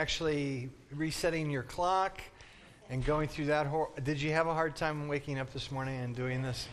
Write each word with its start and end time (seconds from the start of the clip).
actually 0.00 0.70
resetting 0.94 1.50
your 1.50 1.62
clock 1.62 2.22
and 2.88 3.04
going 3.04 3.28
through 3.28 3.44
that. 3.44 3.66
Hor- 3.66 3.90
did 4.02 4.20
you 4.20 4.32
have 4.32 4.46
a 4.46 4.54
hard 4.54 4.74
time 4.74 5.08
waking 5.08 5.38
up 5.38 5.52
this 5.52 5.70
morning 5.70 6.00
and 6.00 6.16
doing 6.16 6.40
this? 6.40 6.68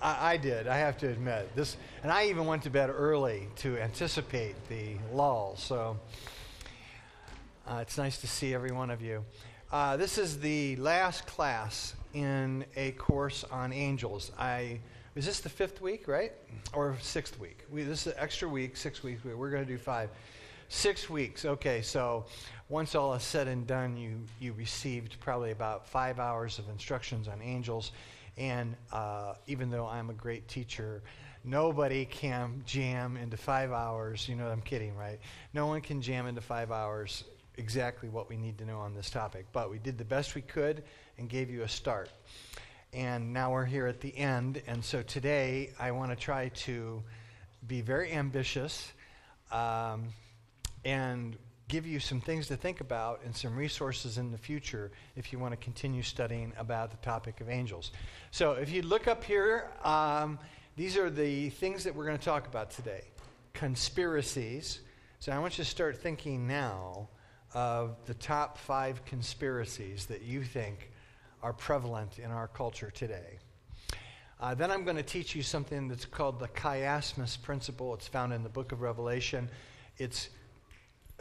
I, 0.00 0.32
I 0.32 0.36
did. 0.38 0.66
I 0.66 0.78
have 0.78 0.96
to 0.98 1.10
admit 1.10 1.54
this, 1.54 1.76
and 2.02 2.10
I 2.10 2.28
even 2.28 2.46
went 2.46 2.62
to 2.62 2.70
bed 2.70 2.88
early 2.88 3.48
to 3.56 3.76
anticipate 3.76 4.54
the 4.70 4.96
lull. 5.12 5.56
So 5.58 5.98
uh, 7.68 7.80
it's 7.82 7.98
nice 7.98 8.16
to 8.22 8.26
see 8.26 8.54
every 8.54 8.72
one 8.72 8.90
of 8.90 9.02
you. 9.02 9.26
Uh, 9.70 9.98
this 9.98 10.16
is 10.16 10.40
the 10.40 10.76
last 10.76 11.26
class 11.26 11.94
in 12.14 12.64
a 12.76 12.92
course 12.92 13.44
on 13.44 13.74
angels. 13.74 14.32
I 14.38 14.80
is 15.14 15.26
this 15.26 15.40
the 15.40 15.50
fifth 15.50 15.82
week, 15.82 16.08
right, 16.08 16.32
or 16.72 16.96
sixth 17.02 17.38
week? 17.38 17.66
We, 17.70 17.82
this 17.82 18.06
is 18.06 18.14
an 18.14 18.18
extra 18.18 18.48
week, 18.48 18.78
six 18.78 19.02
weeks. 19.02 19.22
We're 19.22 19.50
going 19.50 19.66
to 19.66 19.70
do 19.70 19.76
five. 19.76 20.08
Six 20.72 21.10
weeks. 21.10 21.44
Okay, 21.44 21.82
so 21.82 22.24
once 22.70 22.94
all 22.94 23.12
is 23.12 23.22
said 23.22 23.46
and 23.46 23.66
done, 23.66 23.94
you 23.94 24.20
you 24.40 24.54
received 24.54 25.20
probably 25.20 25.50
about 25.50 25.86
five 25.86 26.18
hours 26.18 26.58
of 26.58 26.66
instructions 26.70 27.28
on 27.28 27.42
angels, 27.42 27.92
and 28.38 28.74
uh, 28.90 29.34
even 29.46 29.68
though 29.70 29.86
I'm 29.86 30.08
a 30.08 30.14
great 30.14 30.48
teacher, 30.48 31.02
nobody 31.44 32.06
can 32.06 32.62
jam 32.64 33.18
into 33.18 33.36
five 33.36 33.70
hours. 33.70 34.26
You 34.26 34.34
know, 34.34 34.48
I'm 34.48 34.62
kidding, 34.62 34.96
right? 34.96 35.20
No 35.52 35.66
one 35.66 35.82
can 35.82 36.00
jam 36.00 36.26
into 36.26 36.40
five 36.40 36.72
hours 36.72 37.24
exactly 37.58 38.08
what 38.08 38.30
we 38.30 38.38
need 38.38 38.56
to 38.56 38.64
know 38.64 38.78
on 38.78 38.94
this 38.94 39.10
topic, 39.10 39.44
but 39.52 39.70
we 39.70 39.78
did 39.78 39.98
the 39.98 40.06
best 40.06 40.34
we 40.34 40.40
could 40.40 40.84
and 41.18 41.28
gave 41.28 41.50
you 41.50 41.64
a 41.64 41.68
start. 41.68 42.08
And 42.94 43.34
now 43.34 43.52
we're 43.52 43.66
here 43.66 43.86
at 43.86 44.00
the 44.00 44.16
end, 44.16 44.62
and 44.66 44.82
so 44.82 45.02
today 45.02 45.74
I 45.78 45.90
want 45.90 46.12
to 46.12 46.16
try 46.16 46.48
to 46.48 47.02
be 47.68 47.82
very 47.82 48.10
ambitious. 48.12 48.90
Um, 49.52 50.08
and 50.84 51.36
give 51.68 51.86
you 51.86 51.98
some 51.98 52.20
things 52.20 52.48
to 52.48 52.56
think 52.56 52.80
about 52.80 53.20
and 53.24 53.34
some 53.34 53.56
resources 53.56 54.18
in 54.18 54.30
the 54.30 54.36
future 54.36 54.90
if 55.16 55.32
you 55.32 55.38
want 55.38 55.52
to 55.52 55.56
continue 55.56 56.02
studying 56.02 56.52
about 56.58 56.90
the 56.90 56.96
topic 56.98 57.40
of 57.40 57.48
angels. 57.48 57.92
So, 58.30 58.52
if 58.52 58.70
you 58.70 58.82
look 58.82 59.08
up 59.08 59.24
here, 59.24 59.70
um, 59.82 60.38
these 60.76 60.96
are 60.98 61.08
the 61.08 61.48
things 61.50 61.84
that 61.84 61.94
we're 61.94 62.04
going 62.04 62.18
to 62.18 62.24
talk 62.24 62.46
about 62.46 62.70
today 62.70 63.04
conspiracies. 63.54 64.80
So, 65.18 65.32
I 65.32 65.38
want 65.38 65.56
you 65.56 65.64
to 65.64 65.70
start 65.70 65.96
thinking 65.96 66.46
now 66.46 67.08
of 67.54 67.96
the 68.06 68.14
top 68.14 68.58
five 68.58 69.04
conspiracies 69.04 70.06
that 70.06 70.22
you 70.22 70.42
think 70.42 70.90
are 71.42 71.52
prevalent 71.52 72.18
in 72.18 72.30
our 72.30 72.48
culture 72.48 72.90
today. 72.90 73.38
Uh, 74.40 74.54
then 74.54 74.70
I'm 74.70 74.84
going 74.84 74.96
to 74.96 75.02
teach 75.02 75.34
you 75.34 75.42
something 75.42 75.88
that's 75.88 76.04
called 76.04 76.40
the 76.40 76.48
chiasmus 76.48 77.40
principle. 77.40 77.94
It's 77.94 78.08
found 78.08 78.32
in 78.32 78.42
the 78.42 78.48
book 78.48 78.72
of 78.72 78.80
Revelation. 78.80 79.48
It's 79.98 80.30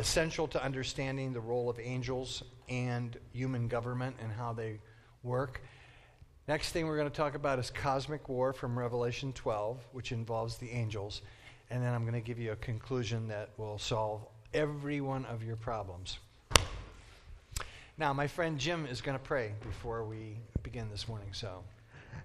essential 0.01 0.47
to 0.47 0.63
understanding 0.63 1.31
the 1.31 1.39
role 1.39 1.69
of 1.69 1.79
angels 1.79 2.41
and 2.67 3.17
human 3.33 3.67
government 3.67 4.15
and 4.19 4.31
how 4.31 4.51
they 4.51 4.79
work. 5.21 5.61
Next 6.47 6.71
thing 6.71 6.87
we're 6.87 6.97
going 6.97 7.09
to 7.09 7.15
talk 7.15 7.35
about 7.35 7.59
is 7.59 7.69
cosmic 7.69 8.27
war 8.27 8.51
from 8.51 8.77
Revelation 8.77 9.31
12, 9.31 9.77
which 9.91 10.11
involves 10.11 10.57
the 10.57 10.71
angels. 10.71 11.21
And 11.69 11.83
then 11.83 11.93
I'm 11.93 12.01
going 12.01 12.15
to 12.15 12.27
give 12.27 12.39
you 12.39 12.51
a 12.51 12.55
conclusion 12.55 13.27
that 13.27 13.49
will 13.57 13.77
solve 13.77 14.25
every 14.55 15.01
one 15.01 15.23
of 15.25 15.43
your 15.43 15.55
problems. 15.55 16.17
Now, 17.95 18.11
my 18.11 18.25
friend 18.25 18.57
Jim 18.57 18.87
is 18.87 19.01
going 19.01 19.17
to 19.19 19.23
pray 19.23 19.53
before 19.61 20.03
we 20.03 20.39
begin 20.63 20.89
this 20.89 21.07
morning, 21.07 21.29
so. 21.31 21.63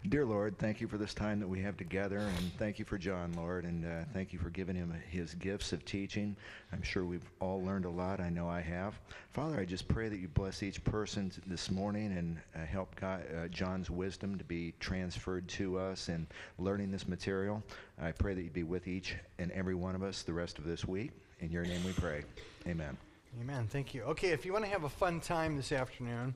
Dear 0.08 0.24
Lord, 0.24 0.56
thank 0.58 0.80
you 0.80 0.86
for 0.86 0.98
this 0.98 1.14
time 1.14 1.40
that 1.40 1.48
we 1.48 1.60
have 1.62 1.76
together, 1.76 2.18
and 2.18 2.52
thank 2.58 2.78
you 2.78 2.84
for 2.84 2.96
John, 2.96 3.32
Lord, 3.32 3.64
and 3.64 3.84
uh, 3.84 4.04
thank 4.12 4.32
you 4.32 4.38
for 4.38 4.50
giving 4.50 4.76
him 4.76 4.94
his 5.10 5.34
gifts 5.34 5.72
of 5.72 5.84
teaching. 5.84 6.36
I'm 6.72 6.82
sure 6.82 7.04
we've 7.04 7.28
all 7.40 7.60
learned 7.62 7.86
a 7.86 7.90
lot. 7.90 8.20
I 8.20 8.28
know 8.28 8.48
I 8.48 8.60
have. 8.60 8.94
Father, 9.32 9.58
I 9.58 9.64
just 9.64 9.88
pray 9.88 10.08
that 10.08 10.18
you 10.18 10.28
bless 10.28 10.62
each 10.62 10.82
person 10.84 11.32
this 11.46 11.72
morning 11.72 12.16
and 12.16 12.38
uh, 12.54 12.64
help 12.64 12.94
God, 12.94 13.24
uh, 13.36 13.48
John's 13.48 13.90
wisdom 13.90 14.38
to 14.38 14.44
be 14.44 14.74
transferred 14.78 15.48
to 15.48 15.76
us 15.76 16.08
in 16.08 16.28
learning 16.58 16.92
this 16.92 17.08
material. 17.08 17.60
I 18.00 18.12
pray 18.12 18.34
that 18.34 18.42
you 18.42 18.50
be 18.50 18.62
with 18.62 18.86
each 18.86 19.16
and 19.38 19.50
every 19.50 19.74
one 19.74 19.96
of 19.96 20.04
us 20.04 20.22
the 20.22 20.32
rest 20.32 20.58
of 20.58 20.64
this 20.64 20.84
week. 20.84 21.10
In 21.40 21.50
your 21.50 21.64
name 21.64 21.82
we 21.84 21.92
pray. 21.92 22.22
Amen. 22.68 22.96
Amen. 23.40 23.66
Thank 23.68 23.92
you. 23.92 24.02
Okay, 24.04 24.28
if 24.28 24.46
you 24.46 24.52
want 24.52 24.64
to 24.64 24.70
have 24.70 24.84
a 24.84 24.88
fun 24.88 25.20
time 25.20 25.56
this 25.56 25.72
afternoon, 25.72 26.34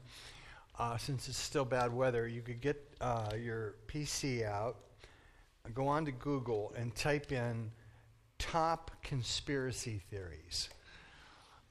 uh, 0.78 0.97
since 0.97 1.28
it's 1.28 1.38
still 1.38 1.64
bad 1.64 1.92
weather, 1.92 2.26
you 2.26 2.42
could 2.42 2.60
get 2.60 2.82
uh, 3.00 3.31
your 3.38 3.75
PC 3.88 4.44
out, 4.44 4.76
go 5.75 5.88
on 5.88 6.04
to 6.06 6.12
Google, 6.12 6.72
and 6.76 6.94
type 6.94 7.32
in 7.32 7.70
top 8.38 8.91
conspiracy 9.03 10.00
theories. 10.10 10.70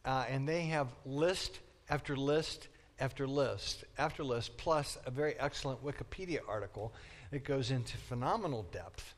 Uh, 0.05 0.25
and 0.29 0.47
they 0.47 0.63
have 0.63 0.87
list 1.05 1.59
after 1.89 2.15
list 2.15 2.67
after 2.99 3.27
list 3.27 3.85
after 3.97 4.23
list, 4.23 4.57
plus 4.57 4.97
a 5.05 5.11
very 5.11 5.33
excellent 5.39 5.83
Wikipedia 5.83 6.39
article 6.47 6.93
that 7.31 7.43
goes 7.43 7.71
into 7.71 7.97
phenomenal 7.97 8.63
depth. 8.71 9.16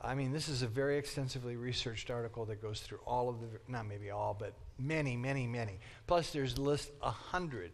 I 0.00 0.14
mean, 0.14 0.32
this 0.32 0.48
is 0.48 0.62
a 0.62 0.66
very 0.66 0.98
extensively 0.98 1.56
researched 1.56 2.10
article 2.10 2.44
that 2.46 2.60
goes 2.60 2.80
through 2.80 2.98
all 3.06 3.28
of 3.28 3.40
the, 3.40 3.46
not 3.68 3.86
maybe 3.86 4.10
all, 4.10 4.36
but 4.38 4.54
many, 4.78 5.16
many, 5.16 5.46
many. 5.46 5.78
Plus, 6.06 6.32
there's 6.32 6.58
list 6.58 6.90
a 7.02 7.10
hundred 7.10 7.70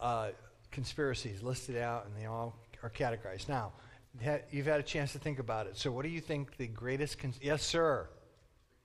uh, 0.00 0.30
conspiracies 0.74 1.42
listed 1.42 1.76
out, 1.76 2.04
and 2.04 2.14
they 2.20 2.26
all 2.26 2.58
are 2.82 2.90
categorized. 2.90 3.48
Now, 3.48 3.72
you've 4.50 4.66
had 4.66 4.80
a 4.80 4.82
chance 4.82 5.12
to 5.12 5.18
think 5.18 5.38
about 5.38 5.66
it. 5.66 5.76
So, 5.76 5.90
what 5.90 6.02
do 6.02 6.08
you 6.08 6.20
think 6.20 6.56
the 6.56 6.66
greatest? 6.66 7.18
Cons- 7.18 7.38
yes, 7.40 7.62
sir. 7.62 8.08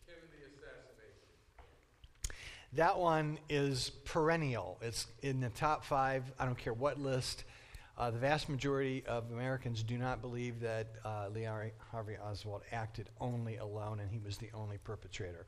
Kennedy 0.05 0.43
assassination. 0.45 2.35
That 2.73 2.97
one 2.97 3.39
is 3.49 3.89
perennial. 4.05 4.77
It's 4.81 5.07
in 5.23 5.41
the 5.41 5.49
top 5.49 5.83
five. 5.83 6.23
I 6.39 6.45
don't 6.45 6.57
care 6.57 6.73
what 6.73 6.99
list. 6.99 7.43
Uh, 7.97 8.09
the 8.11 8.19
vast 8.19 8.47
majority 8.47 9.03
of 9.07 9.29
Americans 9.31 9.83
do 9.83 9.97
not 9.97 10.21
believe 10.21 10.61
that 10.61 10.87
uh, 11.03 11.27
Lee 11.33 11.45
Harvey 11.91 12.15
Oswald 12.23 12.61
acted 12.71 13.09
only 13.19 13.57
alone 13.57 13.99
and 13.99 14.09
he 14.09 14.19
was 14.19 14.37
the 14.37 14.49
only 14.53 14.77
perpetrator. 14.77 15.45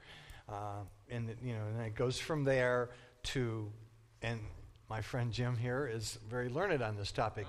Uh, 0.49 0.81
and 1.09 1.33
you 1.41 1.53
know, 1.53 1.61
and 1.73 1.87
it 1.87 1.95
goes 1.95 2.19
from 2.19 2.43
there 2.43 2.89
to, 3.23 3.71
and 4.21 4.41
my 4.91 4.99
friend 4.99 5.31
Jim 5.31 5.55
here 5.55 5.89
is 5.89 6.19
very 6.29 6.49
learned 6.49 6.81
on 6.81 6.97
this 6.97 7.13
topic. 7.13 7.47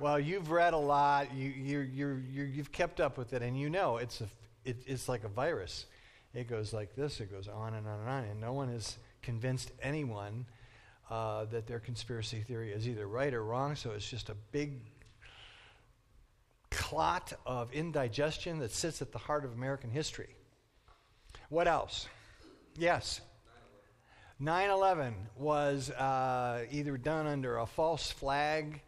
Well, 0.00 0.18
you've 0.18 0.50
read 0.50 0.74
a 0.74 0.76
lot. 0.76 1.32
You, 1.32 1.48
you're, 1.48 1.84
you're, 1.84 2.18
you 2.18 2.56
have 2.56 2.72
kept 2.72 3.00
up 3.00 3.16
with 3.16 3.32
it, 3.32 3.42
and 3.42 3.56
you 3.56 3.70
know 3.70 3.98
it's 3.98 4.20
a, 4.20 4.26
it, 4.64 4.78
it's 4.84 5.08
like 5.08 5.22
a 5.22 5.28
virus. 5.28 5.86
It 6.34 6.48
goes 6.50 6.72
like 6.72 6.96
this. 6.96 7.20
It 7.20 7.30
goes 7.30 7.46
on 7.46 7.74
and 7.74 7.86
on 7.86 8.00
and 8.00 8.08
on, 8.08 8.24
and 8.24 8.40
no 8.40 8.52
one 8.52 8.70
has 8.70 8.98
convinced 9.22 9.70
anyone 9.80 10.46
uh, 11.08 11.44
that 11.44 11.68
their 11.68 11.78
conspiracy 11.78 12.40
theory 12.40 12.72
is 12.72 12.88
either 12.88 13.06
right 13.06 13.32
or 13.32 13.44
wrong. 13.44 13.76
So 13.76 13.92
it's 13.92 14.10
just 14.10 14.28
a 14.28 14.36
big 14.50 14.80
clot 16.72 17.34
of 17.46 17.72
indigestion 17.72 18.58
that 18.58 18.72
sits 18.72 19.00
at 19.00 19.12
the 19.12 19.18
heart 19.18 19.44
of 19.44 19.52
American 19.52 19.90
history. 19.90 20.34
What 21.50 21.68
else? 21.68 22.08
Yes. 22.76 23.20
9 24.40 24.70
11 24.70 25.14
was 25.36 25.90
uh, 25.90 26.64
either 26.70 26.96
done 26.96 27.26
under 27.26 27.58
a 27.58 27.66
false 27.66 28.10
flag 28.10 28.82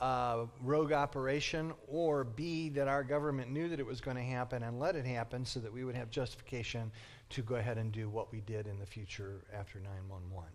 uh, 0.00 0.46
rogue 0.62 0.92
operation, 0.92 1.72
or 1.86 2.24
B, 2.24 2.70
that 2.70 2.88
our 2.88 3.04
government 3.04 3.50
knew 3.50 3.68
that 3.68 3.78
it 3.78 3.86
was 3.86 4.00
going 4.00 4.16
to 4.16 4.22
happen 4.22 4.62
and 4.62 4.80
let 4.80 4.96
it 4.96 5.04
happen 5.04 5.44
so 5.44 5.60
that 5.60 5.72
we 5.72 5.84
would 5.84 5.94
have 5.94 6.10
justification 6.10 6.90
to 7.30 7.42
go 7.42 7.56
ahead 7.56 7.76
and 7.76 7.92
do 7.92 8.08
what 8.08 8.32
we 8.32 8.40
did 8.40 8.66
in 8.66 8.78
the 8.78 8.86
future 8.86 9.44
after 9.52 9.78
911. 9.78 10.50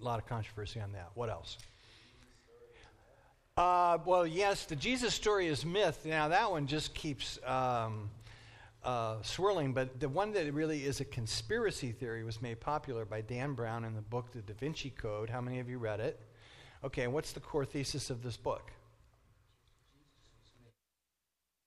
A 0.00 0.04
lot 0.04 0.18
of 0.18 0.26
controversy 0.26 0.80
on 0.80 0.92
that. 0.92 1.10
What 1.14 1.30
else? 1.30 1.58
Uh, 3.56 3.98
well, 4.04 4.26
yes, 4.26 4.64
the 4.66 4.76
Jesus 4.76 5.14
story 5.14 5.46
is 5.46 5.64
myth. 5.64 6.04
Now, 6.04 6.28
that 6.28 6.50
one 6.50 6.66
just 6.66 6.94
keeps. 6.94 7.38
Um, 7.44 8.10
uh, 8.86 9.20
swirling, 9.20 9.72
but 9.72 9.98
the 9.98 10.08
one 10.08 10.32
that 10.32 10.54
really 10.54 10.84
is 10.84 11.00
a 11.00 11.04
conspiracy 11.04 11.90
theory 11.90 12.22
was 12.22 12.40
made 12.40 12.60
popular 12.60 13.04
by 13.04 13.20
Dan 13.20 13.54
Brown 13.54 13.84
in 13.84 13.96
the 13.96 14.00
book 14.00 14.30
The 14.30 14.40
Da 14.40 14.54
Vinci 14.54 14.90
Code. 14.90 15.28
How 15.28 15.40
many 15.40 15.58
of 15.58 15.68
you 15.68 15.78
read 15.78 15.98
it? 15.98 16.20
Okay, 16.84 17.08
what's 17.08 17.32
the 17.32 17.40
core 17.40 17.64
thesis 17.64 18.10
of 18.10 18.22
this 18.22 18.36
book? 18.36 18.70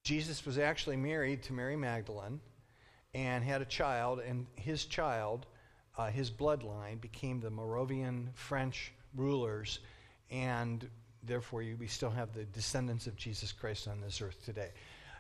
Jesus 0.06 0.46
was 0.46 0.58
actually 0.58 0.96
married 0.96 1.44
to 1.44 1.54
Mary 1.54 1.76
Magdalene 1.76 2.40
and 3.14 3.44
had 3.44 3.62
a 3.62 3.66
child, 3.66 4.22
and 4.22 4.48
his 4.56 4.86
child, 4.86 5.46
uh, 5.98 6.08
his 6.08 6.32
bloodline, 6.32 7.02
became 7.02 7.42
the 7.42 7.50
Merovingian 7.50 8.30
French 8.34 8.94
rulers, 9.14 9.80
and 10.32 10.90
therefore 11.24 11.66
we 11.78 11.88
still 11.88 12.12
have 12.12 12.32
the 12.34 12.46
descendants 12.46 13.08
of 13.08 13.18
Jesus 13.18 13.52
Christ 13.52 13.90
on 13.90 14.00
this 14.00 14.22
earth 14.22 14.42
today. 14.46 14.70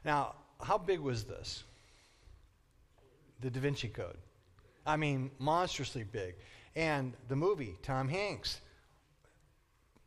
Now, 0.06 0.36
how 0.62 0.78
big 0.78 1.02
was 1.02 1.25
this? 1.25 1.66
The 3.41 3.50
Da 3.50 3.59
Vinci 3.59 3.88
Code. 3.88 4.18
I 4.86 4.97
mean, 4.97 5.31
monstrously 5.39 6.03
big. 6.03 6.36
And 6.75 7.13
the 7.27 7.36
movie, 7.36 7.75
Tom 7.81 8.07
Hanks, 8.07 8.62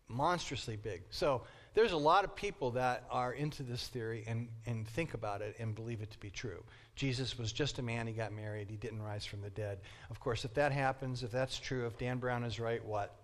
monstrously 0.09 0.77
big. 0.77 1.03
So 1.11 1.43
there's 1.75 1.93
a 1.93 1.97
lot 1.97 2.25
of 2.25 2.37
people 2.37 2.73
that 2.73 3.05
are 3.11 3.33
into 3.33 3.63
this 3.63 3.89
theory 3.89 4.25
and, 4.27 4.49
and 4.67 4.87
think 4.87 5.15
about 5.15 5.41
it 5.43 5.57
and 5.59 5.75
believe 5.75 6.03
it 6.03 6.11
to 6.11 6.19
be 6.19 6.31
true. 6.31 6.63
Jesus 6.95 7.39
was 7.39 7.53
just 7.53 7.79
a 7.79 7.83
man, 7.83 8.07
he 8.07 8.13
got 8.13 8.33
married, 8.33 8.69
he 8.69 8.77
didn't 8.77 9.03
rise 9.03 9.25
from 9.25 9.41
the 9.41 9.51
dead. 9.51 9.79
Of 10.11 10.21
course, 10.21 10.45
if 10.45 10.53
that 10.55 10.73
happens, 10.73 11.23
if 11.23 11.31
that's 11.31 11.59
true, 11.59 11.87
if 11.87 11.97
Dan 11.99 12.19
Brown 12.19 12.45
is 12.45 12.61
right, 12.61 12.85
what? 12.85 13.15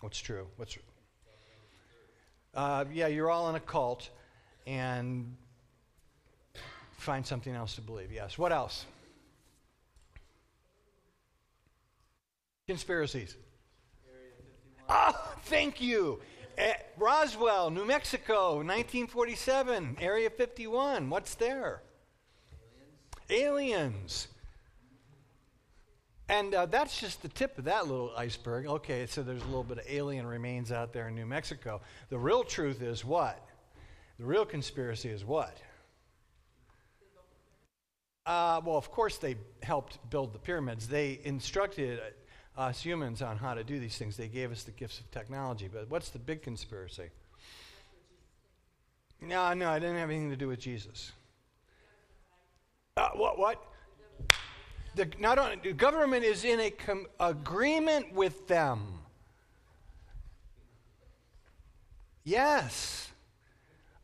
What's 0.00 0.18
true? 0.18 0.46
What's 0.56 0.78
uh, 2.54 2.84
yeah, 2.92 3.06
you're 3.06 3.30
all 3.30 3.48
in 3.50 3.54
a 3.54 3.60
cult 3.60 4.08
and 4.66 5.36
find 6.96 7.24
something 7.24 7.54
else 7.54 7.74
to 7.76 7.80
believe. 7.80 8.10
Yes. 8.10 8.38
What 8.38 8.52
else? 8.52 8.84
Conspiracies. 12.68 13.34
Oh, 14.90 15.32
thank 15.44 15.80
you. 15.80 16.20
At 16.58 16.92
Roswell, 16.98 17.70
New 17.70 17.86
Mexico, 17.86 18.56
1947, 18.56 19.96
Area 19.98 20.28
51. 20.28 21.08
What's 21.08 21.34
there? 21.36 21.80
Aliens. 23.30 23.42
Aliens. 23.42 24.28
And 26.28 26.54
uh, 26.54 26.66
that's 26.66 27.00
just 27.00 27.22
the 27.22 27.28
tip 27.28 27.56
of 27.56 27.64
that 27.64 27.86
little 27.86 28.12
iceberg. 28.14 28.66
Okay, 28.66 29.06
so 29.06 29.22
there's 29.22 29.40
a 29.40 29.46
little 29.46 29.64
bit 29.64 29.78
of 29.78 29.84
alien 29.88 30.26
remains 30.26 30.70
out 30.70 30.92
there 30.92 31.08
in 31.08 31.14
New 31.14 31.24
Mexico. 31.24 31.80
The 32.10 32.18
real 32.18 32.44
truth 32.44 32.82
is 32.82 33.02
what? 33.02 33.42
The 34.18 34.26
real 34.26 34.44
conspiracy 34.44 35.08
is 35.08 35.24
what? 35.24 35.56
Uh, 38.26 38.60
well, 38.62 38.76
of 38.76 38.90
course, 38.90 39.16
they 39.16 39.36
helped 39.62 40.10
build 40.10 40.34
the 40.34 40.38
pyramids. 40.38 40.86
They 40.86 41.18
instructed 41.24 42.00
us 42.58 42.82
humans 42.82 43.22
on 43.22 43.38
how 43.38 43.54
to 43.54 43.62
do 43.62 43.78
these 43.78 43.96
things. 43.96 44.16
They 44.16 44.28
gave 44.28 44.50
us 44.50 44.64
the 44.64 44.72
gifts 44.72 44.98
of 44.98 45.10
technology. 45.12 45.70
But 45.72 45.88
what's 45.88 46.10
the 46.10 46.18
big 46.18 46.42
conspiracy? 46.42 47.10
No, 49.20 49.54
no, 49.54 49.72
it 49.72 49.80
didn't 49.80 49.96
have 49.96 50.10
anything 50.10 50.30
to 50.30 50.36
do 50.36 50.48
with 50.48 50.60
Jesus. 50.60 51.12
Uh, 52.96 53.10
what? 53.14 53.38
What? 53.38 53.64
The, 54.96 55.08
not 55.20 55.38
only, 55.38 55.60
the 55.62 55.72
government 55.72 56.24
is 56.24 56.44
in 56.44 56.58
a 56.58 56.70
com- 56.70 57.06
agreement 57.20 58.12
with 58.12 58.48
them. 58.48 58.98
Yes. 62.24 63.10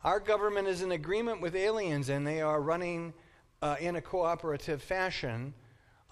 Our 0.05 0.21
government 0.21 0.69
is 0.69 0.83
in 0.83 0.93
agreement 0.93 1.41
with 1.41 1.57
aliens, 1.57 2.09
and 2.09 2.27
they 2.27 2.41
are 2.41 2.61
running 2.61 3.15
uh, 3.63 3.77
in 3.81 3.97
a 3.97 4.01
cooperative 4.01 4.83
fashion 4.83 5.55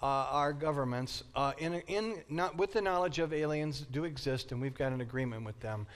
uh, 0.03 0.27
our 0.31 0.51
governments 0.51 1.23
uh, 1.33 1.53
in, 1.57 1.75
in 1.87 2.21
not 2.27 2.57
with 2.57 2.73
the 2.73 2.81
knowledge 2.81 3.19
of 3.19 3.31
aliens 3.31 3.85
do 3.89 4.03
exist, 4.03 4.51
and 4.51 4.59
we've 4.61 4.75
got 4.75 4.91
an 4.91 4.99
agreement 4.99 5.45
with 5.45 5.57
them. 5.61 5.87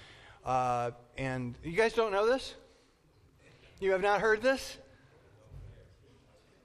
Uh, 0.45 0.91
and 1.17 1.55
you 1.61 1.73
guys 1.73 1.91
don't 1.91 2.13
know 2.13 2.25
this? 2.25 2.55
You 3.81 3.91
have 3.91 4.01
not 4.01 4.21
heard 4.21 4.41
this? 4.41 4.77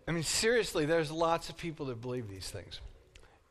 I 0.06 0.12
mean, 0.12 0.22
seriously, 0.22 0.86
there's 0.86 1.10
lots 1.10 1.48
of 1.48 1.56
people 1.56 1.86
that 1.86 2.00
believe 2.00 2.30
these 2.30 2.48
things. 2.48 2.80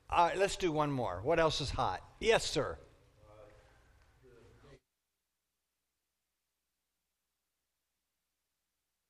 All 0.10 0.28
right, 0.28 0.38
let's 0.38 0.56
do 0.56 0.72
one 0.72 0.90
more. 0.90 1.20
What 1.24 1.38
else 1.38 1.60
is 1.60 1.70
hot? 1.70 2.02
Yes, 2.22 2.46
sir. 2.46 2.78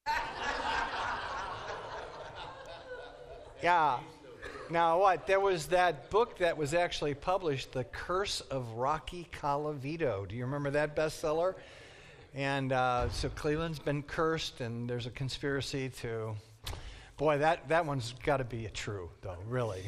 yeah. 3.62 4.00
Now, 4.72 5.00
what? 5.00 5.28
There 5.28 5.42
was 5.42 5.66
that 5.68 6.10
book 6.10 6.38
that 6.38 6.56
was 6.56 6.74
actually 6.74 7.14
published, 7.14 7.74
The 7.74 7.84
Curse 7.84 8.40
of 8.40 8.72
Rocky 8.76 9.28
Colavito. 9.34 10.26
Do 10.26 10.34
you 10.34 10.46
remember 10.46 10.70
that 10.72 10.96
bestseller? 10.96 11.56
And 12.34 12.72
uh, 12.72 13.10
so 13.10 13.28
Cleveland's 13.28 13.80
been 13.80 14.02
cursed, 14.02 14.62
and 14.62 14.90
there's 14.90 15.08
a 15.08 15.10
conspiracy 15.10 15.90
to. 16.00 16.36
Boy, 17.18 17.40
that, 17.40 17.68
that 17.68 17.86
one's 17.86 18.16
got 18.24 18.38
to 18.38 18.46
be 18.46 18.66
a 18.66 18.70
true, 18.70 19.10
though, 19.22 19.36
really. 19.50 19.84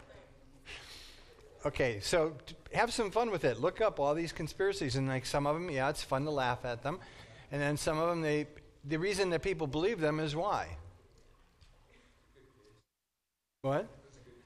okay, 1.66 2.00
so 2.00 2.32
have 2.72 2.94
some 2.94 3.10
fun 3.10 3.30
with 3.30 3.44
it. 3.44 3.60
Look 3.60 3.82
up 3.82 4.00
all 4.00 4.14
these 4.14 4.32
conspiracies, 4.32 4.96
and 4.96 5.06
like 5.06 5.26
some 5.26 5.46
of 5.46 5.52
them, 5.52 5.70
yeah, 5.70 5.90
it's 5.90 6.02
fun 6.02 6.24
to 6.24 6.30
laugh 6.30 6.64
at 6.64 6.82
them. 6.82 6.98
And 7.52 7.60
then 7.60 7.76
some 7.76 7.98
of 7.98 8.08
them, 8.08 8.22
they, 8.22 8.46
the 8.86 8.98
reason 8.98 9.28
that 9.30 9.42
people 9.42 9.66
believe 9.66 10.00
them 10.00 10.18
is 10.18 10.34
why? 10.34 10.78
What? 13.62 13.88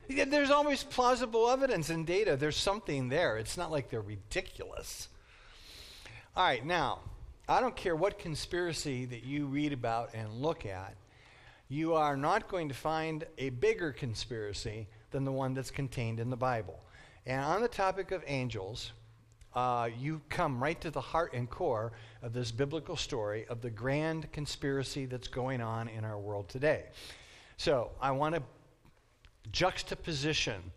There's 0.09 0.51
always 0.51 0.83
plausible 0.83 1.49
evidence 1.49 1.89
and 1.89 2.05
data. 2.05 2.37
There's 2.37 2.57
something 2.57 3.09
there. 3.09 3.39
It's 3.39 3.57
not 3.57 3.71
like 3.71 3.89
they're 3.89 4.01
ridiculous. 4.01 5.09
All 6.37 6.45
right, 6.45 6.67
now, 6.67 6.99
I 7.49 7.61
don't 7.61 7.77
care 7.77 7.95
what 7.95 8.19
conspiracy 8.19 9.05
that 9.05 9.23
you 9.23 9.47
read 9.47 9.73
about 9.73 10.11
and 10.15 10.43
look 10.43 10.67
at, 10.67 10.97
you 11.69 11.95
are 11.95 12.17
not 12.17 12.49
going 12.49 12.69
to 12.69 12.75
find 12.75 13.25
a 13.39 13.51
bigger 13.51 13.93
conspiracy 13.93 14.89
than 15.13 15.25
the 15.25 15.33
one 15.33 15.55
that's 15.55 15.71
contained 15.71 16.19
in 16.19 16.29
the 16.29 16.37
Bible. 16.37 16.81
And 17.25 17.41
on 17.41 17.63
the 17.63 17.69
topic 17.69 18.11
of 18.11 18.25
angels, 18.27 18.93
uh, 19.55 19.91
you 19.97 20.23
come 20.29 20.61
right 20.61 20.81
to 20.81 20.91
the 20.91 21.01
heart 21.01 21.35
and 21.35 21.49
core 21.49 21.93
of 22.21 22.33
this 22.33 22.51
biblical 22.51 22.97
story 22.97 23.47
of 23.49 23.61
the 23.61 23.71
grand 23.71 24.33
conspiracy 24.33 25.07
that's 25.07 25.29
going 25.29 25.61
on 25.61 25.87
in 25.87 26.05
our 26.05 26.19
world 26.19 26.49
today. 26.49 26.87
So 27.57 27.93
I 28.01 28.11
want 28.11 28.35
to 28.35 28.43
juxtaposition 29.53 30.73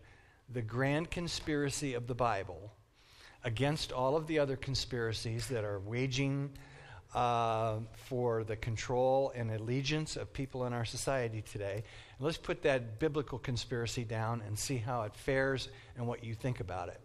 the 0.52 0.62
grand 0.62 1.10
conspiracy 1.10 1.94
of 1.94 2.06
the 2.06 2.14
Bible 2.14 2.72
against 3.44 3.92
all 3.92 4.16
of 4.16 4.26
the 4.26 4.38
other 4.38 4.56
conspiracies 4.56 5.46
that 5.48 5.64
are 5.64 5.80
waging 5.80 6.50
uh, 7.14 7.76
for 7.94 8.44
the 8.44 8.56
control 8.56 9.32
and 9.34 9.50
allegiance 9.50 10.16
of 10.16 10.32
people 10.32 10.66
in 10.66 10.72
our 10.72 10.84
society 10.84 11.42
today. 11.42 11.74
And 11.74 12.26
let's 12.26 12.36
put 12.36 12.62
that 12.62 12.98
biblical 12.98 13.38
conspiracy 13.38 14.04
down 14.04 14.42
and 14.46 14.58
see 14.58 14.76
how 14.76 15.02
it 15.02 15.14
fares 15.14 15.68
and 15.96 16.06
what 16.06 16.24
you 16.24 16.34
think 16.34 16.60
about 16.60 16.88
it. 16.88 17.00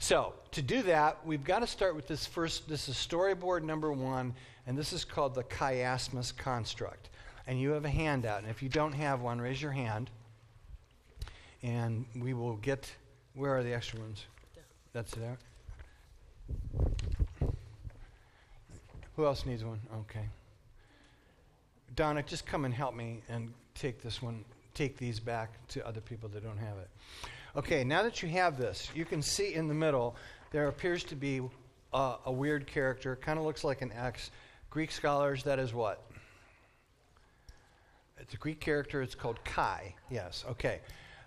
So, 0.00 0.34
to 0.52 0.62
do 0.62 0.82
that, 0.82 1.18
we've 1.26 1.42
got 1.42 1.58
to 1.60 1.66
start 1.66 1.96
with 1.96 2.06
this 2.06 2.24
first. 2.24 2.68
This 2.68 2.88
is 2.88 2.94
storyboard 2.94 3.64
number 3.64 3.92
one, 3.92 4.34
and 4.66 4.78
this 4.78 4.92
is 4.92 5.04
called 5.04 5.34
the 5.34 5.42
chiasmus 5.44 6.36
construct. 6.36 7.10
And 7.48 7.60
you 7.60 7.70
have 7.70 7.84
a 7.84 7.90
handout. 7.90 8.42
And 8.42 8.50
if 8.50 8.62
you 8.62 8.68
don't 8.68 8.92
have 8.92 9.22
one, 9.22 9.40
raise 9.40 9.60
your 9.60 9.72
hand 9.72 10.10
and 11.62 12.04
we 12.16 12.34
will 12.34 12.56
get. 12.56 12.90
Where 13.34 13.56
are 13.56 13.62
the 13.62 13.74
extra 13.74 14.00
ones? 14.00 14.24
That's 14.92 15.12
it. 15.14 15.22
Who 19.16 19.26
else 19.26 19.44
needs 19.46 19.64
one? 19.64 19.80
Okay. 20.00 20.28
Donna, 21.96 22.22
just 22.22 22.46
come 22.46 22.64
and 22.64 22.72
help 22.72 22.94
me 22.94 23.22
and 23.28 23.52
take 23.74 24.00
this 24.00 24.22
one, 24.22 24.44
take 24.74 24.96
these 24.96 25.18
back 25.18 25.50
to 25.68 25.84
other 25.86 26.00
people 26.00 26.28
that 26.30 26.44
don't 26.44 26.58
have 26.58 26.78
it. 26.78 26.88
Okay, 27.56 27.82
now 27.82 28.02
that 28.02 28.22
you 28.22 28.28
have 28.28 28.56
this, 28.56 28.88
you 28.94 29.04
can 29.04 29.20
see 29.20 29.54
in 29.54 29.66
the 29.66 29.74
middle 29.74 30.14
there 30.52 30.68
appears 30.68 31.02
to 31.04 31.16
be 31.16 31.40
a, 31.92 32.14
a 32.26 32.32
weird 32.32 32.66
character, 32.66 33.16
kind 33.16 33.38
of 33.38 33.44
looks 33.44 33.64
like 33.64 33.82
an 33.82 33.92
X. 33.92 34.30
Greek 34.70 34.92
scholars, 34.92 35.42
that 35.44 35.58
is 35.58 35.74
what? 35.74 36.04
It's 38.18 38.34
a 38.34 38.36
Greek 38.36 38.60
character, 38.60 39.02
it's 39.02 39.14
called 39.14 39.42
Chi. 39.44 39.94
Yes, 40.10 40.44
okay. 40.50 40.80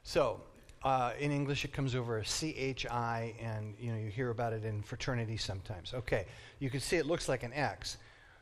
So 0.03 0.41
uh, 0.83 1.13
in 1.19 1.31
English, 1.31 1.65
it 1.65 1.73
comes 1.73 1.95
over 1.95 2.19
as 2.19 2.27
CHI, 2.27 3.35
and 3.39 3.75
you 3.79 3.91
know 3.91 3.97
you 3.97 4.09
hear 4.09 4.29
about 4.29 4.53
it 4.53 4.65
in 4.65 4.81
fraternity 4.81 5.37
sometimes. 5.37 5.93
Okay, 5.93 6.25
you 6.59 6.69
can 6.69 6.79
see 6.79 6.97
it 6.97 7.05
looks 7.05 7.29
like 7.29 7.43
an 7.43 7.53
X. 7.53 7.97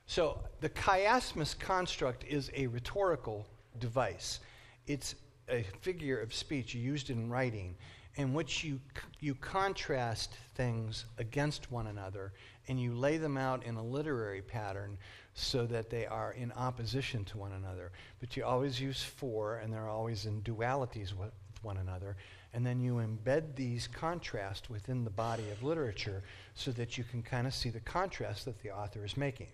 So 0.05 0.39
the 0.61 0.69
chiasmus 0.69 1.57
construct 1.59 2.23
is 2.23 2.49
a 2.55 2.67
rhetorical 2.67 3.45
device. 3.79 4.39
It's 4.87 5.15
a 5.49 5.63
figure 5.81 6.19
of 6.19 6.33
speech 6.33 6.73
used 6.73 7.09
in 7.09 7.29
writing 7.29 7.75
in 8.15 8.33
which 8.33 8.63
you, 8.63 8.79
you 9.19 9.35
contrast 9.35 10.35
things 10.55 11.05
against 11.19 11.71
one 11.71 11.87
another 11.87 12.33
and 12.67 12.79
you 12.79 12.93
lay 12.93 13.17
them 13.17 13.37
out 13.37 13.63
in 13.63 13.75
a 13.75 13.83
literary 13.83 14.41
pattern 14.41 14.97
so 15.33 15.65
that 15.65 15.89
they 15.89 16.05
are 16.05 16.33
in 16.33 16.51
opposition 16.53 17.23
to 17.25 17.37
one 17.37 17.53
another. 17.53 17.91
But 18.19 18.35
you 18.35 18.43
always 18.43 18.79
use 18.79 19.01
for, 19.01 19.57
and 19.57 19.71
they're 19.71 19.87
always 19.87 20.25
in 20.25 20.41
dualities 20.41 21.13
one 21.61 21.77
another. 21.77 22.15
And 22.53 22.65
then 22.65 22.79
you 22.79 22.95
embed 22.95 23.55
these 23.55 23.87
contrasts 23.87 24.69
within 24.69 25.03
the 25.03 25.09
body 25.09 25.49
of 25.51 25.61
literature 25.63 26.23
so 26.55 26.71
that 26.71 26.97
you 26.97 27.03
can 27.03 27.21
kind 27.21 27.45
of 27.45 27.53
see 27.53 27.69
the 27.69 27.79
contrast 27.81 28.45
that 28.45 28.61
the 28.61 28.71
author 28.71 29.05
is 29.05 29.15
making. 29.17 29.47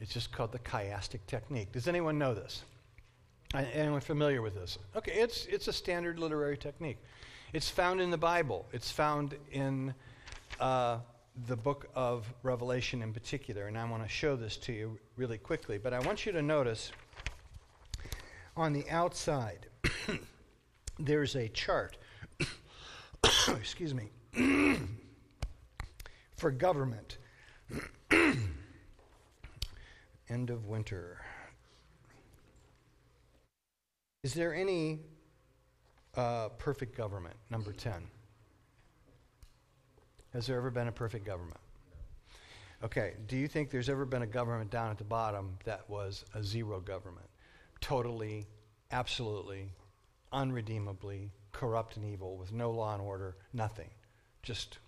It's 0.00 0.12
just 0.12 0.32
called 0.32 0.52
the 0.52 0.58
chiastic 0.58 1.20
technique. 1.26 1.72
Does 1.72 1.88
anyone 1.88 2.18
know 2.18 2.34
this? 2.34 2.64
Anyone 3.54 4.00
familiar 4.00 4.42
with 4.42 4.54
this? 4.54 4.78
Okay, 4.96 5.12
it's, 5.12 5.46
it's 5.46 5.68
a 5.68 5.72
standard 5.72 6.18
literary 6.18 6.56
technique. 6.56 6.98
It's 7.52 7.70
found 7.70 8.00
in 8.00 8.10
the 8.10 8.18
Bible, 8.18 8.66
it's 8.72 8.90
found 8.90 9.36
in 9.52 9.94
uh, 10.58 10.98
the 11.46 11.56
book 11.56 11.88
of 11.94 12.26
Revelation 12.42 13.00
in 13.00 13.12
particular. 13.12 13.68
And 13.68 13.78
I 13.78 13.84
want 13.88 14.02
to 14.02 14.08
show 14.08 14.34
this 14.34 14.56
to 14.58 14.72
you 14.72 14.98
really 15.16 15.38
quickly. 15.38 15.78
But 15.78 15.92
I 15.92 16.00
want 16.00 16.26
you 16.26 16.32
to 16.32 16.42
notice 16.42 16.90
on 18.56 18.72
the 18.72 18.88
outside. 18.90 19.66
There's 20.98 21.36
a 21.36 21.48
chart, 21.48 21.96
excuse 23.48 23.94
me, 23.94 24.10
for 26.36 26.50
government. 26.50 27.18
end 30.28 30.50
of 30.50 30.66
winter. 30.66 31.20
Is 34.22 34.34
there 34.34 34.54
any 34.54 35.00
uh, 36.16 36.48
perfect 36.58 36.96
government? 36.96 37.36
Number 37.50 37.72
10. 37.72 37.92
Has 40.32 40.46
there 40.46 40.56
ever 40.56 40.70
been 40.70 40.88
a 40.88 40.92
perfect 40.92 41.24
government? 41.24 41.60
Okay, 42.82 43.14
do 43.28 43.36
you 43.36 43.46
think 43.46 43.70
there's 43.70 43.88
ever 43.88 44.04
been 44.04 44.22
a 44.22 44.26
government 44.26 44.70
down 44.70 44.90
at 44.90 44.98
the 44.98 45.04
bottom 45.04 45.56
that 45.64 45.88
was 45.88 46.24
a 46.34 46.42
zero 46.42 46.80
government? 46.80 47.26
Totally, 47.80 48.46
absolutely, 48.90 49.70
unredeemably 50.34 51.30
corrupt 51.52 51.96
and 51.96 52.04
evil 52.04 52.36
with 52.36 52.52
no 52.52 52.70
law 52.70 52.92
and 52.92 53.02
order, 53.02 53.36
nothing. 53.52 53.88
Just. 54.42 54.78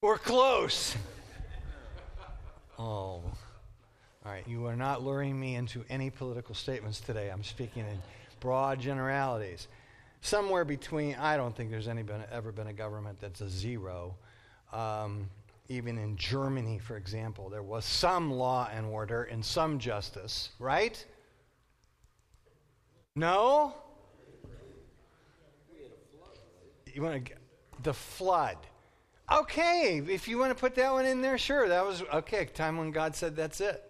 We're 0.00 0.18
close. 0.18 0.96
oh. 2.78 3.22
All 4.26 4.32
right, 4.32 4.46
you 4.46 4.66
are 4.66 4.76
not 4.76 5.02
luring 5.02 5.38
me 5.38 5.54
into 5.56 5.84
any 5.90 6.08
political 6.08 6.54
statements 6.54 7.00
today. 7.00 7.28
I'm 7.28 7.44
speaking 7.44 7.82
in 7.82 8.00
broad 8.40 8.80
generalities 8.80 9.68
somewhere 10.24 10.64
between, 10.64 11.14
I 11.16 11.36
don't 11.36 11.54
think 11.54 11.70
there's 11.70 11.88
any 11.88 12.02
been, 12.02 12.24
ever 12.32 12.50
been 12.50 12.66
a 12.66 12.72
government 12.72 13.18
that's 13.20 13.42
a 13.42 13.48
zero. 13.48 14.16
Um, 14.72 15.28
even 15.68 15.98
in 15.98 16.16
Germany, 16.16 16.78
for 16.78 16.96
example, 16.96 17.48
there 17.48 17.62
was 17.62 17.84
some 17.84 18.30
law 18.30 18.68
and 18.72 18.86
order 18.86 19.24
and 19.24 19.44
some 19.44 19.78
justice, 19.78 20.50
right? 20.58 21.04
No? 23.16 23.74
You 26.92 27.02
want 27.02 27.26
to 27.26 27.32
the 27.82 27.94
flood. 27.94 28.56
Okay, 29.30 30.02
if 30.08 30.28
you 30.28 30.38
want 30.38 30.50
to 30.50 30.60
put 30.60 30.74
that 30.74 30.92
one 30.92 31.06
in 31.06 31.22
there, 31.22 31.38
sure. 31.38 31.68
That 31.68 31.86
was 31.86 32.02
okay. 32.12 32.44
Time 32.46 32.76
when 32.76 32.90
God 32.90 33.14
said 33.14 33.36
that's 33.36 33.60
it. 33.60 33.82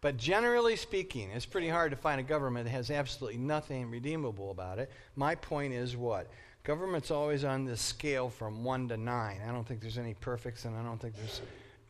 But 0.00 0.16
generally 0.16 0.76
speaking, 0.76 1.30
it's 1.30 1.46
pretty 1.46 1.68
hard 1.68 1.90
to 1.92 1.96
find 1.96 2.20
a 2.20 2.24
government 2.24 2.66
that 2.66 2.72
has 2.72 2.90
absolutely 2.90 3.38
nothing 3.38 3.90
redeemable 3.90 4.50
about 4.50 4.78
it. 4.78 4.90
My 5.16 5.34
point 5.34 5.72
is 5.72 5.96
what? 5.96 6.28
Government's 6.64 7.10
always 7.10 7.44
on 7.44 7.66
this 7.66 7.80
scale 7.82 8.30
from 8.30 8.64
one 8.64 8.88
to 8.88 8.96
nine. 8.96 9.40
I 9.46 9.52
don't 9.52 9.68
think 9.68 9.82
there's 9.82 9.98
any 9.98 10.14
perfects, 10.14 10.64
and 10.64 10.74
I 10.74 10.82
don't 10.82 10.98
think 10.98 11.14
there's 11.14 11.42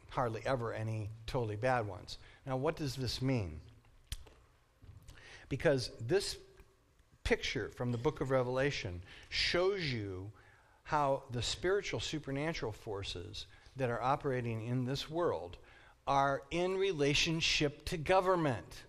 hardly 0.09 0.43
ever 0.45 0.75
any 0.75 1.11
totally 1.27 1.55
bad 1.55 1.87
ones. 1.87 2.19
Now, 2.45 2.57
what 2.57 2.75
does 2.75 2.97
this 2.97 3.23
mean? 3.23 3.61
Because 5.49 5.93
this 6.01 6.37
picture 7.23 7.69
from 7.71 7.93
the 7.93 7.99
book 7.99 8.21
of 8.21 8.33
Revelation 8.33 9.01
shows 9.29 9.81
you 9.85 10.31
how 10.83 11.23
the 11.31 11.43
spiritual 11.43 12.01
supernatural 12.01 12.73
forces 12.73 13.47
that 13.77 13.91
are 13.91 14.03
operating 14.03 14.67
in 14.67 14.85
this 14.85 15.09
world 15.09 15.57
are 16.07 16.43
in 16.51 16.77
relationship 16.77 17.85
to 17.87 17.97
government. 17.97 18.83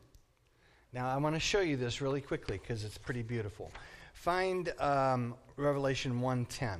Now, 0.93 1.07
I 1.07 1.17
want 1.17 1.35
to 1.35 1.39
show 1.39 1.61
you 1.61 1.77
this 1.77 2.01
really 2.01 2.21
quickly 2.21 2.57
because 2.57 2.83
it's 2.83 2.97
pretty 2.97 3.21
beautiful. 3.21 3.71
Find 4.13 4.73
um, 4.79 5.35
Revelation 5.57 6.21
1:10 6.21 6.79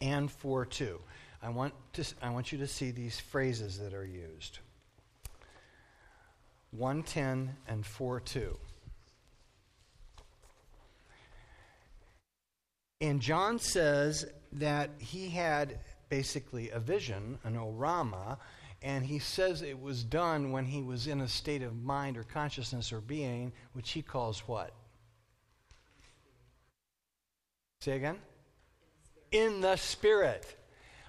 and 0.00 0.30
4:2. 0.30 1.00
I 1.42 1.48
want 1.48 1.74
to 1.94 2.04
I 2.20 2.30
want 2.30 2.52
you 2.52 2.58
to 2.58 2.66
see 2.66 2.90
these 2.90 3.20
phrases 3.20 3.78
that 3.78 3.94
are 3.94 4.04
used. 4.04 4.58
1:10 6.76 7.56
and 7.66 7.84
4:2. 7.84 8.58
And 13.00 13.20
John 13.22 13.58
says 13.58 14.26
that 14.52 14.90
he 14.98 15.30
had 15.30 15.80
basically 16.10 16.70
a 16.70 16.80
vision, 16.80 17.38
an 17.44 17.56
orama, 17.56 18.38
and 18.82 19.06
he 19.06 19.18
says 19.18 19.62
it 19.62 19.80
was 19.80 20.04
done 20.04 20.52
when 20.52 20.66
he 20.66 20.82
was 20.82 21.06
in 21.06 21.20
a 21.20 21.28
state 21.28 21.62
of 21.62 21.82
mind 21.82 22.18
or 22.18 22.24
consciousness 22.24 22.92
or 22.92 23.00
being, 23.00 23.52
which 23.72 23.92
he 23.92 24.02
calls 24.02 24.46
what? 24.46 24.74
Say 27.82 27.96
again? 27.96 28.18
In 29.32 29.62
the 29.62 29.76
Spirit. 29.76 30.44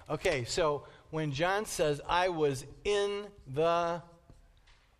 Okay, 0.08 0.44
so 0.44 0.84
when 1.10 1.30
John 1.30 1.66
says, 1.66 2.00
I 2.08 2.30
was 2.30 2.64
in 2.84 3.24
the, 3.52 4.00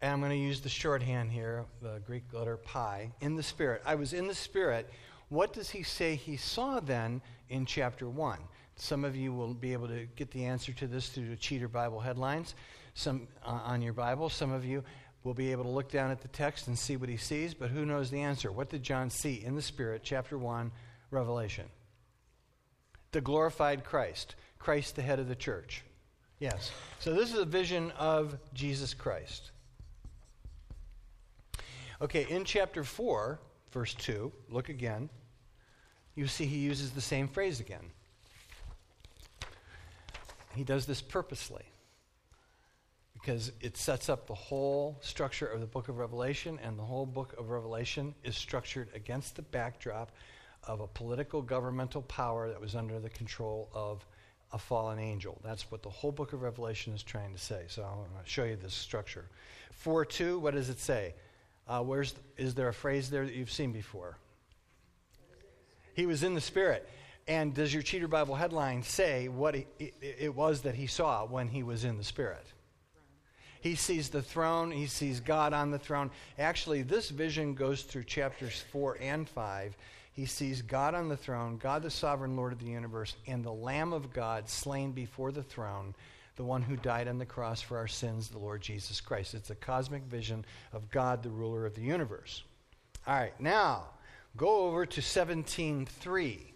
and 0.03 0.13
I'm 0.13 0.21
going 0.21 0.33
to 0.33 0.37
use 0.37 0.61
the 0.61 0.69
shorthand 0.69 1.33
here, 1.33 1.65
the 1.81 2.03
Greek 2.07 2.25
letter 2.35 2.59
pi, 2.59 3.11
in 3.23 3.37
the 3.37 3.43
Spirit. 3.43 3.81
I 3.87 3.95
was 3.95 4.13
in 4.13 4.27
the 4.27 4.35
Spirit. 4.35 4.91
What 5.31 5.55
does 5.55 5.71
he 5.71 5.83
say 5.83 6.15
he 6.15 6.37
saw 6.37 6.79
then 6.79 7.23
in 7.49 7.65
chapter 7.65 8.07
1? 8.07 8.39
Some 8.77 9.03
of 9.03 9.17
you 9.17 9.33
will 9.33 9.55
be 9.55 9.73
able 9.73 9.89
to 9.89 10.07
get 10.15 10.31
the 10.31 10.45
answer 10.45 10.73
to 10.75 10.87
this 10.87 11.09
through 11.09 11.31
the 11.31 11.37
Cheater 11.37 11.69
Bible 11.69 12.01
headlines 12.01 12.55
some, 12.93 13.29
uh, 13.47 13.61
on 13.65 13.81
your 13.81 13.95
Bible. 13.95 14.29
Some 14.29 14.53
of 14.53 14.67
you 14.67 14.85
will 15.25 15.33
be 15.33 15.53
able 15.53 15.65
to 15.65 15.71
look 15.71 15.91
down 15.91 16.11
at 16.11 16.21
the 16.21 16.29
text 16.29 16.69
and 16.69 16.79
see 16.79 16.99
what 16.99 17.09
he 17.09 17.17
sees, 17.17 17.55
but 17.55 17.71
who 17.71 17.87
knows 17.87 18.11
the 18.11 18.21
answer? 18.21 18.53
What 18.53 18.69
did 18.69 18.83
John 18.83 19.09
see 19.09 19.43
in 19.43 19.57
the 19.57 19.63
Spirit, 19.63 20.03
chapter 20.05 20.37
1, 20.37 20.71
Revelation? 21.13 21.67
The 23.13 23.21
glorified 23.21 23.85
Christ, 23.85 24.35
Christ 24.59 24.97
the 24.97 25.03
head 25.03 25.19
of 25.19 25.29
the 25.29 25.37
church. 25.37 25.85
Yes. 26.39 26.73
So 26.99 27.13
this 27.13 27.33
is 27.33 27.39
a 27.39 27.45
vision 27.45 27.93
of 27.93 28.37
Jesus 28.55 28.95
Christ. 28.95 29.53
Okay, 32.01 32.27
in 32.29 32.45
chapter 32.45 32.83
4, 32.83 33.39
verse 33.71 33.95
2, 33.95 34.33
look 34.49 34.69
again. 34.69 35.09
You 36.17 36.27
see 36.27 36.47
he 36.47 36.59
uses 36.59 36.91
the 36.91 37.01
same 37.01 37.29
phrase 37.29 37.61
again. 37.61 37.91
He 40.55 40.65
does 40.65 40.85
this 40.87 41.01
purposely 41.01 41.65
because 43.13 43.53
it 43.61 43.77
sets 43.77 44.09
up 44.09 44.27
the 44.27 44.35
whole 44.35 44.99
structure 45.01 45.47
of 45.47 45.61
the 45.61 45.67
book 45.67 45.89
of 45.89 45.99
Revelation, 45.99 46.59
and 46.61 46.77
the 46.77 46.83
whole 46.83 47.07
book 47.07 47.35
of 47.39 47.51
Revelation 47.51 48.17
is 48.25 48.37
structured 48.37 48.89
against 48.95 49.37
the 49.37 49.43
backdrop 49.43 50.11
of 50.65 50.81
a 50.81 50.87
political 50.87 51.43
governmental 51.43 52.03
power 52.03 52.49
that 52.49 52.61
was 52.61 52.75
under 52.75 52.99
the 53.01 53.11
control 53.11 53.69
of 53.75 54.05
a 54.53 54.59
fallen 54.59 54.99
angel. 54.99 55.41
That's 55.43 55.71
what 55.71 55.83
the 55.83 55.91
whole 55.91 56.13
book 56.13 56.33
of 56.33 56.43
Revelation 56.43 56.93
is 56.93 57.03
trying 57.03 57.33
to 57.33 57.39
say. 57.39 57.65
So 57.69 57.83
I'm 57.83 57.97
going 57.97 58.23
to 58.23 58.31
show 58.31 58.45
you 58.45 58.57
this 58.57 58.75
structure. 58.75 59.25
4 59.73 60.05
2, 60.05 60.39
what 60.39 60.55
does 60.55 60.69
it 60.69 60.79
say? 60.79 61.15
Uh, 61.67 61.81
where's, 61.83 62.15
is 62.37 62.55
there 62.55 62.69
a 62.69 62.75
phrase 62.75 63.09
there 63.09 63.25
that 63.25 63.35
you've 63.35 63.51
seen 63.51 63.73
before? 63.73 64.19
He 65.95 66.07
was 66.07 66.23
in 66.23 66.35
the 66.35 66.41
Spirit. 66.41 66.89
And 67.29 67.55
does 67.55 67.73
your 67.73 67.83
Cheater 67.83 68.09
Bible 68.09 68.35
headline 68.35 68.83
say 68.83 69.29
what 69.29 69.55
he, 69.55 69.67
it, 69.79 69.95
it 70.01 70.35
was 70.35 70.63
that 70.63 70.75
he 70.75 70.87
saw 70.87 71.25
when 71.25 71.49
he 71.49 71.63
was 71.63 71.85
in 71.85 71.97
the 71.97 72.05
Spirit? 72.05 72.45
He 73.61 73.77
sees 73.77 74.09
the 74.09 74.23
throne, 74.23 74.73
he 74.73 74.87
sees 74.87 75.21
God 75.21 75.53
on 75.53 75.71
the 75.71 75.79
throne. 75.79 76.11
Actually, 76.37 76.83
this 76.83 77.11
vision 77.11 77.55
goes 77.55 77.83
through 77.83 78.05
chapters 78.05 78.65
4 78.73 78.99
and 79.01 79.29
5. 79.29 79.77
He 80.13 80.27
sees 80.27 80.61
God 80.61 80.95
on 80.95 81.09
the 81.09 81.17
throne, 81.17 81.57
God 81.57 81.83
the 81.83 81.91
sovereign 81.91 82.37
Lord 82.37 82.53
of 82.53 82.59
the 82.59 82.71
universe, 82.71 83.17
and 83.27 83.43
the 83.43 83.53
Lamb 83.53 83.93
of 83.93 84.13
God 84.13 84.49
slain 84.49 84.93
before 84.93 85.33
the 85.33 85.43
throne, 85.43 85.95
the 86.37 86.45
one 86.45 86.63
who 86.63 86.77
died 86.77 87.09
on 87.09 87.19
the 87.19 87.27
cross 87.27 87.63
for 87.63 87.79
our 87.79 87.89
sins, 87.89 88.29
the 88.29 88.39
Lord 88.39 88.61
Jesus 88.61 89.01
Christ. 89.01 89.35
It's 89.35 89.51
a 89.51 89.55
cosmic 89.55 90.03
vision 90.03 90.45
of 90.73 90.91
God, 90.91 91.23
the 91.23 91.31
ruler 91.31 91.65
of 91.65 91.75
the 91.75 91.83
universe. 91.83 92.43
All 93.07 93.15
right, 93.15 93.39
now 93.41 93.89
go 94.37 94.67
over 94.67 94.85
to 94.87 95.01
17:3. 95.01 96.53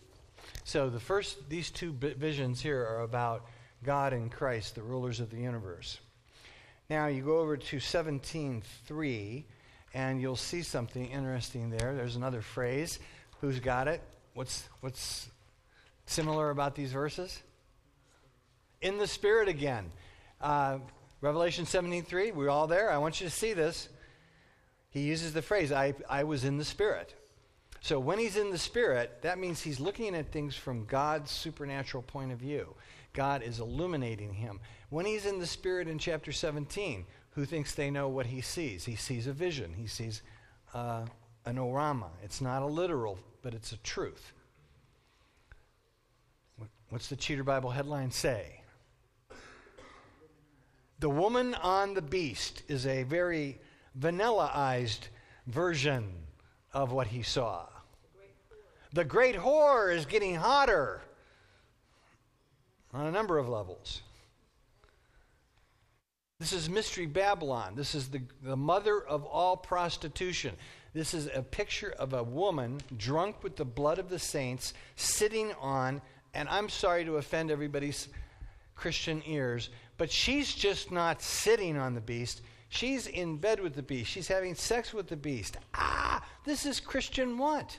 So 0.65 0.91
the 0.91 1.01
first 1.01 1.49
these 1.49 1.71
two 1.71 1.93
visions 1.93 2.61
here 2.61 2.85
are 2.85 3.01
about 3.01 3.47
God 3.83 4.13
and 4.13 4.31
Christ, 4.31 4.75
the 4.75 4.83
rulers 4.83 5.21
of 5.21 5.31
the 5.31 5.39
universe. 5.39 5.99
Now 6.89 7.07
you 7.07 7.23
go 7.23 7.39
over 7.39 7.57
to 7.57 7.81
17.3 7.81 9.45
and 9.95 10.21
you'll 10.21 10.37
see 10.37 10.63
something 10.63 11.07
interesting 11.11 11.71
there. 11.71 11.95
There's 11.95 12.17
another 12.17 12.43
phrase. 12.43 12.99
Who's 13.40 13.61
got 13.61 13.88
it? 13.88 14.02
What's, 14.35 14.69
what's 14.81 15.28
similar 16.07 16.50
about 16.50 16.75
these 16.75 16.93
verses? 16.93 17.43
In 18.81 18.99
the 18.99 19.07
Spirit 19.07 19.49
again. 19.49 19.90
Uh, 20.40 20.78
Revelation 21.21 21.64
17.3, 21.64 22.35
we're 22.35 22.50
all 22.50 22.66
there. 22.66 22.90
I 22.90 22.99
want 22.99 23.21
you 23.21 23.26
to 23.26 23.33
see 23.33 23.52
this. 23.52 23.88
He 24.90 25.00
uses 25.00 25.33
the 25.33 25.43
phrase, 25.43 25.73
I, 25.73 25.95
I 26.09 26.25
was 26.25 26.45
in 26.45 26.59
the 26.59 26.64
Spirit. 26.64 27.14
So 27.81 28.00
when 28.00 28.19
he's 28.19 28.37
in 28.37 28.50
the 28.50 28.59
Spirit, 28.59 29.23
that 29.23 29.38
means 29.38 29.61
he's 29.61 29.81
looking 29.81 30.14
at 30.14 30.33
things 30.33 30.57
from 30.57 30.87
God's 30.87 31.31
supernatural 31.31 32.02
point 32.02 32.33
of 32.33 32.38
view. 32.38 32.75
God 33.12 33.43
is 33.43 33.61
illuminating 33.61 34.35
him. 34.35 34.61
When 34.90 35.07
he's 35.07 35.26
in 35.26 35.38
the 35.38 35.47
Spirit 35.47 35.88
in 35.88 35.99
chapter 35.99 36.33
17, 36.33 37.07
who 37.31 37.45
thinks 37.45 37.75
they 37.75 37.90
know 37.90 38.09
what 38.09 38.26
he 38.26 38.40
sees? 38.40 38.85
He 38.85 38.97
sees 38.97 39.26
a 39.26 39.33
vision, 39.33 39.75
he 39.75 39.87
sees 39.87 40.23
uh, 40.75 41.05
an 41.47 41.57
orama. 41.57 42.09
It's 42.23 42.41
not 42.41 42.62
a 42.62 42.67
literal, 42.67 43.19
but 43.43 43.55
it's 43.55 43.73
a 43.73 43.76
truth. 43.79 44.33
What's 46.91 47.09
the 47.09 47.17
Cheater 47.17 47.45
Bible 47.45 47.71
headline 47.71 48.11
say? 48.11 48.61
The 50.99 51.11
woman 51.11 51.55
on 51.55 51.95
the 51.95 52.03
beast 52.03 52.62
is 52.69 52.87
a 52.87 53.03
very 53.05 53.59
vanillaized 53.99 55.09
version 55.47 56.12
of 56.73 56.93
what 56.93 57.07
he 57.07 57.23
saw. 57.23 57.67
The 58.93 59.05
great 59.05 59.35
whore 59.35 59.95
is 59.95 60.07
getting 60.07 60.37
hotter 60.37 61.03
on 62.95 63.07
a 63.07 63.11
number 63.11 63.38
of 63.38 63.49
levels. 63.49 64.03
This 66.38 66.53
is 66.53 66.69
Mystery 66.69 67.07
Babylon. 67.07 67.75
This 67.75 67.95
is 67.95 68.09
the, 68.09 68.21
the 68.43 68.57
mother 68.57 69.00
of 69.00 69.25
all 69.25 69.57
prostitution. 69.57 70.55
This 70.97 71.12
is 71.12 71.29
a 71.35 71.43
picture 71.43 71.95
of 71.99 72.15
a 72.15 72.23
woman 72.23 72.81
drunk 72.97 73.43
with 73.43 73.57
the 73.57 73.67
blood 73.67 73.99
of 73.99 74.09
the 74.09 74.19
saints 74.19 74.73
sitting 74.95 75.53
on, 75.61 76.00
and 76.33 76.49
I'm 76.49 76.71
sorry 76.71 77.05
to 77.05 77.19
offend 77.19 77.50
everybody's 77.50 78.09
Christian 78.75 79.23
ears, 79.26 79.69
but 79.99 80.11
she's 80.11 80.55
just 80.55 80.91
not 80.91 81.21
sitting 81.21 81.76
on 81.76 81.95
the 81.95 82.00
beast. 82.00 82.41
She's 82.71 83.09
in 83.09 83.37
bed 83.37 83.61
with 83.61 83.75
the 83.75 83.83
beast. 83.83 84.11
She's 84.11 84.29
having 84.29 84.55
sex 84.55 84.95
with 84.95 85.09
the 85.09 85.19
beast. 85.19 85.59
Ah, 85.75 86.25
this 86.47 86.65
is 86.65 86.81
Christian 86.81 87.37
what? 87.37 87.79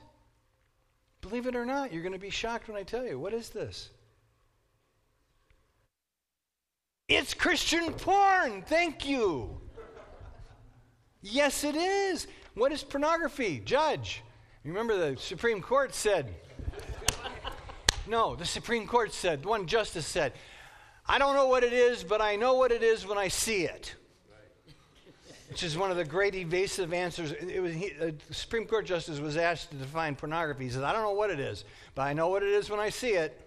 Believe 1.22 1.48
it 1.48 1.56
or 1.56 1.66
not, 1.66 1.92
you're 1.92 2.04
going 2.04 2.14
to 2.14 2.20
be 2.20 2.30
shocked 2.30 2.68
when 2.68 2.78
I 2.78 2.84
tell 2.84 3.04
you. 3.04 3.18
What 3.18 3.34
is 3.34 3.50
this? 3.50 3.90
It's 7.08 7.34
Christian 7.34 7.94
porn. 7.94 8.62
Thank 8.62 9.10
you. 9.10 9.60
Yes, 11.24 11.64
it 11.64 11.76
is. 11.76 12.28
What 12.58 12.72
is 12.72 12.84
pornography? 12.84 13.62
Judge. 13.64 14.24
Remember, 14.64 15.12
the 15.12 15.16
Supreme 15.22 15.62
Court 15.62 15.94
said, 15.94 16.34
no, 18.08 18.36
the 18.36 18.46
Supreme 18.46 18.88
Court 18.88 19.14
said, 19.14 19.46
one 19.46 19.68
justice 19.68 20.08
said, 20.08 20.34
I 21.06 21.20
don't 21.20 21.36
know 21.36 21.48
what 21.48 21.64
it 21.64 21.72
is, 21.72 22.04
but 22.04 22.20
I 22.20 22.36
know 22.36 22.56
what 22.56 22.72
it 22.72 22.82
is 22.82 23.06
when 23.06 23.20
I 23.20 23.28
see 23.28 23.66
it. 23.66 23.94
Which 25.50 25.62
is 25.62 25.78
one 25.78 25.92
of 25.92 25.98
the 25.98 26.04
great 26.04 26.34
evasive 26.34 26.94
answers. 26.94 27.32
It 27.32 27.62
was, 27.62 27.74
he, 27.76 27.92
a 28.02 28.14
Supreme 28.32 28.66
Court 28.66 28.88
justice 28.88 29.20
was 29.20 29.38
asked 29.38 29.70
to 29.70 29.78
define 29.78 30.16
pornography. 30.16 30.64
He 30.64 30.72
says, 30.72 30.82
I 30.82 30.92
don't 30.94 31.04
know 31.04 31.14
what 31.14 31.30
it 31.30 31.40
is, 31.40 31.64
but 31.94 32.02
I 32.02 32.14
know 32.14 32.30
what 32.30 32.42
it 32.42 32.50
is 32.50 32.72
when 32.72 32.80
I 32.80 32.90
see 32.90 33.12
it. 33.12 33.40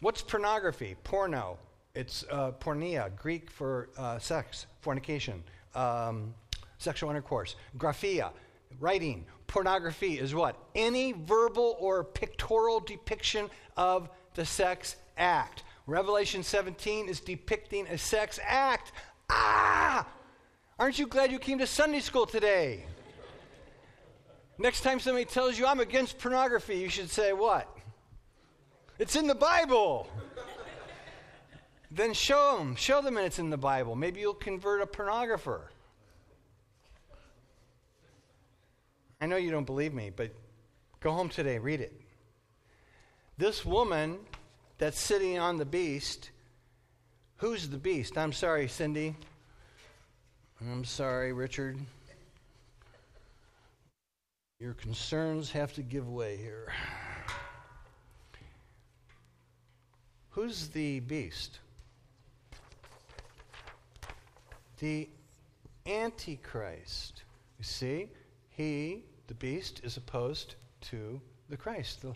What's 0.00 0.22
pornography? 0.22 0.96
Porno. 1.04 1.56
It's 1.94 2.24
uh, 2.30 2.50
porneia, 2.52 3.14
Greek 3.14 3.48
for 3.48 3.90
uh, 3.96 4.18
sex, 4.18 4.66
fornication, 4.80 5.42
um, 5.76 6.34
sexual 6.80 7.10
intercourse. 7.10 7.56
Graphia, 7.78 8.30
writing. 8.80 9.26
Pornography 9.46 10.18
is 10.18 10.34
what? 10.34 10.56
Any 10.74 11.12
verbal 11.12 11.76
or 11.78 12.04
pictorial 12.04 12.80
depiction 12.80 13.50
of 13.76 14.08
the 14.34 14.44
sex 14.44 14.96
act. 15.16 15.64
Revelation 15.86 16.42
17 16.42 17.08
is 17.08 17.20
depicting 17.20 17.86
a 17.88 17.98
sex 17.98 18.38
act. 18.44 18.92
Ah! 19.28 20.06
Aren't 20.78 20.98
you 20.98 21.06
glad 21.06 21.30
you 21.30 21.38
came 21.38 21.58
to 21.58 21.66
Sunday 21.66 22.00
school 22.00 22.26
today? 22.26 22.84
Next 24.58 24.82
time 24.82 25.00
somebody 25.00 25.24
tells 25.24 25.58
you 25.58 25.66
I'm 25.66 25.80
against 25.80 26.18
pornography, 26.18 26.76
you 26.76 26.88
should 26.88 27.10
say, 27.10 27.32
What? 27.32 27.68
It's 28.98 29.16
in 29.16 29.26
the 29.26 29.34
Bible. 29.34 30.08
then 31.90 32.12
show 32.12 32.58
them. 32.58 32.76
Show 32.76 33.02
them 33.02 33.16
it's 33.16 33.38
in 33.38 33.50
the 33.50 33.56
Bible. 33.56 33.96
Maybe 33.96 34.20
you'll 34.20 34.34
convert 34.34 34.82
a 34.82 34.86
pornographer. 34.86 35.62
I 39.20 39.26
know 39.26 39.36
you 39.36 39.50
don't 39.50 39.66
believe 39.66 39.92
me, 39.92 40.10
but 40.14 40.30
go 41.00 41.12
home 41.12 41.28
today, 41.28 41.58
read 41.58 41.80
it. 41.80 41.92
This 43.36 43.64
woman 43.64 44.18
that's 44.78 44.98
sitting 44.98 45.38
on 45.38 45.58
the 45.58 45.64
beast, 45.64 46.30
who's 47.36 47.68
the 47.68 47.78
beast? 47.78 48.16
I'm 48.16 48.32
sorry, 48.32 48.66
Cindy. 48.68 49.14
I'm 50.60 50.84
sorry, 50.84 51.32
Richard. 51.32 51.78
Your 54.58 54.74
concerns 54.74 55.50
have 55.52 55.72
to 55.74 55.82
give 55.82 56.08
way 56.08 56.36
here. 56.36 56.72
Who's 60.30 60.68
the 60.68 61.00
beast? 61.00 61.58
The 64.78 65.08
Antichrist. 65.86 67.22
You 67.58 67.64
see, 67.64 68.08
he, 68.50 69.04
the 69.30 69.34
beast, 69.34 69.80
is 69.84 69.96
opposed 69.96 70.56
to 70.80 71.20
the 71.48 71.56
Christ. 71.56 72.02
The, 72.02 72.12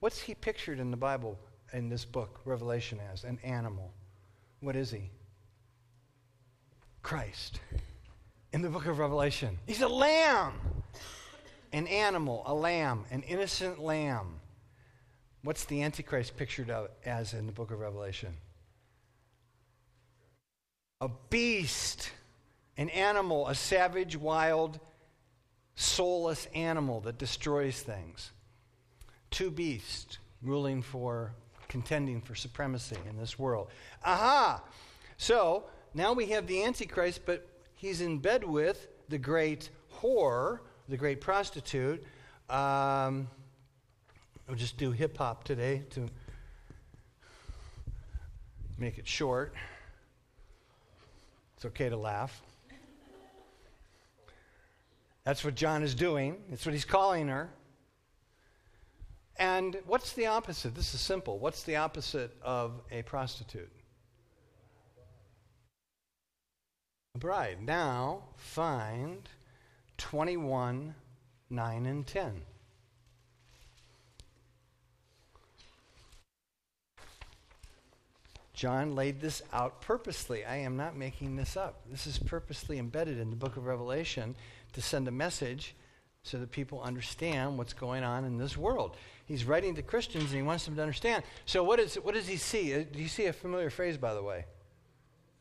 what's 0.00 0.20
he 0.20 0.34
pictured 0.34 0.78
in 0.80 0.90
the 0.90 0.98
Bible, 0.98 1.38
in 1.72 1.88
this 1.88 2.04
book, 2.04 2.42
Revelation, 2.44 3.00
as? 3.10 3.24
An 3.24 3.38
animal. 3.42 3.90
What 4.60 4.76
is 4.76 4.90
he? 4.90 5.08
Christ. 7.02 7.58
In 8.52 8.60
the 8.60 8.68
book 8.68 8.84
of 8.84 8.98
Revelation, 8.98 9.56
he's 9.66 9.80
a 9.80 9.88
lamb. 9.88 10.52
An 11.72 11.86
animal, 11.86 12.42
a 12.44 12.52
lamb, 12.52 13.06
an 13.10 13.22
innocent 13.22 13.78
lamb. 13.78 14.34
What's 15.42 15.64
the 15.64 15.80
Antichrist 15.80 16.36
pictured 16.36 16.70
as 17.06 17.32
in 17.32 17.46
the 17.46 17.52
book 17.52 17.70
of 17.70 17.80
Revelation? 17.80 18.36
A 21.00 21.08
beast, 21.30 22.10
an 22.76 22.90
animal, 22.90 23.48
a 23.48 23.54
savage, 23.54 24.18
wild, 24.18 24.78
soulless 25.74 26.46
animal 26.54 27.00
that 27.00 27.18
destroys 27.18 27.80
things. 27.80 28.30
Two 29.30 29.50
beasts 29.50 30.18
ruling 30.42 30.82
for, 30.82 31.32
contending 31.68 32.20
for 32.20 32.34
supremacy 32.34 32.98
in 33.08 33.16
this 33.16 33.38
world. 33.38 33.68
Aha! 34.04 34.62
So 35.16 35.64
now 35.94 36.12
we 36.12 36.26
have 36.26 36.46
the 36.46 36.64
Antichrist, 36.64 37.22
but 37.24 37.46
he's 37.74 38.00
in 38.00 38.18
bed 38.18 38.44
with 38.44 38.88
the 39.08 39.18
great 39.18 39.70
whore, 40.00 40.60
the 40.88 40.96
great 40.96 41.20
prostitute. 41.20 42.04
Um, 42.50 43.28
We'll 44.52 44.58
just 44.58 44.76
do 44.76 44.90
hip 44.90 45.16
hop 45.16 45.44
today 45.44 45.82
to 45.90 46.08
make 48.76 48.98
it 48.98 49.06
short. 49.06 49.54
It's 51.56 51.64
okay 51.64 51.88
to 51.88 51.96
laugh. 51.96 52.42
That's 55.24 55.44
what 55.44 55.54
John 55.54 55.82
is 55.82 55.94
doing. 55.94 56.42
That's 56.50 56.66
what 56.66 56.72
he's 56.72 56.84
calling 56.84 57.28
her. 57.28 57.50
And 59.36 59.78
what's 59.86 60.12
the 60.12 60.26
opposite? 60.26 60.74
This 60.74 60.94
is 60.94 61.00
simple. 61.00 61.38
What's 61.38 61.62
the 61.62 61.76
opposite 61.76 62.36
of 62.42 62.80
a 62.90 63.02
prostitute? 63.02 63.70
A 67.14 67.18
bride. 67.18 67.58
Now 67.62 68.24
find 68.36 69.28
21, 69.98 70.94
9, 71.50 71.86
and 71.86 72.06
10. 72.06 72.42
John 78.54 78.94
laid 78.94 79.20
this 79.20 79.42
out 79.52 79.80
purposely. 79.80 80.44
I 80.44 80.56
am 80.58 80.76
not 80.76 80.96
making 80.96 81.34
this 81.36 81.56
up. 81.56 81.80
This 81.90 82.06
is 82.06 82.18
purposely 82.18 82.78
embedded 82.78 83.18
in 83.18 83.30
the 83.30 83.36
book 83.36 83.56
of 83.56 83.66
Revelation 83.66 84.36
to 84.72 84.82
send 84.82 85.08
a 85.08 85.10
message 85.10 85.74
so 86.22 86.38
that 86.38 86.50
people 86.50 86.80
understand 86.80 87.58
what's 87.58 87.72
going 87.72 88.04
on 88.04 88.24
in 88.24 88.38
this 88.38 88.56
world. 88.56 88.96
He's 89.26 89.44
writing 89.44 89.74
to 89.74 89.82
Christians 89.82 90.24
and 90.24 90.34
he 90.34 90.42
wants 90.42 90.64
them 90.64 90.76
to 90.76 90.82
understand. 90.82 91.24
So, 91.46 91.64
what, 91.64 91.80
is, 91.80 91.96
what 91.96 92.14
does 92.14 92.28
he 92.28 92.36
see? 92.36 92.74
Uh, 92.74 92.84
do 92.90 93.00
you 93.00 93.08
see 93.08 93.26
a 93.26 93.32
familiar 93.32 93.70
phrase, 93.70 93.96
by 93.96 94.14
the 94.14 94.22
way? 94.22 94.44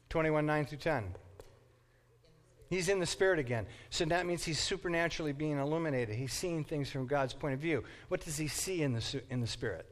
21 0.10 0.46
9 0.46 0.66
through 0.66 0.78
10. 0.80 1.04
He's 2.70 2.88
in 2.88 3.00
the 3.00 3.06
Spirit 3.06 3.38
again. 3.38 3.66
So 3.90 4.06
that 4.06 4.26
means 4.26 4.46
he's 4.46 4.60
supernaturally 4.60 5.34
being 5.34 5.58
illuminated. 5.58 6.16
He's 6.16 6.32
seeing 6.32 6.64
things 6.64 6.90
from 6.90 7.06
God's 7.06 7.34
point 7.34 7.54
of 7.54 7.60
view. 7.60 7.84
What 8.08 8.22
does 8.22 8.38
he 8.38 8.48
see 8.48 8.82
in 8.82 8.94
the, 8.94 9.22
in 9.30 9.42
the 9.42 9.48
Spirit? 9.48 9.86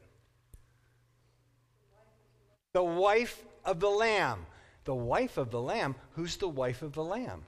The 2.72 2.84
wife 2.84 3.44
of 3.66 3.82
the 3.82 3.90
Lamb. 3.90 4.46
The 4.86 4.96
wife 4.96 5.38
of 5.38 5.52
the 5.52 5.62
Lamb. 5.62 5.96
Who's 6.12 6.38
the 6.38 6.48
wife 6.48 6.82
of 6.82 6.94
the 6.94 7.04
Lamb? 7.04 7.44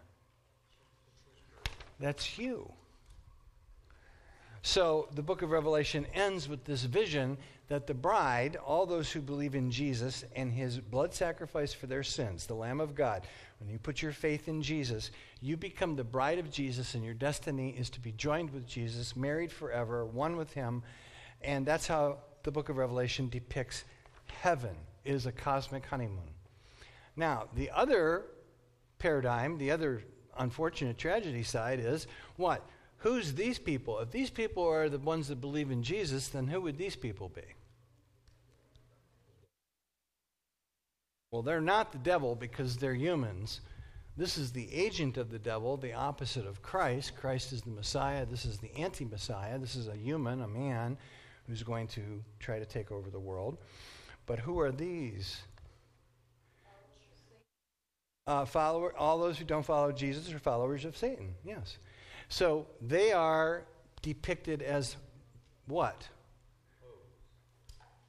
That's 2.02 2.38
you. 2.38 2.74
So 4.64 5.08
the 5.16 5.24
book 5.24 5.42
of 5.42 5.52
Revelation 5.52 6.06
ends 6.14 6.48
with 6.50 6.66
this 6.66 6.84
vision 6.84 7.38
that 7.68 7.88
the 7.88 7.94
bride, 7.94 8.58
all 8.58 8.86
those 8.86 9.12
who 9.12 9.22
believe 9.22 9.56
in 9.56 9.72
Jesus 9.72 10.26
and 10.36 10.52
his 10.52 10.78
blood 10.78 11.14
sacrifice 11.14 11.74
for 11.74 11.88
their 11.88 12.04
sins, 12.04 12.46
the 12.46 12.54
Lamb 12.54 12.82
of 12.82 12.94
God, 12.94 13.26
when 13.60 13.70
you 13.70 13.80
put 13.80 14.02
your 14.02 14.12
faith 14.12 14.48
in 14.48 14.62
Jesus, 14.62 15.10
you 15.40 15.56
become 15.56 15.96
the 15.96 16.04
bride 16.04 16.38
of 16.38 16.52
Jesus, 16.52 16.96
and 16.96 17.04
your 17.04 17.14
destiny 17.14 17.70
is 17.78 17.90
to 17.92 18.00
be 18.00 18.12
joined 18.12 18.52
with 18.52 18.68
Jesus, 18.68 19.16
married 19.16 19.52
forever, 19.52 20.06
one 20.06 20.36
with 20.36 20.54
him. 20.54 20.84
And 21.42 21.66
that's 21.66 21.88
how 21.88 22.18
the 22.44 22.52
book 22.52 22.70
of 22.70 22.78
Revelation 22.78 23.30
depicts 23.30 23.84
heaven 24.28 24.76
is 25.06 25.26
a 25.26 25.32
cosmic 25.32 25.86
honeymoon. 25.86 26.34
Now, 27.16 27.48
the 27.56 27.72
other 27.72 28.26
paradigm, 29.00 29.58
the 29.58 29.72
other 29.72 30.04
unfortunate 30.38 30.98
tragedy 30.98 31.44
side 31.44 31.80
is 31.80 32.08
what? 32.38 32.66
Who's 32.98 33.34
these 33.34 33.58
people? 33.58 34.00
If 34.00 34.12
these 34.12 34.30
people 34.30 34.64
are 34.64 34.88
the 34.88 35.00
ones 35.00 35.28
that 35.30 35.42
believe 35.42 35.72
in 35.72 35.82
Jesus, 35.82 36.28
then 36.28 36.48
who 36.48 36.62
would 36.62 36.78
these 36.78 36.96
people 36.96 37.30
be? 37.30 37.42
Well, 41.32 41.42
they're 41.42 41.62
not 41.62 41.92
the 41.92 41.98
devil 41.98 42.36
because 42.36 42.78
they're 42.78 42.94
humans. 42.94 43.62
This 44.18 44.38
is 44.38 44.52
the 44.52 44.72
agent 44.74 45.18
of 45.18 45.32
the 45.32 45.40
devil, 45.40 45.78
the 45.78 45.94
opposite 45.94 46.46
of 46.46 46.62
Christ. 46.62 47.16
Christ 47.16 47.54
is 47.54 47.62
the 47.62 47.70
Messiah. 47.70 48.26
This 48.26 48.46
is 48.46 48.58
the 48.60 48.76
anti 48.76 49.06
Messiah. 49.06 49.58
This 49.58 49.76
is 49.76 49.88
a 49.88 49.96
human, 49.96 50.42
a 50.42 50.48
man, 50.48 50.98
who's 51.48 51.64
going 51.64 51.88
to 51.88 52.24
try 52.40 52.60
to 52.60 52.66
take 52.66 52.92
over 52.92 53.10
the 53.10 53.20
world. 53.20 53.58
But 54.26 54.40
who 54.40 54.60
are 54.60 54.72
these? 54.72 55.42
Uh, 58.28 58.46
follower, 58.46 58.94
all 58.98 59.18
those 59.18 59.38
who 59.38 59.46
don't 59.46 59.66
follow 59.66 59.92
Jesus 59.92 60.32
are 60.32 60.40
followers 60.40 60.86
of 60.86 60.96
Satan, 60.96 61.34
yes. 61.44 61.78
So 62.30 62.68
they 62.80 63.12
are 63.12 63.64
depicted 64.02 64.62
as 64.62 64.96
what? 65.68 66.08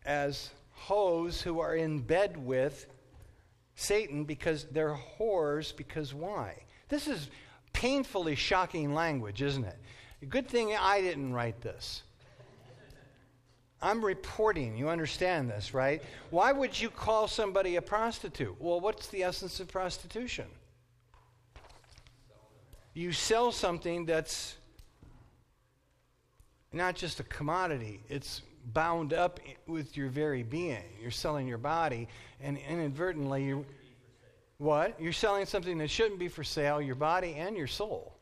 As 0.05 0.51
hoes 0.73 1.41
who 1.41 1.61
are 1.61 1.75
in 1.75 2.01
bed 2.01 2.37
with 2.37 2.87
Satan 3.75 4.25
because 4.25 4.65
they're 4.65 4.99
whores, 5.19 5.75
because 5.75 6.13
why? 6.13 6.57
This 6.89 7.09
is 7.09 7.31
painfully 7.73 8.35
shocking 8.35 8.95
language, 8.95 9.41
isn't 9.41 9.65
it? 9.65 9.79
Good 10.29 10.47
thing 10.47 10.77
I 10.79 11.01
didn't 11.01 11.33
write 11.33 11.61
this. 11.63 12.03
I'm 13.83 14.05
reporting. 14.05 14.77
You 14.77 14.89
understand 14.89 15.51
this, 15.51 15.75
right? 15.75 16.01
Why 16.31 16.53
would 16.53 16.81
you 16.81 16.89
call 16.89 17.27
somebody 17.27 17.77
a 17.77 17.83
prostitute? 17.83 18.57
Well, 18.61 18.81
what's 18.81 19.09
the 19.09 19.25
essence 19.25 19.59
of 19.59 19.69
prostitution? 19.69 20.47
You 22.95 23.13
sell 23.13 23.51
something 23.51 24.07
that's 24.07 24.55
not 26.73 26.95
just 26.95 27.21
a 27.21 27.25
commodity, 27.25 28.01
it's 28.09 28.43
bound 28.67 29.13
up 29.13 29.41
with 29.67 29.97
your 29.97 30.09
very 30.09 30.43
being. 30.43 30.85
You're 31.01 31.11
selling 31.11 31.49
your 31.49 31.59
body, 31.59 32.09
and 32.41 32.57
inadvertently, 32.57 33.45
you. 33.45 33.67
What? 34.59 34.99
You're 35.01 35.13
selling 35.13 35.45
something 35.45 35.77
that 35.79 35.91
shouldn't 35.91 36.21
be 36.21 36.29
for 36.29 36.45
sale 36.45 36.81
your 36.81 36.95
body 36.95 37.35
and 37.35 37.57
your 37.57 37.67
soul 37.67 38.15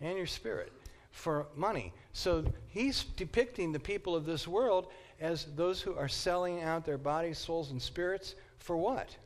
and 0.00 0.16
your 0.16 0.26
spirit 0.26 0.72
for 1.16 1.46
money. 1.56 1.94
So 2.12 2.44
he's 2.68 3.04
depicting 3.04 3.72
the 3.72 3.80
people 3.80 4.14
of 4.14 4.26
this 4.26 4.46
world 4.46 4.88
as 5.18 5.46
those 5.56 5.80
who 5.80 5.94
are 5.94 6.08
selling 6.08 6.62
out 6.62 6.84
their 6.84 6.98
bodies, 6.98 7.38
souls, 7.38 7.70
and 7.70 7.80
spirits 7.80 8.34
for 8.58 8.76
what? 8.76 9.16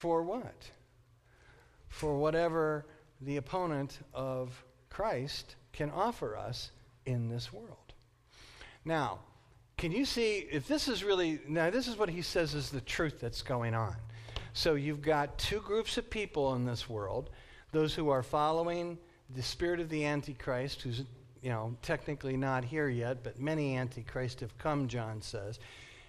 For 0.00 0.24
what? 0.24 0.68
For 1.88 2.18
whatever 2.18 2.84
the 3.20 3.36
opponent 3.36 4.00
of 4.12 4.64
Christ 4.90 5.54
can 5.72 5.90
offer 5.90 6.36
us 6.36 6.72
in 7.06 7.28
this 7.28 7.52
world. 7.52 7.94
Now, 8.84 9.20
can 9.76 9.92
you 9.92 10.04
see 10.04 10.48
if 10.50 10.66
this 10.66 10.88
is 10.88 11.04
really, 11.04 11.38
now 11.46 11.70
this 11.70 11.86
is 11.86 11.96
what 11.96 12.10
he 12.10 12.22
says 12.22 12.54
is 12.54 12.70
the 12.70 12.80
truth 12.80 13.20
that's 13.20 13.42
going 13.42 13.74
on. 13.74 13.94
So 14.52 14.74
you've 14.74 15.02
got 15.02 15.38
two 15.38 15.60
groups 15.60 15.96
of 15.96 16.10
people 16.10 16.54
in 16.54 16.64
this 16.64 16.88
world 16.88 17.30
those 17.72 17.94
who 17.94 18.08
are 18.08 18.22
following 18.22 18.98
the 19.34 19.42
spirit 19.42 19.80
of 19.80 19.88
the 19.88 20.04
Antichrist, 20.04 20.82
who's 20.82 21.04
you 21.42 21.50
know 21.50 21.76
technically 21.82 22.36
not 22.36 22.64
here 22.64 22.88
yet, 22.88 23.22
but 23.22 23.40
many 23.40 23.76
Antichrists 23.76 24.40
have 24.40 24.56
come, 24.58 24.88
John 24.88 25.20
says, 25.20 25.58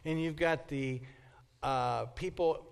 and 0.05 0.21
you've 0.21 0.37
got 0.37 0.67
the 0.67 1.01
uh, 1.61 2.05
people 2.05 2.65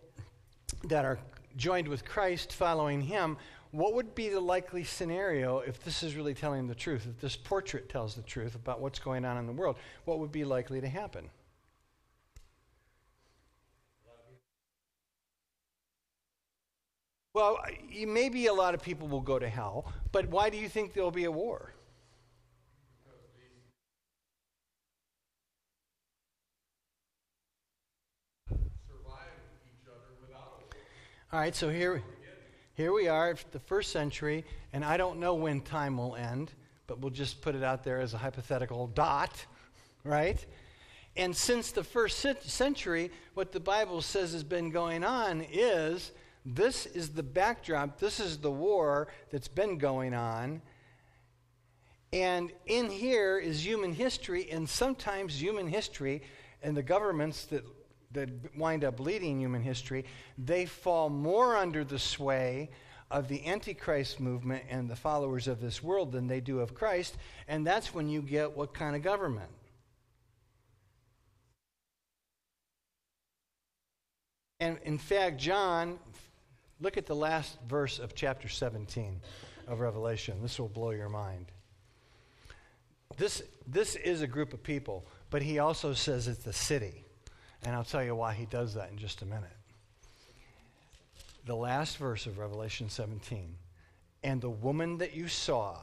that 0.86 1.06
are 1.06 1.20
joined 1.56 1.88
with 1.88 2.06
Christ, 2.06 2.54
following 2.54 3.02
Him. 3.02 3.38
What 3.72 3.94
would 3.96 4.16
be 4.16 4.30
the 4.30 4.40
likely 4.40 4.86
scenario 4.86 5.60
if 5.60 5.84
this 5.84 6.02
is 6.02 6.16
really 6.16 6.34
telling 6.34 6.68
the 6.68 6.76
truth? 6.76 7.06
If 7.06 7.20
this 7.20 7.36
portrait 7.36 7.90
tells 7.90 8.16
the 8.16 8.22
truth 8.22 8.56
about 8.56 8.80
what's 8.80 9.00
going 9.00 9.26
on 9.26 9.38
in 9.38 9.46
the 9.46 9.52
world, 9.52 9.76
what 10.06 10.20
would 10.20 10.32
be 10.32 10.46
likely 10.46 10.80
to 10.80 10.88
happen? 10.88 11.30
Well, 17.38 17.60
maybe 18.08 18.48
a 18.48 18.54
lot 18.54 18.74
of 18.74 18.82
people 18.82 19.08
will 19.08 19.22
go 19.22 19.38
to 19.38 19.48
hell, 19.48 19.94
but 20.12 20.28
why 20.28 20.50
do 20.50 20.58
you 20.58 20.68
think 20.68 20.94
there'll 20.94 21.12
be 21.12 21.26
a 21.26 21.32
war? 21.32 21.72
All 31.32 31.40
right, 31.40 31.56
so 31.56 31.70
here, 31.70 32.02
here 32.74 32.92
we 32.92 33.08
are, 33.08 33.36
the 33.52 33.60
first 33.60 33.92
century, 33.92 34.44
and 34.74 34.84
I 34.84 34.98
don't 34.98 35.20
know 35.20 35.36
when 35.36 35.62
time 35.62 36.00
will 36.00 36.16
end, 36.16 36.54
but 36.88 36.98
we'll 36.98 37.12
just 37.12 37.42
put 37.42 37.54
it 37.54 37.62
out 37.62 37.84
there 37.84 38.00
as 38.00 38.16
a 38.16 38.18
hypothetical 38.18 38.88
dot, 38.88 39.46
right? 40.04 40.44
And 41.16 41.38
since 41.38 41.72
the 41.72 41.84
first 41.84 42.26
century, 42.46 43.12
what 43.36 43.52
the 43.52 43.60
Bible 43.60 44.02
says 44.02 44.34
has 44.34 44.44
been 44.44 44.72
going 44.72 45.04
on 45.04 45.46
is 45.52 46.14
this 46.50 46.86
is 46.86 47.10
the 47.10 47.24
backdrop, 47.24 48.00
this 48.00 48.22
is 48.22 48.38
the 48.38 48.52
war 48.52 49.10
that's 49.32 49.50
been 49.50 49.78
going 49.78 50.14
on. 50.14 50.62
And 52.14 52.54
in 52.66 52.90
here 52.90 53.38
is 53.38 53.66
human 53.66 53.92
history, 53.92 54.50
and 54.50 54.68
sometimes 54.68 55.42
human 55.42 55.68
history 55.68 56.22
and 56.64 56.76
the 56.76 56.84
governments 56.84 57.46
that, 57.46 57.66
that 58.14 58.30
wind 58.56 58.86
up 58.86 59.02
leading 59.02 59.42
human 59.42 59.62
history, 59.62 60.06
they 60.38 60.66
fall 60.66 61.10
more 61.10 61.58
under 61.58 61.84
the 61.84 62.00
sway 62.00 62.70
of 63.12 63.28
the 63.28 63.46
Antichrist 63.46 64.22
movement 64.22 64.64
and 64.70 64.90
the 64.90 64.96
followers 64.96 65.50
of 65.50 65.60
this 65.60 65.84
world 65.84 66.14
than 66.14 66.28
they 66.28 66.40
do 66.40 66.62
of 66.62 66.74
Christ. 66.74 67.18
And 67.50 67.68
that's 67.68 67.94
when 67.94 68.08
you 68.08 68.22
get 68.22 68.56
what 68.56 68.74
kind 68.74 68.96
of 68.96 69.02
government? 69.02 69.50
And 74.62 74.78
in 74.84 74.98
fact, 74.98 75.38
John 75.38 76.00
Look 76.80 76.98
at 76.98 77.08
the 77.08 77.16
last 77.16 77.58
verse 77.68 77.98
of 77.98 78.14
chapter 78.14 78.48
17 78.48 79.20
of 79.68 79.80
Revelation. 79.80 80.42
This 80.42 80.60
will 80.60 80.70
blow 80.70 80.92
your 80.92 81.10
mind. 81.10 81.48
This, 83.18 83.42
this 83.66 83.96
is 83.96 84.22
a 84.22 84.28
group 84.28 84.54
of 84.54 84.62
people, 84.62 85.08
but 85.32 85.42
he 85.42 85.58
also 85.58 85.94
says 85.94 86.28
it's 86.28 86.46
a 86.46 86.54
city. 86.54 87.04
And 87.64 87.76
I'll 87.76 87.84
tell 87.84 88.04
you 88.04 88.16
why 88.16 88.34
he 88.34 88.46
does 88.46 88.76
that 88.76 88.92
in 88.92 88.98
just 88.98 89.24
a 89.24 89.26
minute. 89.26 89.50
The 91.46 91.56
last 91.56 91.98
verse 91.98 92.28
of 92.28 92.38
Revelation 92.38 92.90
17. 92.90 93.56
And 94.24 94.40
the 94.40 94.50
woman 94.50 95.00
that 95.00 95.16
you 95.16 95.28
saw 95.28 95.78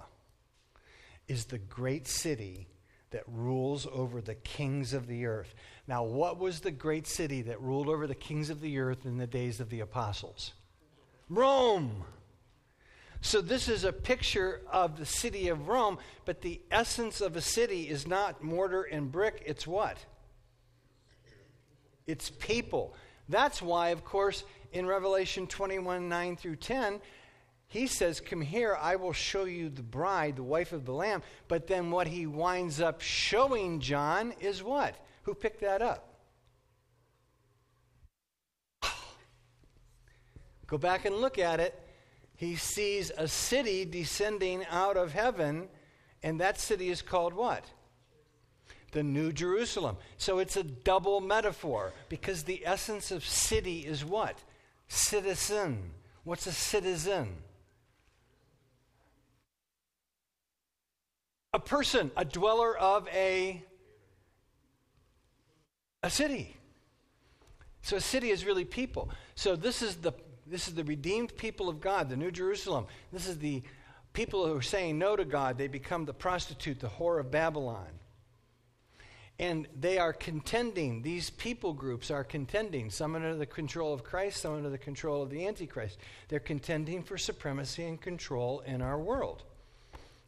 is 1.26 1.46
the 1.46 1.58
great 1.58 2.06
city 2.06 2.68
that 3.10 3.22
rules 3.26 3.86
over 3.92 4.20
the 4.20 4.34
kings 4.34 4.92
of 4.92 5.06
the 5.06 5.26
earth. 5.26 5.54
Now, 5.88 6.04
what 6.04 6.38
was 6.38 6.60
the 6.60 6.70
great 6.70 7.06
city 7.06 7.42
that 7.42 7.60
ruled 7.60 7.88
over 7.88 8.06
the 8.06 8.14
kings 8.14 8.50
of 8.50 8.60
the 8.60 8.78
earth 8.78 9.06
in 9.06 9.18
the 9.18 9.26
days 9.26 9.58
of 9.58 9.70
the 9.70 9.80
apostles? 9.80 10.52
Rome. 11.28 12.04
So, 13.20 13.40
this 13.40 13.68
is 13.68 13.84
a 13.84 13.92
picture 13.92 14.60
of 14.70 14.98
the 14.98 15.06
city 15.06 15.48
of 15.48 15.68
Rome, 15.68 15.98
but 16.26 16.42
the 16.42 16.60
essence 16.70 17.22
of 17.22 17.36
a 17.36 17.40
city 17.40 17.88
is 17.88 18.06
not 18.06 18.42
mortar 18.42 18.82
and 18.82 19.10
brick, 19.10 19.42
it's 19.46 19.66
what? 19.66 19.96
It's 22.06 22.28
people. 22.28 22.94
That's 23.28 23.62
why, 23.62 23.88
of 23.88 24.04
course, 24.04 24.44
in 24.72 24.86
Revelation 24.86 25.46
21 25.46 26.08
9 26.08 26.36
through 26.36 26.56
10, 26.56 27.00
he 27.66 27.86
says, 27.86 28.20
Come 28.20 28.40
here, 28.40 28.76
I 28.80 28.96
will 28.96 29.12
show 29.12 29.44
you 29.44 29.68
the 29.68 29.82
bride, 29.82 30.36
the 30.36 30.42
wife 30.42 30.72
of 30.72 30.84
the 30.84 30.92
Lamb. 30.92 31.22
But 31.48 31.66
then 31.66 31.90
what 31.90 32.06
he 32.06 32.26
winds 32.26 32.80
up 32.80 33.00
showing 33.00 33.80
John 33.80 34.34
is 34.40 34.62
what? 34.62 34.94
Who 35.22 35.34
picked 35.34 35.62
that 35.62 35.82
up? 35.82 36.13
Go 40.66 40.78
back 40.78 41.04
and 41.04 41.16
look 41.16 41.38
at 41.38 41.60
it. 41.60 41.78
He 42.36 42.56
sees 42.56 43.10
a 43.16 43.28
city 43.28 43.84
descending 43.84 44.64
out 44.70 44.96
of 44.96 45.12
heaven, 45.12 45.68
and 46.22 46.40
that 46.40 46.58
city 46.58 46.88
is 46.88 47.02
called 47.02 47.32
what? 47.32 47.64
The 48.92 49.02
New 49.02 49.32
Jerusalem. 49.32 49.96
So 50.18 50.38
it's 50.38 50.56
a 50.56 50.64
double 50.64 51.20
metaphor 51.20 51.92
because 52.08 52.42
the 52.42 52.62
essence 52.64 53.10
of 53.10 53.24
city 53.24 53.80
is 53.80 54.04
what? 54.04 54.38
Citizen. 54.88 55.90
What's 56.24 56.46
a 56.46 56.52
citizen? 56.52 57.36
A 61.52 61.60
person, 61.60 62.10
a 62.16 62.24
dweller 62.24 62.76
of 62.76 63.06
a, 63.08 63.62
a 66.02 66.10
city. 66.10 66.56
So 67.82 67.96
a 67.96 68.00
city 68.00 68.30
is 68.30 68.44
really 68.44 68.64
people. 68.64 69.10
So 69.34 69.54
this 69.54 69.82
is 69.82 69.96
the 69.96 70.12
this 70.46 70.68
is 70.68 70.74
the 70.74 70.84
redeemed 70.84 71.36
people 71.36 71.68
of 71.68 71.80
God, 71.80 72.08
the 72.08 72.16
New 72.16 72.30
Jerusalem. 72.30 72.86
This 73.12 73.26
is 73.26 73.38
the 73.38 73.62
people 74.12 74.46
who 74.46 74.56
are 74.56 74.62
saying 74.62 74.98
no 74.98 75.16
to 75.16 75.24
God. 75.24 75.58
They 75.58 75.68
become 75.68 76.04
the 76.04 76.14
prostitute, 76.14 76.80
the 76.80 76.88
whore 76.88 77.20
of 77.20 77.30
Babylon. 77.30 77.88
And 79.38 79.66
they 79.78 79.98
are 79.98 80.12
contending, 80.12 81.02
these 81.02 81.30
people 81.30 81.72
groups 81.72 82.10
are 82.10 82.22
contending, 82.22 82.88
some 82.88 83.16
under 83.16 83.34
the 83.34 83.46
control 83.46 83.92
of 83.92 84.04
Christ, 84.04 84.40
some 84.40 84.54
under 84.54 84.70
the 84.70 84.78
control 84.78 85.22
of 85.22 85.30
the 85.30 85.46
Antichrist. 85.46 85.98
They're 86.28 86.38
contending 86.38 87.02
for 87.02 87.18
supremacy 87.18 87.84
and 87.84 88.00
control 88.00 88.60
in 88.60 88.80
our 88.80 88.98
world. 88.98 89.42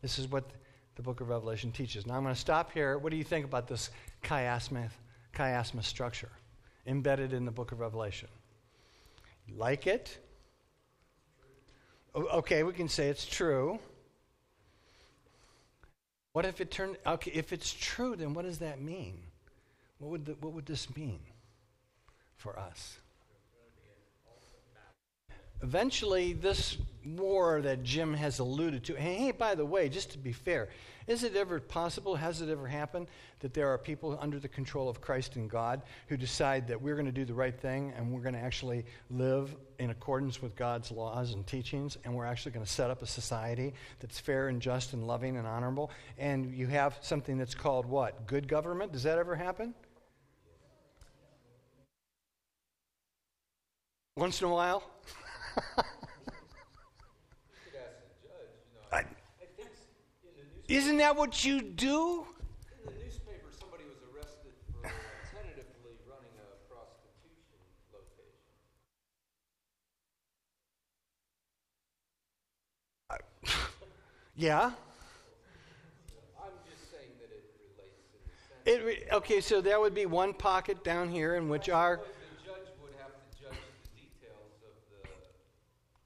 This 0.03 0.19
is 0.19 0.29
what 0.29 0.51
the 0.97 1.03
book 1.03 1.21
of 1.21 1.29
Revelation 1.29 1.71
teaches. 1.71 2.05
Now 2.05 2.15
I'm 2.15 2.23
going 2.23 2.35
to 2.35 2.41
stop 2.41 2.73
here. 2.73 2.99
What 2.99 3.11
do 3.11 3.17
you 3.17 3.25
think 3.25 3.45
about 3.45 3.69
this 3.69 3.91
chiasma, 4.25 4.91
chiasma 5.35 5.85
structure 5.85 6.31
embedded 6.87 7.33
in 7.33 7.45
the 7.45 7.53
book 7.53 7.71
of 7.71 7.79
Revelation? 7.79 8.29
Like 9.55 9.87
it? 9.87 10.19
Okay, 12.15 12.63
we 12.63 12.73
can 12.73 12.89
say 12.89 13.09
it's 13.09 13.27
true. 13.27 13.79
What 16.33 16.45
if 16.45 16.61
it 16.61 16.71
turned 16.71 16.97
okay, 17.07 17.31
if 17.33 17.53
it's 17.53 17.73
true, 17.73 18.17
then 18.17 18.35
what 18.35 18.45
does 18.45 18.59
that 18.59 18.81
mean? 18.81 19.19
What 19.99 20.11
would 20.11 20.25
the, 20.27 20.33
what 20.41 20.53
would 20.53 20.67
this 20.67 20.95
mean? 20.97 21.21
for 22.37 22.59
us. 22.59 22.99
Eventually, 25.63 26.35
this 26.35 26.77
war 27.05 27.63
that 27.63 27.83
Jim 27.83 28.13
has 28.15 28.39
alluded 28.41 28.85
to, 28.85 28.97
and 28.97 29.05
hey, 29.05 29.31
by 29.31 29.55
the 29.55 29.65
way, 29.65 29.89
just 29.89 30.11
to 30.13 30.19
be 30.19 30.33
fair, 30.33 30.69
is 31.07 31.23
it 31.23 31.37
ever 31.37 31.61
possible, 31.61 32.17
has 32.17 32.41
it 32.41 32.51
ever 32.51 32.67
happened, 32.67 33.07
that 33.41 33.55
there 33.55 33.69
are 33.69 33.79
people 33.79 34.19
under 34.21 34.41
the 34.41 34.49
control 34.49 34.89
of 34.89 35.01
Christ 35.01 35.37
and 35.37 35.49
God 35.49 35.83
who 36.09 36.17
decide 36.17 36.67
that 36.69 36.81
we're 36.81 36.95
going 36.95 37.07
to 37.07 37.13
do 37.13 37.25
the 37.25 37.35
right 37.35 37.59
thing 37.59 37.93
and 37.97 38.13
we're 38.13 38.23
going 38.23 38.35
to 38.35 38.41
actually 38.41 38.85
live 39.09 39.55
in 39.79 39.91
accordance 39.91 40.43
with 40.43 40.57
God's 40.57 40.91
laws 40.91 41.33
and 41.33 41.47
teachings 41.47 41.97
and 42.05 42.15
we're 42.15 42.27
actually 42.27 42.53
going 42.53 42.67
to 42.67 42.71
set 42.73 42.91
up 42.91 43.03
a 43.03 43.07
society 43.07 43.73
that's 44.01 44.19
fair 44.19 44.49
and 44.49 44.61
just 44.61 44.95
and 44.95 45.07
loving 45.07 45.37
and 45.37 45.47
honorable? 45.47 45.91
And 46.19 46.53
you 46.53 46.67
have 46.67 46.99
something 47.03 47.39
that's 47.39 47.55
called 47.55 47.87
what? 47.87 48.27
Good 48.27 48.49
government? 48.49 48.93
Does 48.93 49.05
that 49.05 49.19
ever 49.19 49.37
happen? 49.37 49.75
Once 54.17 54.41
in 54.41 54.49
a 54.49 54.51
while? 54.51 54.83
Isn't 60.69 60.97
that 60.99 61.17
what 61.17 61.45
you 61.45 61.63
do? 61.63 62.27
In 62.85 62.93
the 62.93 62.99
newspaper, 63.05 63.51
somebody 63.59 63.85
was 63.85 63.99
arrested 64.13 64.53
for 64.67 64.83
tentatively 65.31 65.95
running 66.11 66.35
a 66.43 66.59
prostitution 66.67 67.63
location. 67.93 68.43
Yeah. 74.35 74.73
Saying 76.91 77.13
that 77.21 77.31
it 78.67 79.09
okay, 79.13 79.41
so 79.41 79.61
that 79.61 79.81
would 79.81 79.95
be 79.95 80.07
one 80.07 80.35
pocket 80.35 80.83
down 80.83 81.09
here 81.09 81.37
in 81.37 81.49
which 81.49 81.69
our. 81.69 81.99
But 81.99 82.07
the 82.07 82.45
judge 82.45 82.67
would 82.83 82.93
have 82.99 83.13
to 83.15 83.21
judge 83.41 83.55
the 83.55 83.89
details 83.95 84.51
of 84.67 84.75
the. 84.91 85.09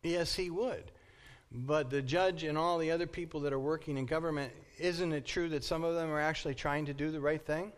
Yes, 0.03 0.35
he 0.35 0.51
would. 0.51 0.91
But 1.53 1.91
the 1.91 2.03
judge 2.03 2.45
and 2.45 2.57
all 2.57 2.79
the 2.79 2.91
other 2.93 3.07
people 3.07 3.41
that 3.41 3.53
are 3.53 3.59
working 3.59 3.99
in 3.99 4.07
government, 4.07 4.53
isn't 4.79 5.13
it 5.13 5.27
true 5.27 5.49
that 5.51 5.65
some 5.65 5.85
of 5.85 5.95
them 5.95 6.11
are 6.11 6.21
actually 6.21 6.55
trying 6.55 6.87
to 6.87 6.95
do 6.95 7.11
the 7.11 7.21
right 7.21 7.45
thing? 7.45 7.73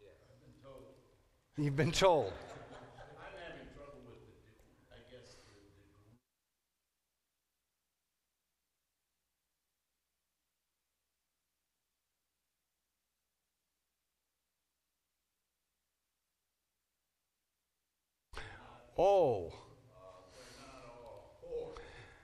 Yes, 0.00 0.10
yeah, 0.22 0.34
I've 0.34 0.40
been 0.42 0.62
told. 0.62 0.84
You've 1.56 1.76
been 1.76 1.92
told. 1.92 2.32
I'm 2.32 3.34
having 3.42 3.66
trouble 3.74 4.00
with 4.06 4.20
the, 4.26 4.94
I 4.94 4.98
guess, 5.10 5.34
the, 5.44 5.52
the 5.52 6.16
Oh, 18.98 19.52
they're 20.34 20.56
not 20.64 20.88
all 20.88 21.36
poor. 21.44 21.74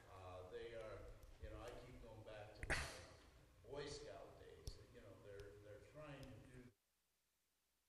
Uh, 0.08 0.40
they 0.50 0.72
are, 0.72 1.04
you 1.44 1.48
know, 1.52 1.60
I 1.60 1.70
keep 1.84 2.00
going 2.00 2.22
back 2.24 2.48
to 2.56 2.62
my 2.68 2.76
Boy 3.68 3.84
Scout 3.92 4.32
days. 4.40 4.72
You 4.96 5.00
know, 5.04 5.12
they're 5.20 5.52
they're 5.68 5.84
trying 5.92 6.16
to 6.24 6.38
do 6.48 6.60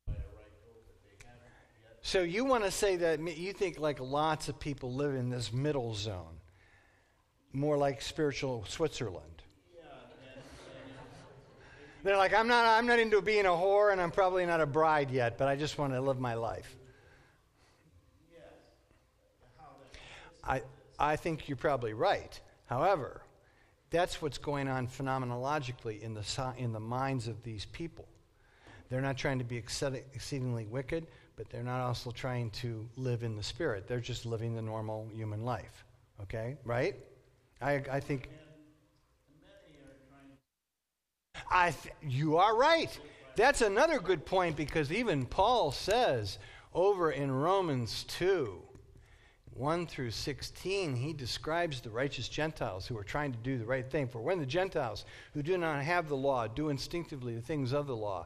by 0.07 0.13
a 0.19 0.29
right 0.35 0.51
code, 0.67 0.83
but 0.83 0.99
they 1.07 1.15
haven't 1.23 1.55
yet. 1.79 2.02
So 2.13 2.21
you 2.21 2.45
want 2.45 2.63
to 2.63 2.69
say 2.69 2.95
that 2.97 3.19
you 3.39 3.53
think 3.53 3.79
like 3.79 3.99
lots 3.99 4.47
of 4.47 4.59
people 4.59 4.93
live 4.93 5.15
in 5.15 5.31
this 5.31 5.51
middle 5.51 5.95
zone, 5.95 6.37
more 7.53 7.75
like 7.75 8.03
spiritual 8.03 8.65
Switzerland. 8.67 9.41
They're 12.03 12.15
like, 12.15 12.35
I'm 12.35 12.47
not, 12.47 12.65
I'm 12.67 12.85
not 12.85 12.99
into 12.99 13.19
being 13.19 13.47
a 13.47 13.49
whore, 13.49 13.91
and 13.91 13.99
I'm 13.99 14.11
probably 14.11 14.45
not 14.45 14.61
a 14.61 14.67
bride 14.67 15.09
yet, 15.09 15.39
but 15.39 15.47
I 15.47 15.55
just 15.55 15.79
want 15.79 15.93
to 15.93 16.01
live 16.01 16.19
my 16.19 16.35
life. 16.35 16.75
I, 20.43 20.61
I 20.99 21.15
think 21.15 21.49
you're 21.49 21.57
probably 21.57 21.95
right. 21.95 22.39
However, 22.67 23.23
that's 23.89 24.21
what's 24.21 24.37
going 24.37 24.67
on 24.67 24.87
phenomenologically 24.87 26.03
in 26.03 26.13
the, 26.13 26.53
in 26.59 26.73
the 26.73 26.79
minds 26.79 27.27
of 27.27 27.41
these 27.41 27.65
people. 27.65 28.05
They're 28.91 29.01
not 29.01 29.17
trying 29.17 29.39
to 29.39 29.45
be 29.45 29.57
exceedingly 29.57 30.67
wicked, 30.67 31.07
but 31.35 31.49
they're 31.49 31.63
not 31.63 31.81
also 31.81 32.11
trying 32.11 32.49
to 32.51 32.87
live 32.95 33.23
in 33.23 33.35
the 33.35 33.43
spirit. 33.43 33.87
They're 33.87 33.99
just 33.99 34.25
living 34.25 34.55
the 34.55 34.61
normal 34.61 35.09
human 35.13 35.43
life. 35.43 35.83
Okay? 36.21 36.57
Right? 36.63 36.95
I, 37.61 37.81
I 37.91 37.99
think. 37.99 38.29
I 41.49 41.71
th- 41.71 41.95
you 42.01 42.37
are 42.37 42.55
right. 42.55 42.97
That's 43.35 43.61
another 43.61 43.99
good 43.99 44.25
point 44.25 44.55
because 44.55 44.91
even 44.91 45.25
Paul 45.25 45.71
says 45.71 46.37
over 46.73 47.11
in 47.11 47.31
Romans 47.31 48.03
2 48.09 48.61
1 49.55 49.85
through 49.85 50.09
16, 50.09 50.95
he 50.95 51.13
describes 51.13 51.79
the 51.79 51.89
righteous 51.89 52.27
Gentiles 52.27 52.87
who 52.87 52.97
are 52.97 53.03
trying 53.03 53.31
to 53.31 53.37
do 53.39 53.57
the 53.57 53.65
right 53.65 53.89
thing. 53.89 54.07
For 54.07 54.19
when 54.19 54.39
the 54.39 54.47
Gentiles 54.47 55.05
who 55.33 55.43
do 55.43 55.57
not 55.57 55.83
have 55.83 56.09
the 56.09 56.15
law 56.15 56.47
do 56.47 56.69
instinctively 56.69 57.35
the 57.35 57.41
things 57.41 57.71
of 57.71 57.85
the 57.85 57.95
law, 57.95 58.25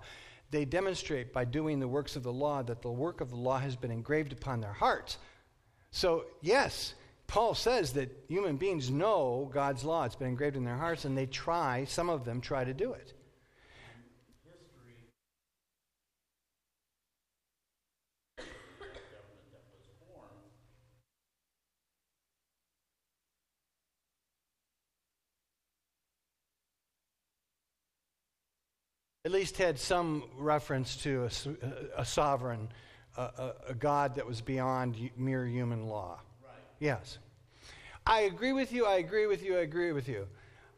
they 0.52 0.66
demonstrate 0.66 1.34
by 1.34 1.46
doing 1.46 1.80
the 1.80 1.88
works 1.88 2.16
of 2.16 2.24
the 2.24 2.32
law 2.32 2.64
that 2.64 2.82
the 2.82 2.92
work 2.92 3.22
of 3.22 3.30
the 3.30 3.36
law 3.36 3.60
has 3.60 3.76
been 3.76 3.92
engraved 3.92 4.32
upon 4.32 4.62
their 4.62 4.74
hearts. 4.74 5.18
So, 5.92 6.26
yes, 6.42 6.94
Paul 7.28 7.56
says 7.56 7.94
that 7.94 8.16
human 8.30 8.56
beings 8.58 8.90
know 8.90 9.50
God's 9.54 9.84
law. 9.84 10.06
It's 10.06 10.16
been 10.16 10.30
engraved 10.30 10.56
in 10.56 10.64
their 10.64 10.78
hearts, 10.78 11.06
and 11.06 11.18
they 11.18 11.26
try, 11.26 11.86
some 11.86 12.10
of 12.10 12.24
them 12.24 12.40
try 12.40 12.64
to 12.64 12.74
do 12.74 12.94
it. 12.94 13.14
history 18.38 19.02
government 19.12 19.52
that 19.52 19.64
was 19.72 19.84
formed 20.00 20.48
At 29.28 29.34
least 29.34 29.58
had 29.58 29.78
some 29.78 30.24
reference 30.38 30.96
to 31.04 31.28
a 31.98 32.06
sovereign, 32.06 32.70
a, 33.18 33.22
a, 33.22 33.54
a 33.68 33.74
God 33.74 34.16
that 34.16 34.26
was 34.26 34.40
beyond 34.40 34.96
mere 35.18 35.46
human 35.46 35.88
law. 35.88 36.22
right 36.42 36.54
Yes. 36.80 37.18
I 38.06 38.22
agree 38.22 38.54
with 38.54 38.72
you, 38.72 38.86
I 38.86 39.00
agree 39.00 39.28
with 39.28 39.44
you, 39.44 39.58
I 39.58 39.64
agree 39.64 39.92
with 39.92 40.08
you. 40.08 40.28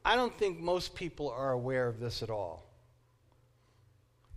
I 0.03 0.15
don't 0.15 0.35
think 0.35 0.59
most 0.59 0.95
people 0.95 1.29
are 1.29 1.51
aware 1.51 1.88
of 1.88 1.99
this 1.99 2.23
at 2.23 2.31
all. 2.31 2.65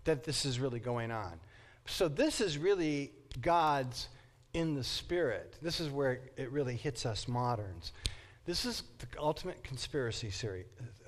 That 0.04 0.24
this 0.24 0.44
is 0.44 0.60
really 0.60 0.78
going 0.78 1.10
on. 1.10 1.40
So, 1.86 2.06
this 2.06 2.42
is 2.42 2.58
really 2.58 3.12
God's 3.40 4.08
in 4.52 4.74
the 4.74 4.84
spirit. 4.84 5.56
This 5.62 5.80
is 5.80 5.88
where 5.88 6.20
it 6.36 6.52
really 6.52 6.76
hits 6.76 7.06
us 7.06 7.28
moderns. 7.28 7.92
This 8.44 8.66
is 8.66 8.82
the 8.98 9.06
ultimate 9.18 9.64
conspiracy 9.64 10.30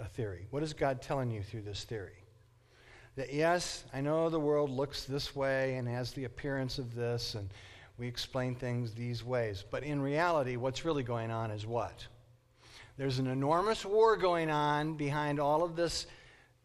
uh, 0.01 0.05
theory. 0.15 0.47
What 0.49 0.63
is 0.63 0.73
God 0.73 1.03
telling 1.03 1.31
you 1.31 1.43
through 1.43 1.65
this 1.65 1.85
theory? 1.85 2.24
That 3.17 3.33
yes, 3.33 3.85
I 3.95 4.01
know 4.01 4.29
the 4.29 4.41
world 4.41 4.71
looks 4.71 5.05
this 5.05 5.37
way 5.37 5.77
and 5.77 5.87
has 5.87 6.13
the 6.13 6.25
appearance 6.25 6.79
of 6.79 6.97
this, 6.97 7.37
and 7.37 7.49
we 7.97 8.09
explain 8.09 8.57
things 8.57 8.93
these 8.93 9.23
ways. 9.23 9.63
But 9.71 9.85
in 9.85 10.03
reality, 10.03 10.57
what's 10.57 10.85
really 10.85 11.05
going 11.05 11.31
on 11.31 11.53
is 11.53 11.65
what? 11.65 12.07
There's 12.97 13.21
an 13.21 13.29
enormous 13.29 13.85
war 13.85 14.17
going 14.17 14.51
on 14.51 14.95
behind 14.95 15.39
all 15.39 15.63
of 15.63 15.77
this 15.77 16.07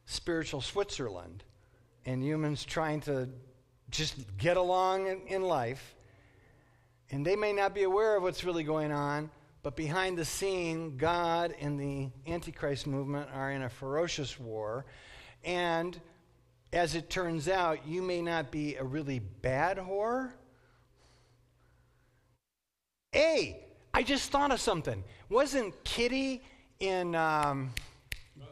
spiritual 0.05 0.61
Switzerland, 0.61 1.43
and 2.05 2.23
humans 2.23 2.65
trying 2.65 3.01
to 3.01 3.29
just 3.91 4.15
get 4.37 4.57
along 4.57 5.27
in, 5.27 5.43
life. 5.43 5.95
And 7.11 7.23
they 7.23 7.35
may 7.35 7.53
not 7.53 7.75
be 7.75 7.83
aware 7.83 8.15
of 8.15 8.23
what's 8.23 8.43
really 8.43 8.63
going 8.63 8.91
on, 8.91 9.29
but 9.61 9.75
behind 9.75 10.17
the 10.17 10.25
scene, 10.25 10.97
God 10.97 11.53
and 11.59 11.79
the 11.79 12.09
Antichrist 12.31 12.87
movement 12.87 13.29
are 13.33 13.51
in 13.51 13.61
a 13.61 13.69
ferocious 13.69 14.39
war. 14.39 14.85
And 15.43 15.99
as 16.71 16.95
it 16.95 17.09
turns 17.09 17.47
out, 17.47 17.87
you 17.87 18.01
may 18.01 18.21
not 18.21 18.51
be 18.51 18.75
a 18.75 18.83
really 18.83 19.19
bad 19.19 19.77
whore. 19.77 20.31
Hey, 23.11 23.63
I 23.93 24.03
just 24.03 24.31
thought 24.31 24.51
of 24.51 24.61
something. 24.61 25.03
Wasn't 25.29 25.83
Kitty 25.83 26.43
in 26.79 27.15
um, 27.15 27.71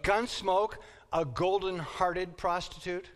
Gunsmoke 0.02 0.74
a 1.14 1.26
golden 1.26 1.78
hearted 1.78 2.38
prostitute? 2.38 3.10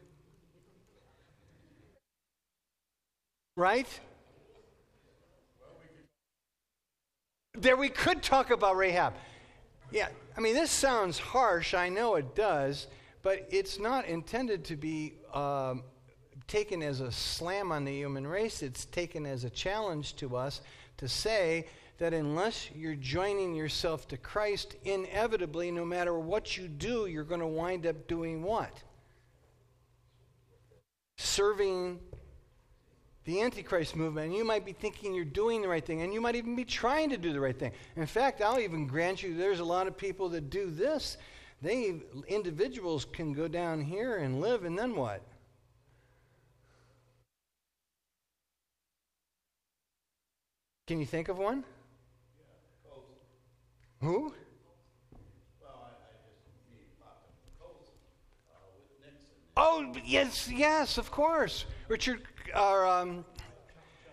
Right? 3.57 3.87
There 7.57 7.75
we 7.75 7.89
could 7.89 8.23
talk 8.23 8.49
about 8.49 8.77
Rahab. 8.77 9.13
Yeah, 9.91 10.07
I 10.37 10.41
mean, 10.41 10.53
this 10.53 10.71
sounds 10.71 11.19
harsh. 11.19 11.73
I 11.73 11.89
know 11.89 12.15
it 12.15 12.33
does, 12.33 12.87
but 13.23 13.47
it's 13.49 13.79
not 13.79 14.05
intended 14.05 14.63
to 14.65 14.75
be 14.75 15.13
um, 15.33 15.83
taken 16.47 16.81
as 16.81 16.99
a 16.99 17.11
slam 17.11 17.71
on 17.71 17.85
the 17.85 17.93
human 17.93 18.25
race. 18.25 18.61
It's 18.61 18.85
taken 18.85 19.25
as 19.25 19.43
a 19.43 19.49
challenge 19.49 20.15
to 20.17 20.35
us 20.35 20.61
to 20.97 21.07
say 21.07 21.67
that 21.97 22.13
unless 22.13 22.69
you're 22.73 22.95
joining 22.95 23.53
yourself 23.53 24.07
to 24.07 24.17
Christ, 24.17 24.75
inevitably, 24.83 25.69
no 25.69 25.85
matter 25.85 26.17
what 26.17 26.57
you 26.57 26.67
do, 26.67 27.05
you're 27.05 27.23
going 27.23 27.41
to 27.41 27.47
wind 27.47 27.85
up 27.85 28.07
doing 28.07 28.41
what? 28.41 28.81
Serving 31.17 31.99
the 33.25 33.41
Antichrist 33.41 33.95
movement, 33.95 34.27
and 34.27 34.35
you 34.35 34.43
might 34.43 34.65
be 34.65 34.73
thinking 34.73 35.13
you're 35.13 35.23
doing 35.23 35.61
the 35.61 35.67
right 35.67 35.85
thing, 35.85 36.01
and 36.01 36.11
you 36.11 36.19
might 36.19 36.35
even 36.35 36.55
be 36.55 36.65
trying 36.65 37.11
to 37.11 37.17
do 37.17 37.33
the 37.33 37.39
right 37.39 37.57
thing. 37.57 37.71
In 37.95 38.07
fact, 38.07 38.41
I'll 38.41 38.59
even 38.59 38.87
grant 38.87 39.21
you 39.21 39.37
there's 39.37 39.59
a 39.59 39.63
lot 39.63 39.85
of 39.85 39.95
people 39.95 40.27
that 40.29 40.49
do 40.49 40.71
this. 40.71 41.17
They, 41.61 42.01
individuals 42.27 43.05
can 43.05 43.33
go 43.33 43.47
down 43.47 43.81
here 43.81 44.17
and 44.17 44.41
live, 44.41 44.63
and 44.63 44.77
then 44.77 44.95
what? 44.95 45.21
Can 50.87 50.99
you 50.99 51.05
think 51.05 51.29
of 51.29 51.37
one? 51.37 51.63
Who? 54.01 54.33
Oh, 59.55 59.93
yes, 60.03 60.49
yes, 60.51 60.97
of 60.97 61.11
course. 61.11 61.65
Richard, 61.87 62.23
or 62.55 62.87
um, 62.87 63.23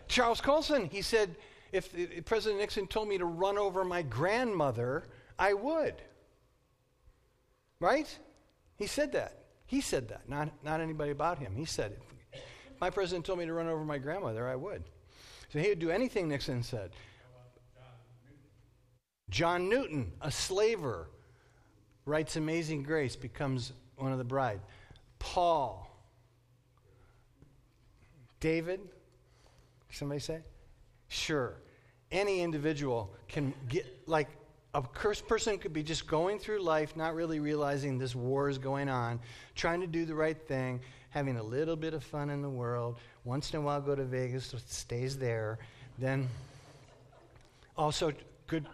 Charles 0.07 0.43
Colson, 0.43 0.91
he 0.91 1.01
said, 1.01 1.35
if, 1.73 1.97
if 1.97 2.25
President 2.27 2.61
Nixon 2.61 2.87
told 2.87 3.09
me 3.09 3.17
to 3.17 3.25
run 3.25 3.57
over 3.57 3.85
my 3.85 4.03
grandmother, 4.03 5.05
I 5.39 5.55
would. 5.55 5.95
Right? 7.81 8.19
He 8.77 8.87
said 8.87 9.13
that. 9.13 9.45
He 9.67 9.81
said 9.81 10.09
that, 10.09 10.29
not, 10.29 10.51
not 10.65 10.81
anybody 10.81 11.11
about 11.11 11.39
him. 11.39 11.55
He 11.55 11.65
said 11.65 11.93
it. 11.93 12.43
My 12.81 12.91
president 12.91 13.27
told 13.27 13.39
me 13.39 13.47
to 13.47 13.53
run 13.53 13.67
over 13.67 13.85
my 13.85 13.99
grandmother, 13.99 14.49
I 14.49 14.57
would. 14.57 14.83
So 15.53 15.59
he 15.59 15.69
would 15.69 15.79
do 15.79 15.91
anything 15.91 16.29
Nixon 16.29 16.63
said. 16.63 16.91
John 19.31 19.69
Newton, 19.69 20.13
a 20.21 20.31
slaver, 20.31 21.11
writes 22.07 22.37
Amazing 22.37 22.83
Grace, 22.83 23.15
becomes 23.15 23.73
one 23.97 24.13
of 24.13 24.19
the 24.19 24.25
bride. 24.25 24.61
Paul. 25.19 25.85
David? 28.41 28.81
Somebody 29.91 30.21
say? 30.21 30.41
Sure. 31.09 31.57
Any 32.11 32.41
individual 32.41 33.13
can 33.27 33.53
get, 33.69 33.87
like, 34.07 34.29
a 34.75 34.83
cursed 34.83 35.27
person 35.27 35.59
could 35.59 35.73
be 35.73 35.83
just 35.83 36.07
going 36.07 36.39
through 36.39 36.61
life, 36.61 36.97
not 36.97 37.15
really 37.15 37.41
realizing 37.41 37.99
this 37.99 38.15
war 38.15 38.49
is 38.49 38.59
going 38.59 38.89
on, 38.89 39.19
trying 39.55 39.81
to 39.81 39.87
do 39.87 40.05
the 40.05 40.15
right 40.15 40.41
thing, 40.47 40.81
having 41.11 41.39
a 41.39 41.43
little 41.43 41.77
bit 41.77 41.95
of 41.95 42.05
fun 42.05 42.31
in 42.31 42.43
the 42.43 42.51
world. 42.51 42.99
Once 43.25 43.53
in 43.53 43.59
a 43.59 43.63
while, 43.63 43.81
go 43.81 43.95
to 43.95 44.05
Vegas, 44.05 44.47
so 44.47 44.59
stays 44.67 45.17
there. 45.17 45.59
Then, 45.99 46.29
also, 47.77 48.13
good, 48.47 48.67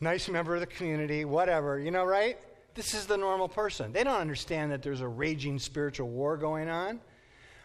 nice 0.00 0.28
member 0.28 0.54
of 0.54 0.60
the 0.60 0.66
community, 0.66 1.24
whatever, 1.24 1.78
you 1.78 1.90
know, 1.90 2.04
right? 2.04 2.38
This 2.74 2.92
is 2.92 3.06
the 3.06 3.16
normal 3.16 3.48
person. 3.48 3.92
They 3.92 4.04
don't 4.04 4.20
understand 4.20 4.70
that 4.72 4.82
there's 4.82 5.00
a 5.00 5.08
raging 5.08 5.58
spiritual 5.58 6.08
war 6.08 6.36
going 6.36 6.68
on. 6.68 7.00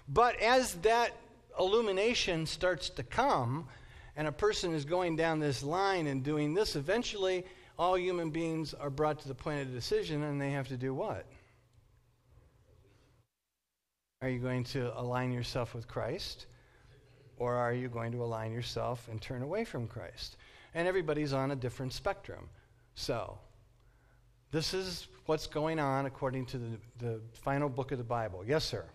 But 0.08 0.40
as 0.40 0.76
that 0.76 1.12
illumination 1.60 2.46
starts 2.46 2.90
to 2.92 3.04
come, 3.04 3.68
and 4.15 4.28
a 4.28 4.32
person 4.32 4.74
is 4.74 4.86
going 4.86 5.15
down 5.15 5.39
this 5.39 5.63
line 5.63 6.08
and 6.08 6.24
doing 6.24 6.54
this, 6.54 6.76
eventually 6.76 7.45
all 7.80 7.97
human 7.97 8.30
beings 8.30 8.74
are 8.74 8.89
brought 8.89 9.19
to 9.19 9.28
the 9.28 9.36
point 9.36 9.62
of 9.62 9.74
decision 9.74 10.24
and 10.24 10.39
they 10.39 10.52
have 10.52 10.67
to 10.67 10.78
do 10.78 10.93
what? 10.93 11.26
Are 14.21 14.30
you 14.30 14.39
going 14.39 14.63
to 14.65 14.97
align 15.00 15.32
yourself 15.32 15.74
with 15.74 15.88
Christ? 15.88 16.45
Or 17.38 17.56
are 17.56 17.74
you 17.74 17.89
going 17.89 18.12
to 18.12 18.24
align 18.24 18.52
yourself 18.52 19.08
and 19.10 19.19
turn 19.19 19.41
away 19.41 19.65
from 19.65 19.88
Christ? 19.88 20.38
And 20.76 20.88
everybody's 20.88 21.34
on 21.34 21.50
a 21.52 21.56
different 21.56 21.91
spectrum. 21.91 22.50
So, 22.93 23.39
this 24.52 24.76
is 24.76 25.08
what's 25.26 25.47
going 25.47 25.80
on 25.80 26.06
according 26.06 26.45
to 26.47 26.58
the, 26.60 26.78
the 27.00 27.21
final 27.34 27.67
book 27.67 27.91
of 27.91 27.97
the 27.97 28.04
Bible. 28.04 28.43
Yes, 28.45 28.63
sir. 28.63 28.86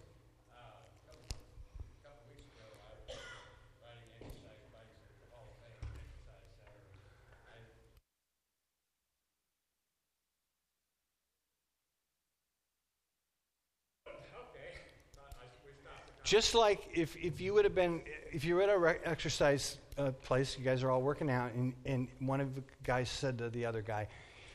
Just 16.26 16.56
like 16.56 16.88
if, 16.92 17.14
if 17.16 17.40
you 17.40 17.54
would 17.54 17.64
have 17.64 17.74
been, 17.76 18.02
if 18.32 18.44
you 18.44 18.56
were 18.56 18.62
at 18.62 18.68
a 18.68 18.76
re- 18.76 18.98
exercise 19.04 19.78
uh, 19.96 20.10
place, 20.24 20.58
you 20.58 20.64
guys 20.64 20.82
are 20.82 20.90
all 20.90 21.00
working 21.00 21.30
out, 21.30 21.52
and, 21.52 21.72
and 21.84 22.08
one 22.18 22.40
of 22.40 22.56
the 22.56 22.64
guys 22.82 23.08
said 23.08 23.38
to 23.38 23.48
the 23.48 23.64
other 23.64 23.80
guy, 23.80 24.08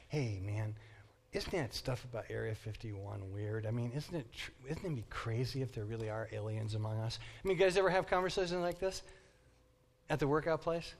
Hey, 0.09 0.41
man, 0.45 0.75
isn't 1.31 1.53
that 1.53 1.73
stuff 1.73 2.03
about 2.03 2.25
Area 2.29 2.53
51 2.53 3.31
weird? 3.31 3.65
I 3.65 3.71
mean, 3.71 3.93
isn't 3.95 4.13
it, 4.13 4.33
tr- 4.33 4.51
isn't 4.67 4.85
it 4.85 4.95
be 4.95 5.05
crazy 5.09 5.61
if 5.61 5.71
there 5.71 5.85
really 5.85 6.09
are 6.09 6.27
aliens 6.33 6.75
among 6.75 6.99
us? 6.99 7.19
I 7.21 7.47
mean, 7.47 7.57
you 7.57 7.63
guys 7.63 7.77
ever 7.77 7.89
have 7.89 8.05
conversations 8.05 8.61
like 8.61 8.77
this 8.77 9.01
at 10.09 10.19
the 10.19 10.27
workout 10.27 10.61
place? 10.61 10.93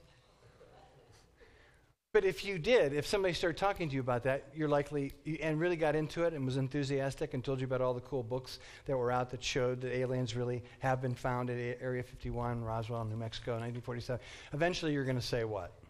But 2.12 2.26
if 2.26 2.44
you 2.44 2.58
did, 2.58 2.92
if 2.92 3.06
somebody 3.06 3.32
started 3.32 3.56
talking 3.56 3.88
to 3.88 3.94
you 3.94 4.02
about 4.02 4.24
that, 4.24 4.44
you're 4.54 4.68
likely, 4.68 5.14
and 5.40 5.58
really 5.58 5.76
got 5.76 5.96
into 5.96 6.24
it 6.24 6.34
and 6.34 6.44
was 6.44 6.58
enthusiastic 6.58 7.32
and 7.32 7.42
told 7.42 7.58
you 7.58 7.64
about 7.64 7.80
all 7.80 7.94
the 7.94 8.02
cool 8.02 8.22
books 8.22 8.58
that 8.84 8.94
were 8.94 9.10
out 9.10 9.30
that 9.30 9.42
showed 9.42 9.80
that 9.80 9.96
aliens 9.96 10.36
really 10.36 10.62
have 10.80 11.00
been 11.00 11.14
found 11.14 11.48
at 11.48 11.56
Area 11.80 12.02
51, 12.02 12.62
Roswell, 12.62 13.06
New 13.06 13.16
Mexico, 13.16 13.52
1947, 13.52 14.20
eventually 14.52 14.92
you're 14.92 15.06
going 15.06 15.18
to 15.18 15.26
say 15.26 15.44
what? 15.44 15.72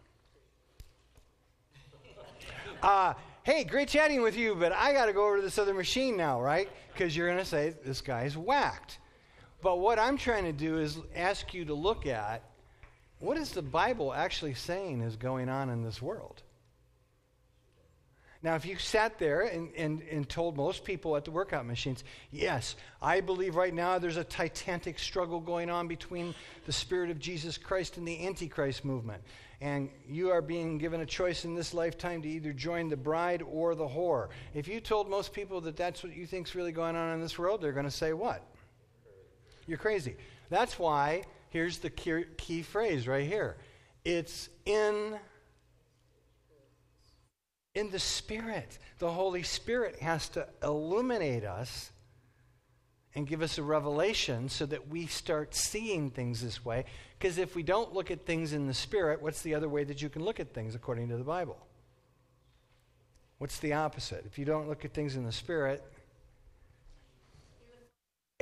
Uh, 2.82 3.14
hey, 3.44 3.62
great 3.62 3.86
chatting 3.86 4.22
with 4.22 4.36
you, 4.36 4.56
but 4.56 4.72
I 4.72 4.92
got 4.92 5.06
to 5.06 5.12
go 5.12 5.24
over 5.24 5.36
to 5.36 5.42
this 5.42 5.56
other 5.56 5.72
machine 5.72 6.16
now, 6.16 6.40
right? 6.40 6.68
Because 6.92 7.16
you're 7.16 7.28
going 7.28 7.38
to 7.38 7.44
say, 7.44 7.74
this 7.84 8.00
guy's 8.00 8.36
whacked. 8.36 8.98
But 9.60 9.78
what 9.78 10.00
I'm 10.00 10.16
trying 10.16 10.42
to 10.44 10.52
do 10.52 10.78
is 10.78 10.98
ask 11.14 11.54
you 11.54 11.64
to 11.66 11.74
look 11.74 12.06
at 12.06 12.42
what 13.22 13.38
is 13.38 13.52
the 13.52 13.62
Bible 13.62 14.12
actually 14.12 14.54
saying 14.54 15.00
is 15.00 15.14
going 15.14 15.48
on 15.48 15.70
in 15.70 15.84
this 15.84 16.02
world? 16.02 16.42
Now, 18.42 18.56
if 18.56 18.66
you 18.66 18.76
sat 18.76 19.20
there 19.20 19.42
and, 19.42 19.72
and, 19.76 20.02
and 20.10 20.28
told 20.28 20.56
most 20.56 20.84
people 20.84 21.16
at 21.16 21.24
the 21.24 21.30
workout 21.30 21.64
machines, 21.64 22.02
yes, 22.32 22.74
I 23.00 23.20
believe 23.20 23.54
right 23.54 23.72
now 23.72 24.00
there's 24.00 24.16
a 24.16 24.24
titanic 24.24 24.98
struggle 24.98 25.38
going 25.38 25.70
on 25.70 25.86
between 25.86 26.34
the 26.66 26.72
Spirit 26.72 27.10
of 27.10 27.20
Jesus 27.20 27.56
Christ 27.56 27.96
and 27.96 28.08
the 28.08 28.26
Antichrist 28.26 28.84
movement. 28.84 29.22
And 29.60 29.90
you 30.08 30.30
are 30.30 30.42
being 30.42 30.78
given 30.78 31.00
a 31.00 31.06
choice 31.06 31.44
in 31.44 31.54
this 31.54 31.72
lifetime 31.72 32.22
to 32.22 32.28
either 32.28 32.52
join 32.52 32.88
the 32.88 32.96
bride 32.96 33.44
or 33.48 33.76
the 33.76 33.86
whore. 33.86 34.30
If 34.54 34.66
you 34.66 34.80
told 34.80 35.08
most 35.08 35.32
people 35.32 35.60
that 35.60 35.76
that's 35.76 36.02
what 36.02 36.16
you 36.16 36.26
think 36.26 36.48
is 36.48 36.56
really 36.56 36.72
going 36.72 36.96
on 36.96 37.14
in 37.14 37.20
this 37.20 37.38
world, 37.38 37.60
they're 37.60 37.70
going 37.70 37.84
to 37.84 37.90
say 37.92 38.12
what? 38.12 38.44
You're 39.68 39.78
crazy. 39.78 40.16
That's 40.50 40.76
why 40.80 41.22
here's 41.52 41.78
the 41.78 41.90
key, 41.90 42.24
key 42.36 42.62
phrase 42.62 43.06
right 43.06 43.26
here. 43.26 43.56
It's 44.04 44.48
in 44.64 45.18
in 47.74 47.90
the 47.90 47.98
spirit. 47.98 48.78
The 48.98 49.10
holy 49.10 49.42
spirit 49.42 50.00
has 50.00 50.28
to 50.30 50.46
illuminate 50.62 51.44
us 51.44 51.90
and 53.14 53.26
give 53.26 53.42
us 53.42 53.58
a 53.58 53.62
revelation 53.62 54.48
so 54.48 54.66
that 54.66 54.88
we 54.88 55.06
start 55.06 55.54
seeing 55.54 56.10
things 56.10 56.42
this 56.42 56.64
way. 56.64 56.84
Because 57.18 57.38
if 57.38 57.54
we 57.54 57.62
don't 57.62 57.94
look 57.94 58.10
at 58.10 58.26
things 58.26 58.52
in 58.52 58.66
the 58.66 58.74
spirit 58.74 59.22
what's 59.22 59.42
the 59.42 59.54
other 59.54 59.68
way 59.68 59.84
that 59.84 60.02
you 60.02 60.08
can 60.08 60.24
look 60.24 60.40
at 60.40 60.52
things 60.52 60.74
according 60.74 61.08
to 61.08 61.16
the 61.16 61.24
bible? 61.24 61.58
What's 63.38 63.58
the 63.58 63.72
opposite? 63.72 64.24
If 64.26 64.38
you 64.38 64.44
don't 64.44 64.68
look 64.68 64.84
at 64.84 64.92
things 64.92 65.16
in 65.16 65.24
the 65.24 65.32
spirit 65.32 65.82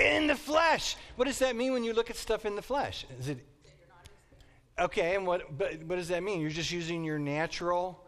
in 0.00 0.26
the 0.26 0.34
flesh. 0.34 0.96
What 1.16 1.26
does 1.26 1.38
that 1.40 1.56
mean 1.56 1.72
when 1.72 1.84
you 1.84 1.92
look 1.92 2.10
at 2.10 2.16
stuff 2.16 2.44
in 2.44 2.56
the 2.56 2.62
flesh? 2.62 3.06
Is 3.18 3.28
it 3.28 3.46
okay? 4.78 5.14
And 5.14 5.26
what? 5.26 5.56
But 5.56 5.82
what 5.84 5.96
does 5.96 6.08
that 6.08 6.22
mean? 6.22 6.40
You're 6.40 6.50
just 6.50 6.72
using 6.72 7.04
your 7.04 7.18
natural. 7.18 8.06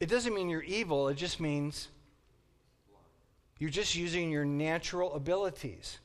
It 0.00 0.08
doesn't 0.08 0.34
mean 0.34 0.48
you're 0.48 0.62
evil. 0.62 1.08
It 1.08 1.16
just 1.16 1.40
means 1.40 1.88
you're 3.58 3.70
just 3.70 3.94
using 3.94 4.30
your 4.30 4.44
natural 4.44 5.14
abilities. 5.14 5.98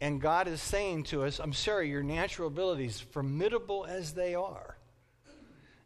And 0.00 0.20
God 0.20 0.48
is 0.48 0.60
saying 0.60 1.04
to 1.04 1.24
us, 1.24 1.38
I'm 1.38 1.52
sorry, 1.52 1.88
your 1.88 2.02
natural 2.02 2.48
abilities, 2.48 3.00
formidable 3.00 3.86
as 3.86 4.12
they 4.12 4.34
are, 4.34 4.76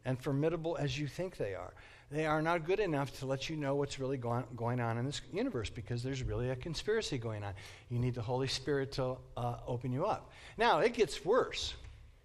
and 0.03 0.19
formidable 0.21 0.77
as 0.77 0.99
you 0.99 1.07
think 1.07 1.37
they 1.37 1.55
are, 1.55 1.73
they 2.11 2.25
are 2.25 2.41
not 2.41 2.65
good 2.65 2.79
enough 2.79 3.17
to 3.19 3.27
let 3.27 3.49
you 3.49 3.55
know 3.55 3.75
what's 3.75 3.99
really 3.99 4.17
going, 4.17 4.79
on 4.79 4.97
in 4.97 5.05
this 5.05 5.21
universe 5.31 5.69
because 5.69 6.01
there's 6.01 6.23
really 6.23 6.49
a 6.49 6.55
conspiracy 6.55 7.19
going 7.19 7.43
on. 7.43 7.53
You 7.89 7.99
need 7.99 8.15
the 8.15 8.21
Holy 8.21 8.47
Spirit 8.47 8.91
to 8.93 9.17
uh, 9.37 9.57
open 9.67 9.91
you 9.91 10.05
up. 10.05 10.31
Now, 10.57 10.79
it 10.79 10.93
gets 10.93 11.23
worse. 11.23 11.75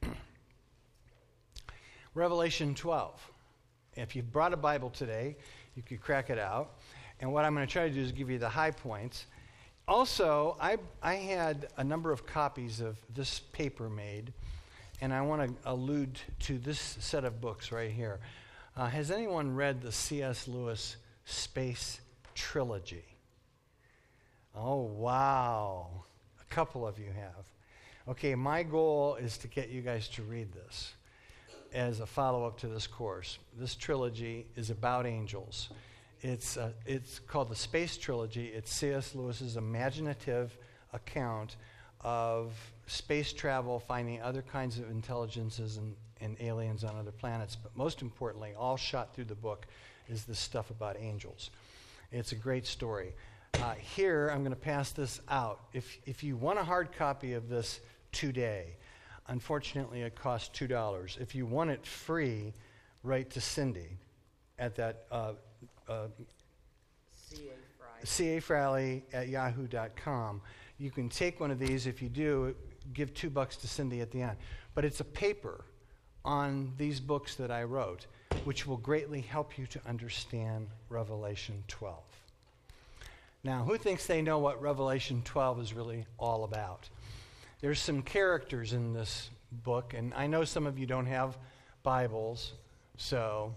Revelation 2.15 2.75
12. 2.75 3.31
If 3.97 4.17
you've 4.17 4.33
brought 4.33 4.55
a 4.55 4.57
Bible 4.57 4.89
today, 4.89 5.37
you 5.75 5.83
could 5.83 6.01
crack 6.01 6.31
it 6.31 6.39
out. 6.39 6.79
And 7.21 7.33
what 7.33 7.45
I'm 7.45 7.55
going 7.55 7.67
to 7.67 7.73
try 7.73 7.87
to 7.87 7.95
do 7.95 8.01
is 8.01 8.11
give 8.11 8.31
you 8.31 8.39
the 8.39 8.49
high 8.49 8.71
points. 8.71 9.27
Also, 9.87 10.57
I, 10.61 10.79
I 11.03 11.17
had 11.17 11.69
a 11.77 11.85
number 11.85 12.11
of 12.11 12.25
copies 12.25 12.81
of 12.81 12.97
this 13.15 13.41
paper 13.53 13.91
made, 13.91 14.33
and 15.03 15.13
I 15.13 15.21
want 15.21 15.47
to 15.47 15.71
allude 15.71 16.19
to 16.41 16.59
this 16.59 16.97
set 17.01 17.25
of 17.25 17.43
books 17.43 17.71
right 17.71 17.91
here. 17.91 18.21
Uh, 18.77 18.89
has 18.89 19.13
anyone 19.13 19.55
read 19.55 19.81
the 19.81 19.93
C.S. 19.93 20.49
Lewis 20.49 20.97
Space 21.25 22.01
Trilogy? 22.35 23.05
Oh, 24.57 24.83
wow. 24.83 25.87
A 26.41 26.55
couple 26.55 26.85
of 26.85 26.99
you 26.99 27.11
have. 27.15 27.47
Okay, 28.09 28.35
my 28.35 28.65
goal 28.65 29.15
is 29.15 29.39
to 29.39 29.49
get 29.49 29.69
you 29.69 29.81
guys 29.81 30.09
to 30.09 30.23
read 30.23 30.53
this 30.53 30.93
as 31.73 32.01
a 32.01 32.07
follow 32.07 32.45
up 32.45 32.59
to 32.61 32.67
this 32.67 32.89
course. 32.89 33.39
This 33.57 33.77
trilogy 33.77 34.47
is 34.57 34.71
about 34.71 35.07
angels. 35.07 35.71
It's, 36.21 36.57
uh, 36.57 36.71
it's 36.85 37.21
called 37.21 37.51
the 37.51 37.57
Space 37.57 37.97
Trilogy. 37.97 38.47
It's 38.49 38.73
C.S. 38.73 39.15
Lewis's 39.15 39.57
imaginative 39.57 40.59
account 40.93 41.57
of 42.01 42.53
space 42.89 43.33
travel, 43.33 43.79
finding 43.79 44.21
other 44.21 44.43
kinds 44.43 44.79
of 44.79 44.91
intelligences 44.91 45.77
and, 45.77 45.95
and 46.25 46.37
aliens 46.41 46.83
on 46.83 46.97
other 46.97 47.13
planets. 47.13 47.57
But 47.57 47.77
most 47.77 48.03
importantly, 48.03 48.55
all 48.59 48.77
shot 48.77 49.15
through 49.15 49.27
the 49.27 49.35
book 49.35 49.67
is 50.09 50.25
this 50.25 50.39
stuff 50.39 50.71
about 50.71 50.97
angels. 50.99 51.51
It's 52.11 52.33
a 52.33 52.37
great 52.37 52.67
story. 52.67 53.13
Uh, 53.55 53.75
here, 53.75 54.31
I'm 54.33 54.41
going 54.41 54.51
to 54.51 54.57
pass 54.57 54.91
this 54.91 55.21
out. 55.29 55.61
If, 55.73 55.99
if 56.07 56.25
you 56.25 56.37
want 56.37 56.59
a 56.59 56.65
hard 56.65 56.93
copy 56.93 57.35
of 57.35 57.49
this 57.49 57.81
today, 58.11 58.77
unfortunately, 59.29 60.03
it 60.03 60.17
costs 60.17 60.59
$2. 60.59 61.21
If 61.21 61.35
you 61.35 61.47
want 61.47 61.71
it 61.71 61.87
free, 61.87 62.53
write 63.03 63.31
to 63.31 63.41
Cindy 63.41 63.99
at 64.59 64.75
that 64.77 65.05
uh, 65.11 65.33
uh, 65.89 66.09
cafrally 68.05 69.03
at 69.13 69.29
yahoo.com. 69.29 70.41
You 70.79 70.91
can 70.91 71.09
take 71.09 71.41
one 71.41 71.51
of 71.51 71.59
these. 71.59 71.87
If 71.87 72.03
you 72.03 72.09
do, 72.09 72.55
give 72.93 73.15
two 73.15 73.31
bucks 73.31 73.57
to 73.59 73.69
Cindy 73.69 74.01
at 74.01 74.11
the 74.11 74.23
end. 74.23 74.37
But 74.75 74.85
it's 74.85 75.01
a 75.01 75.05
paper 75.05 75.65
on 76.25 76.73
these 76.79 77.01
books 77.01 77.35
that 77.37 77.51
I 77.51 77.65
wrote, 77.65 78.07
which 78.45 78.67
will 78.67 78.77
greatly 78.77 79.21
help 79.21 79.59
you 79.59 79.67
to 79.67 79.81
understand 79.87 80.69
Revelation 80.89 81.63
12. 81.69 82.03
Now, 83.43 83.63
who 83.65 83.77
thinks 83.77 84.07
they 84.07 84.23
know 84.23 84.39
what 84.39 84.61
Revelation 84.63 85.21
12 85.25 85.61
is 85.61 85.75
really 85.75 86.07
all 86.19 86.45
about? 86.45 86.89
There's 87.61 87.79
some 87.79 88.03
characters 88.03 88.73
in 88.73 88.95
this 88.95 89.29
book, 89.63 89.95
and 89.95 90.15
I 90.15 90.27
know 90.27 90.45
some 90.45 90.67
of 90.67 90.79
you 90.79 90.87
don't 90.87 91.07
have 91.07 91.37
Bibles, 91.83 92.55
so 92.97 93.55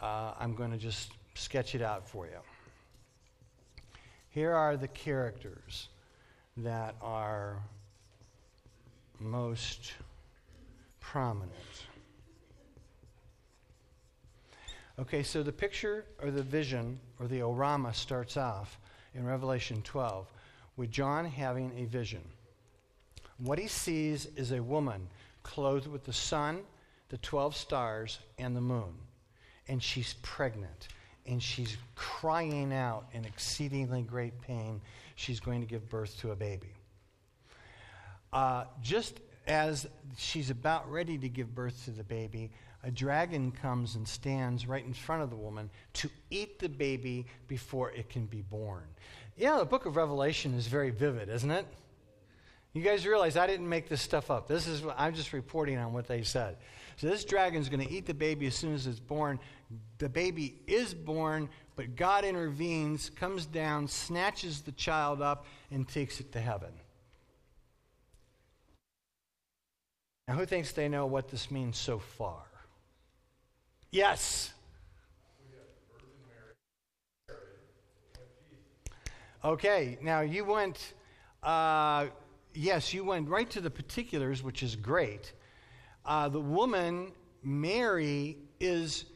uh, 0.00 0.34
I'm 0.38 0.54
going 0.54 0.72
to 0.72 0.78
just 0.78 1.12
sketch 1.34 1.74
it 1.74 1.82
out 1.82 2.08
for 2.08 2.26
you. 2.26 2.38
Here 4.30 4.52
are 4.52 4.76
the 4.76 4.88
characters 4.88 5.88
that 6.56 6.96
are 7.00 7.62
most 9.20 9.92
prominent. 11.02 11.52
Okay, 14.98 15.22
so 15.22 15.42
the 15.42 15.52
picture 15.52 16.06
or 16.22 16.30
the 16.30 16.42
vision 16.42 16.98
or 17.18 17.26
the 17.26 17.40
orama 17.40 17.94
starts 17.94 18.36
off 18.36 18.78
in 19.14 19.26
Revelation 19.26 19.82
12 19.82 20.26
with 20.76 20.90
John 20.90 21.24
having 21.24 21.72
a 21.76 21.84
vision. 21.84 22.22
What 23.38 23.58
he 23.58 23.66
sees 23.66 24.26
is 24.36 24.52
a 24.52 24.62
woman 24.62 25.08
clothed 25.42 25.88
with 25.88 26.04
the 26.04 26.12
sun, 26.12 26.60
the 27.08 27.18
12 27.18 27.56
stars, 27.56 28.20
and 28.38 28.56
the 28.56 28.60
moon. 28.60 28.94
And 29.68 29.82
she's 29.82 30.14
pregnant. 30.22 30.88
And 31.26 31.42
she's 31.42 31.76
crying 31.94 32.72
out 32.72 33.06
in 33.12 33.24
exceedingly 33.24 34.02
great 34.02 34.40
pain. 34.40 34.80
She's 35.14 35.40
going 35.40 35.60
to 35.60 35.66
give 35.66 35.88
birth 35.88 36.18
to 36.20 36.30
a 36.30 36.36
baby. 36.36 36.74
Uh, 38.32 38.64
just 38.80 39.20
as 39.46 39.86
she's 40.16 40.50
about 40.50 40.90
ready 40.90 41.18
to 41.18 41.28
give 41.28 41.54
birth 41.54 41.84
to 41.84 41.90
the 41.90 42.04
baby, 42.04 42.50
a 42.84 42.90
dragon 42.90 43.52
comes 43.52 43.94
and 43.94 44.06
stands 44.06 44.66
right 44.66 44.84
in 44.84 44.92
front 44.92 45.22
of 45.22 45.30
the 45.30 45.36
woman 45.36 45.70
to 45.94 46.10
eat 46.30 46.58
the 46.58 46.68
baby 46.68 47.26
before 47.46 47.90
it 47.92 48.08
can 48.08 48.26
be 48.26 48.42
born. 48.42 48.84
Yeah, 49.36 49.58
the 49.58 49.64
book 49.64 49.86
of 49.86 49.96
Revelation 49.96 50.54
is 50.54 50.66
very 50.66 50.90
vivid, 50.90 51.28
isn't 51.28 51.50
it? 51.50 51.66
You 52.74 52.82
guys 52.82 53.06
realize 53.06 53.36
I 53.36 53.46
didn't 53.46 53.68
make 53.68 53.88
this 53.88 54.00
stuff 54.00 54.30
up. 54.30 54.48
This 54.48 54.66
is 54.66 54.82
I'm 54.96 55.14
just 55.14 55.32
reporting 55.32 55.76
on 55.78 55.92
what 55.92 56.08
they 56.08 56.22
said. 56.22 56.56
So 56.96 57.06
this 57.06 57.24
dragon's 57.24 57.68
going 57.68 57.86
to 57.86 57.92
eat 57.92 58.06
the 58.06 58.14
baby 58.14 58.46
as 58.46 58.54
soon 58.54 58.74
as 58.74 58.86
it's 58.86 59.00
born. 59.00 59.38
The 59.98 60.08
baby 60.08 60.60
is 60.66 60.94
born, 60.94 61.48
but 61.76 61.96
God 61.96 62.24
intervenes, 62.24 63.10
comes 63.10 63.46
down, 63.46 63.88
snatches 63.88 64.62
the 64.62 64.72
child 64.72 65.20
up, 65.20 65.46
and 65.70 65.86
takes 65.86 66.20
it 66.20 66.32
to 66.32 66.40
heaven. 66.40 66.72
Now, 70.28 70.34
who 70.34 70.46
thinks 70.46 70.72
they 70.72 70.88
know 70.88 71.06
what 71.06 71.28
this 71.28 71.50
means 71.50 71.76
so 71.76 71.98
far? 71.98 72.42
Yes. 73.90 74.52
Okay, 79.44 79.98
now 80.00 80.20
you 80.20 80.44
went, 80.44 80.94
uh, 81.42 82.06
yes, 82.54 82.94
you 82.94 83.04
went 83.04 83.28
right 83.28 83.50
to 83.50 83.60
the 83.60 83.70
particulars, 83.70 84.42
which 84.42 84.62
is 84.62 84.76
great. 84.76 85.32
Uh, 86.06 86.28
the 86.28 86.40
woman, 86.40 87.10
Mary, 87.42 88.38
is 88.60 89.06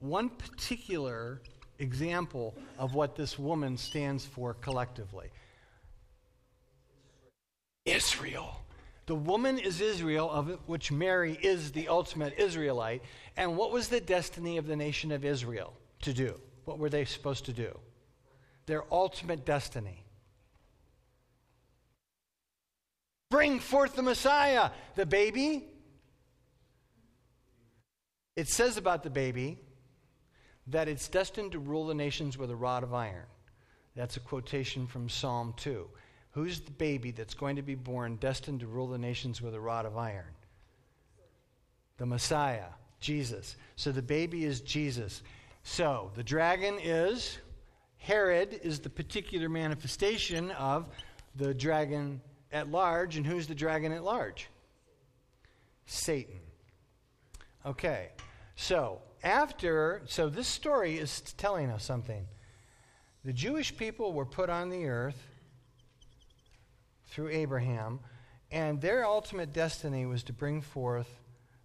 one 0.00 0.28
particular 0.28 1.40
example 1.78 2.54
of 2.78 2.94
what 2.94 3.16
this 3.16 3.38
woman 3.38 3.76
stands 3.78 4.26
for 4.26 4.54
collectively 4.54 5.30
Israel. 7.86 8.63
The 9.06 9.14
woman 9.14 9.58
is 9.58 9.80
Israel, 9.80 10.30
of 10.30 10.58
which 10.66 10.90
Mary 10.90 11.38
is 11.42 11.72
the 11.72 11.88
ultimate 11.88 12.38
Israelite. 12.38 13.02
And 13.36 13.56
what 13.56 13.70
was 13.70 13.88
the 13.88 14.00
destiny 14.00 14.56
of 14.56 14.66
the 14.66 14.76
nation 14.76 15.12
of 15.12 15.24
Israel 15.24 15.74
to 16.02 16.14
do? 16.14 16.40
What 16.64 16.78
were 16.78 16.88
they 16.88 17.04
supposed 17.04 17.44
to 17.46 17.52
do? 17.52 17.78
Their 18.66 18.84
ultimate 18.90 19.44
destiny. 19.44 20.04
Bring 23.30 23.60
forth 23.60 23.94
the 23.94 24.02
Messiah, 24.02 24.70
the 24.94 25.04
baby. 25.04 25.66
It 28.36 28.48
says 28.48 28.76
about 28.76 29.02
the 29.02 29.10
baby 29.10 29.58
that 30.68 30.88
it's 30.88 31.08
destined 31.08 31.52
to 31.52 31.58
rule 31.58 31.86
the 31.86 31.94
nations 31.94 32.38
with 32.38 32.50
a 32.50 32.56
rod 32.56 32.82
of 32.82 32.94
iron. 32.94 33.26
That's 33.94 34.16
a 34.16 34.20
quotation 34.20 34.86
from 34.86 35.08
Psalm 35.08 35.52
2. 35.58 35.88
Who's 36.34 36.58
the 36.58 36.72
baby 36.72 37.12
that's 37.12 37.34
going 37.34 37.54
to 37.56 37.62
be 37.62 37.76
born, 37.76 38.16
destined 38.16 38.58
to 38.60 38.66
rule 38.66 38.88
the 38.88 38.98
nations 38.98 39.40
with 39.40 39.54
a 39.54 39.60
rod 39.60 39.86
of 39.86 39.96
iron? 39.96 40.34
The 41.96 42.06
Messiah, 42.06 42.70
Jesus. 42.98 43.56
So 43.76 43.92
the 43.92 44.02
baby 44.02 44.44
is 44.44 44.60
Jesus. 44.60 45.22
So 45.62 46.10
the 46.16 46.24
dragon 46.24 46.80
is, 46.82 47.38
Herod 47.98 48.60
is 48.64 48.80
the 48.80 48.90
particular 48.90 49.48
manifestation 49.48 50.50
of 50.50 50.86
the 51.36 51.54
dragon 51.54 52.20
at 52.50 52.68
large. 52.68 53.16
And 53.16 53.24
who's 53.24 53.46
the 53.46 53.54
dragon 53.54 53.92
at 53.92 54.02
large? 54.02 54.48
Satan. 55.86 56.40
Okay. 57.64 58.08
So 58.56 59.02
after, 59.22 60.02
so 60.06 60.28
this 60.28 60.48
story 60.48 60.98
is 60.98 61.20
telling 61.36 61.70
us 61.70 61.84
something. 61.84 62.26
The 63.24 63.32
Jewish 63.32 63.76
people 63.76 64.12
were 64.12 64.26
put 64.26 64.50
on 64.50 64.68
the 64.68 64.86
earth 64.86 65.28
through 67.14 67.28
Abraham, 67.28 68.00
and 68.50 68.80
their 68.80 69.06
ultimate 69.06 69.52
destiny 69.52 70.04
was 70.04 70.24
to 70.24 70.32
bring 70.32 70.60
forth 70.60 71.08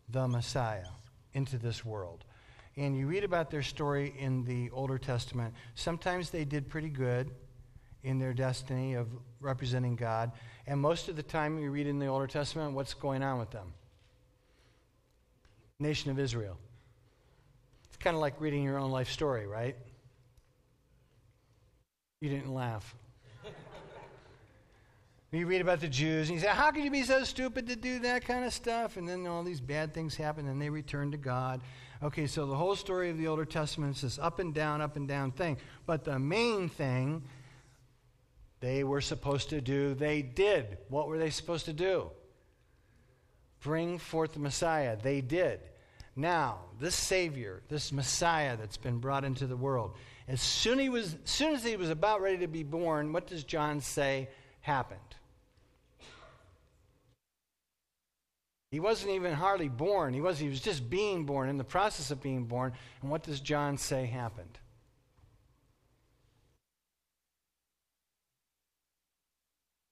the 0.07 0.27
Messiah 0.27 0.85
into 1.33 1.57
this 1.57 1.83
world. 1.83 2.23
And 2.77 2.95
you 2.95 3.07
read 3.07 3.23
about 3.23 3.49
their 3.49 3.63
story 3.63 4.13
in 4.19 4.45
the 4.45 4.69
Older 4.69 4.99
Testament. 4.99 5.55
Sometimes 5.73 6.29
they 6.29 6.45
did 6.45 6.69
pretty 6.69 6.89
good 6.89 7.31
in 8.03 8.19
their 8.19 8.33
destiny 8.33 8.93
of 8.93 9.07
representing 9.39 9.95
God. 9.95 10.31
And 10.67 10.79
most 10.79 11.09
of 11.09 11.15
the 11.15 11.23
time, 11.23 11.57
you 11.57 11.71
read 11.71 11.87
in 11.87 11.97
the 11.97 12.05
Older 12.05 12.27
Testament 12.27 12.73
what's 12.73 12.93
going 12.93 13.23
on 13.23 13.39
with 13.39 13.49
them. 13.49 13.73
Nation 15.79 16.11
of 16.11 16.19
Israel. 16.19 16.57
It's 17.87 17.97
kind 17.97 18.15
of 18.15 18.21
like 18.21 18.39
reading 18.39 18.63
your 18.63 18.77
own 18.77 18.91
life 18.91 19.09
story, 19.09 19.47
right? 19.47 19.75
You 22.21 22.29
didn't 22.29 22.53
laugh. 22.53 22.95
You 25.31 25.45
read 25.45 25.61
about 25.61 25.79
the 25.79 25.87
Jews, 25.87 26.29
and 26.29 26.35
you 26.35 26.41
say, 26.41 26.47
How 26.47 26.71
could 26.71 26.83
you 26.83 26.89
be 26.89 27.03
so 27.03 27.23
stupid 27.23 27.67
to 27.67 27.75
do 27.75 27.99
that 27.99 28.25
kind 28.25 28.45
of 28.45 28.53
stuff? 28.53 28.97
And 28.97 29.07
then 29.07 29.27
all 29.27 29.43
these 29.43 29.61
bad 29.61 29.93
things 29.93 30.15
happen, 30.15 30.47
and 30.47 30.59
they 30.59 30.69
return 30.69 31.11
to 31.11 31.17
God. 31.17 31.61
Okay, 32.01 32.25
so 32.25 32.47
the 32.47 32.55
whole 32.55 32.75
story 32.75 33.11
of 33.11 33.17
the 33.17 33.27
Older 33.27 33.45
Testament 33.45 33.97
is 33.97 34.01
this 34.01 34.19
up 34.19 34.39
and 34.39 34.53
down, 34.53 34.81
up 34.81 34.95
and 34.95 35.07
down 35.07 35.31
thing. 35.31 35.57
But 35.85 36.03
the 36.03 36.17
main 36.17 36.67
thing 36.67 37.23
they 38.59 38.83
were 38.83 39.01
supposed 39.01 39.49
to 39.49 39.61
do, 39.61 39.93
they 39.93 40.21
did. 40.21 40.79
What 40.87 41.07
were 41.07 41.19
they 41.19 41.29
supposed 41.29 41.65
to 41.65 41.73
do? 41.73 42.09
Bring 43.61 43.99
forth 43.99 44.33
the 44.33 44.39
Messiah. 44.39 44.97
They 45.01 45.21
did. 45.21 45.59
Now, 46.15 46.59
this 46.79 46.95
Savior, 46.95 47.61
this 47.69 47.91
Messiah 47.91 48.57
that's 48.57 48.77
been 48.77 48.97
brought 48.97 49.23
into 49.23 49.45
the 49.45 49.55
world, 49.55 49.95
as 50.27 50.41
soon, 50.41 50.79
he 50.79 50.89
was, 50.89 51.15
as 51.23 51.29
soon 51.29 51.53
as 51.53 51.63
he 51.63 51.75
was 51.75 51.89
about 51.89 52.21
ready 52.21 52.39
to 52.39 52.47
be 52.47 52.63
born, 52.63 53.13
what 53.13 53.27
does 53.27 53.43
John 53.43 53.79
say 53.79 54.29
happened? 54.61 54.99
He 58.71 58.79
wasn't 58.79 59.11
even 59.13 59.33
hardly 59.33 59.67
born. 59.67 60.13
He 60.13 60.21
was, 60.21 60.37
he 60.37 60.47
was 60.47 60.61
just 60.61 60.89
being 60.89 61.25
born, 61.25 61.49
in 61.49 61.57
the 61.57 61.63
process 61.63 62.11
of 62.11 62.21
being 62.21 62.45
born. 62.45 62.73
And 63.01 63.09
what 63.09 63.23
does 63.23 63.39
John 63.39 63.77
say 63.77 64.05
happened? 64.05 64.59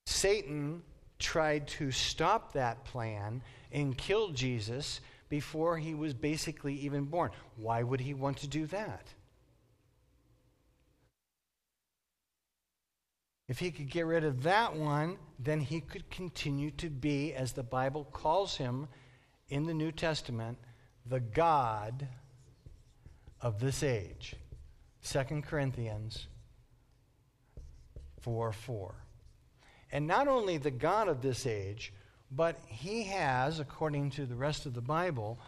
Satan 0.05 0.84
tried 1.19 1.67
to 1.67 1.91
stop 1.91 2.53
that 2.53 2.84
plan 2.86 3.41
and 3.71 3.97
kill 3.97 4.30
Jesus 4.30 5.01
before 5.30 5.78
he 5.78 5.93
was 5.93 6.13
basically 6.13 6.75
even 6.75 7.05
born. 7.05 7.32
Why 7.55 7.84
would 7.84 7.99
he 7.99 8.13
want 8.13 8.38
to 8.38 8.47
do 8.47 8.67
that? 8.67 9.13
If 13.48 13.60
he 13.60 13.72
could 13.72 13.89
get 13.89 14.06
rid 14.06 14.26
of 14.26 14.43
that 14.43 14.76
one, 14.76 15.18
then 15.39 15.62
he 15.62 15.80
could 15.80 16.10
continue 16.10 16.72
to 16.72 16.89
be, 16.89 17.34
as 17.34 17.54
the 17.54 17.64
Bible 17.64 18.04
calls 18.04 18.58
him 18.58 18.88
in 19.50 19.66
the 19.66 19.74
New 19.74 19.91
Testament, 19.91 20.58
the 21.06 21.22
God 21.22 22.08
of 23.39 23.60
this 23.60 23.84
age. 23.84 24.36
2 25.06 25.41
Corinthians 25.41 26.28
4 28.20 28.52
4. 28.52 28.95
And 29.93 30.06
not 30.06 30.28
only 30.28 30.58
the 30.58 30.72
God 30.72 31.08
of 31.08 31.22
this 31.22 31.45
age, 31.45 31.93
but 32.30 32.60
he 32.68 33.04
has, 33.04 33.62
according 33.62 34.10
to 34.12 34.26
the 34.26 34.36
rest 34.36 34.66
of 34.66 34.74
the 34.74 34.82
Bible, 34.82 35.39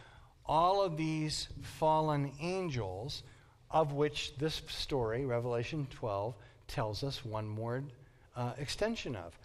all 0.45 0.81
of 0.81 0.95
these 0.95 1.49
fallen 1.61 2.31
angels, 2.39 3.23
of 3.69 3.91
which 3.91 4.37
this 4.37 4.61
story, 4.69 5.25
Revelation 5.25 5.87
12, 5.91 6.35
tells 6.69 7.03
us 7.03 7.25
one 7.25 7.47
more 7.47 7.83
uh, 8.35 8.53
extension 8.57 9.15
of. 9.15 9.37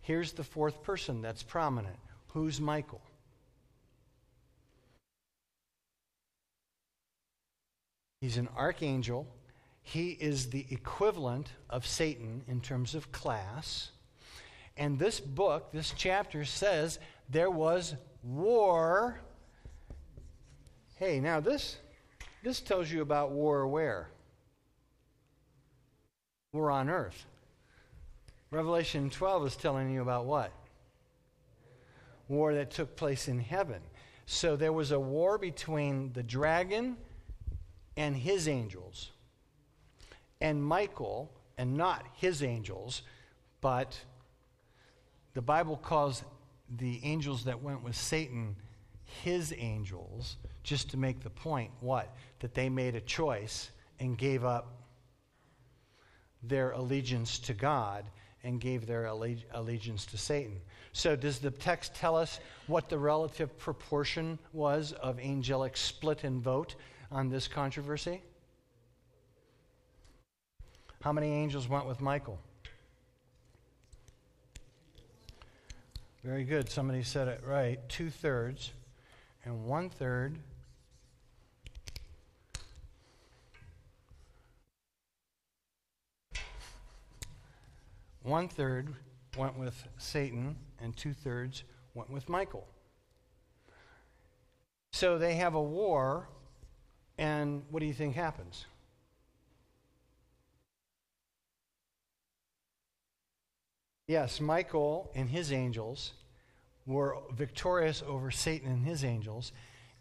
Here's 0.00 0.32
the 0.32 0.44
fourth 0.44 0.82
person 0.84 1.20
that's 1.20 1.42
prominent. 1.42 1.96
Who's 2.28 2.60
Michael? 2.60 3.02
He's 8.20 8.36
an 8.36 8.48
archangel. 8.56 9.26
He 9.82 10.10
is 10.10 10.50
the 10.50 10.66
equivalent 10.70 11.48
of 11.68 11.86
Satan 11.86 12.42
in 12.46 12.60
terms 12.60 12.94
of 12.94 13.10
class. 13.10 13.90
And 14.76 14.98
this 14.98 15.20
book, 15.20 15.72
this 15.72 15.92
chapter 15.96 16.44
says 16.44 16.98
there 17.28 17.50
was 17.50 17.94
war. 18.22 19.20
Hey, 20.96 21.20
now 21.20 21.40
this 21.40 21.78
this 22.42 22.60
tells 22.60 22.90
you 22.90 23.02
about 23.02 23.32
war 23.32 23.66
where? 23.66 24.08
War 26.56 26.70
on 26.70 26.88
earth. 26.88 27.26
Revelation 28.50 29.10
12 29.10 29.46
is 29.48 29.56
telling 29.56 29.92
you 29.92 30.00
about 30.00 30.24
what? 30.24 30.52
War 32.28 32.54
that 32.54 32.70
took 32.70 32.96
place 32.96 33.28
in 33.28 33.38
heaven. 33.38 33.82
So 34.24 34.56
there 34.56 34.72
was 34.72 34.90
a 34.90 34.98
war 34.98 35.36
between 35.36 36.14
the 36.14 36.22
dragon 36.22 36.96
and 37.94 38.16
his 38.16 38.48
angels, 38.48 39.10
and 40.40 40.64
Michael, 40.64 41.30
and 41.58 41.76
not 41.76 42.06
his 42.14 42.42
angels, 42.42 43.02
but 43.60 44.00
the 45.34 45.42
Bible 45.42 45.76
calls 45.76 46.24
the 46.74 47.00
angels 47.04 47.44
that 47.44 47.62
went 47.62 47.82
with 47.84 47.96
Satan 47.96 48.56
his 49.22 49.52
angels, 49.58 50.38
just 50.62 50.90
to 50.90 50.96
make 50.96 51.22
the 51.22 51.30
point 51.30 51.70
what? 51.80 52.16
That 52.40 52.54
they 52.54 52.70
made 52.70 52.94
a 52.94 53.00
choice 53.02 53.70
and 54.00 54.16
gave 54.16 54.42
up 54.42 54.85
their 56.48 56.72
allegiance 56.72 57.38
to 57.40 57.54
God 57.54 58.04
and 58.44 58.60
gave 58.60 58.86
their 58.86 59.06
allegiance 59.06 60.06
to 60.06 60.18
Satan. 60.18 60.60
So, 60.92 61.16
does 61.16 61.40
the 61.40 61.50
text 61.50 61.94
tell 61.94 62.16
us 62.16 62.40
what 62.68 62.88
the 62.88 62.98
relative 62.98 63.58
proportion 63.58 64.38
was 64.52 64.92
of 64.92 65.18
angelic 65.18 65.76
split 65.76 66.24
and 66.24 66.40
vote 66.40 66.76
on 67.10 67.28
this 67.28 67.48
controversy? 67.48 68.22
How 71.02 71.12
many 71.12 71.32
angels 71.32 71.68
went 71.68 71.86
with 71.86 72.00
Michael? 72.00 72.38
Very 76.24 76.44
good. 76.44 76.68
Somebody 76.68 77.02
said 77.04 77.28
it 77.28 77.42
right. 77.46 77.78
Two 77.88 78.10
thirds. 78.10 78.72
And 79.44 79.64
one 79.64 79.90
third. 79.90 80.38
One 88.26 88.48
third 88.48 88.92
went 89.38 89.56
with 89.56 89.86
Satan, 89.98 90.56
and 90.80 90.96
two 90.96 91.12
thirds 91.12 91.62
went 91.94 92.10
with 92.10 92.28
Michael. 92.28 92.66
So 94.90 95.16
they 95.16 95.36
have 95.36 95.54
a 95.54 95.62
war 95.62 96.28
and 97.18 97.62
what 97.70 97.78
do 97.78 97.86
you 97.86 97.94
think 97.94 98.16
happens? 98.16 98.66
Yes, 104.08 104.40
Michael 104.40 105.12
and 105.14 105.30
his 105.30 105.52
angels 105.52 106.12
were 106.84 107.18
victorious 107.32 108.02
over 108.04 108.32
Satan 108.32 108.72
and 108.72 108.84
his 108.84 109.04
angels, 109.04 109.52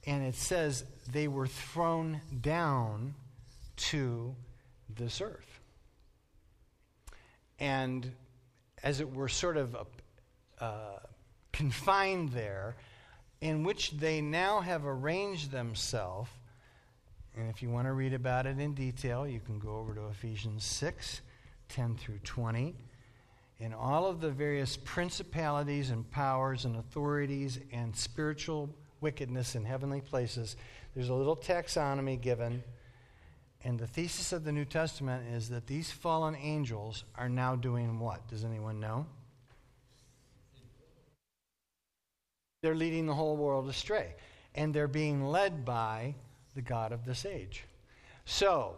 and 0.08 0.24
it 0.24 0.34
says 0.34 0.84
they 1.12 1.28
were 1.28 1.48
thrown 1.48 2.22
down 2.42 3.14
to 3.78 4.36
this 4.90 5.22
earth. 5.22 5.55
And 7.60 8.12
as 8.84 9.00
it 9.00 9.14
were, 9.14 9.30
sort 9.30 9.58
of 9.58 9.76
uh, 10.60 11.00
confined 11.52 12.30
there, 12.30 12.76
in 13.42 13.64
which 13.64 13.92
they 13.92 14.22
now 14.22 14.62
have 14.62 14.86
arranged 14.86 15.52
themselves 15.52 16.30
and 17.38 17.50
if 17.50 17.62
you 17.62 17.70
want 17.70 17.88
to 17.88 17.94
read 17.94 18.14
about 18.14 18.46
it 18.46 18.60
in 18.60 18.74
detail, 18.74 19.28
you 19.28 19.42
can 19.42 19.60
go 19.60 19.78
over 19.78 19.94
to 19.94 20.08
Ephesians 20.08 20.64
6 20.64 21.22
10 21.68 21.96
through 21.96 22.20
20. 22.24 22.76
In 23.60 23.74
all 23.74 24.06
of 24.06 24.22
the 24.22 24.30
various 24.30 24.78
principalities 24.78 25.90
and 25.90 26.10
powers 26.12 26.66
and 26.66 26.78
authorities 26.78 27.60
and 27.74 27.96
spiritual 27.96 28.70
wickedness 29.02 29.56
in 29.56 29.66
heavenly 29.66 30.02
places, 30.02 30.56
there's 30.94 31.10
a 31.10 31.14
little 31.14 31.36
taxonomy 31.36 32.22
given. 32.22 32.64
And 33.66 33.80
the 33.80 33.88
thesis 33.88 34.32
of 34.32 34.44
the 34.44 34.52
New 34.52 34.64
Testament 34.64 35.28
is 35.34 35.50
that 35.50 35.66
these 35.66 35.90
fallen 35.90 36.36
angels 36.36 37.04
are 37.16 37.28
now 37.28 37.56
doing 37.56 38.00
what? 38.00 38.28
Does 38.28 38.46
anyone 38.46 38.80
know? 38.80 39.08
They're 42.62 42.76
leading 42.76 43.08
the 43.08 43.16
whole 43.16 43.36
world 43.36 43.68
astray. 43.68 44.14
And 44.54 44.72
they're 44.72 44.88
being 44.88 45.26
led 45.26 45.66
by 45.66 46.14
the 46.54 46.62
God 46.62 46.92
of 46.92 47.06
this 47.06 47.26
age. 47.26 47.64
So, 48.24 48.76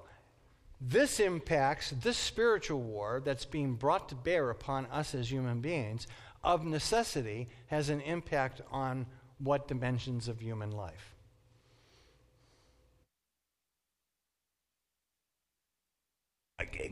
this 0.79 1.19
impacts 1.19 1.89
this 1.89 2.17
spiritual 2.17 2.81
war 2.81 3.21
that's 3.25 3.45
being 3.45 3.75
brought 3.75 4.07
to 4.09 4.15
bear 4.15 4.51
upon 4.51 4.85
us 4.85 5.13
as 5.13 5.29
human 5.29 5.59
beings, 5.59 6.07
of 6.45 6.65
necessity, 6.65 7.49
has 7.67 7.89
an 7.89 7.99
impact 8.01 8.61
on 8.71 9.05
what 9.39 9.67
dimensions 9.67 10.29
of 10.29 10.39
human 10.39 10.71
life? 10.71 11.16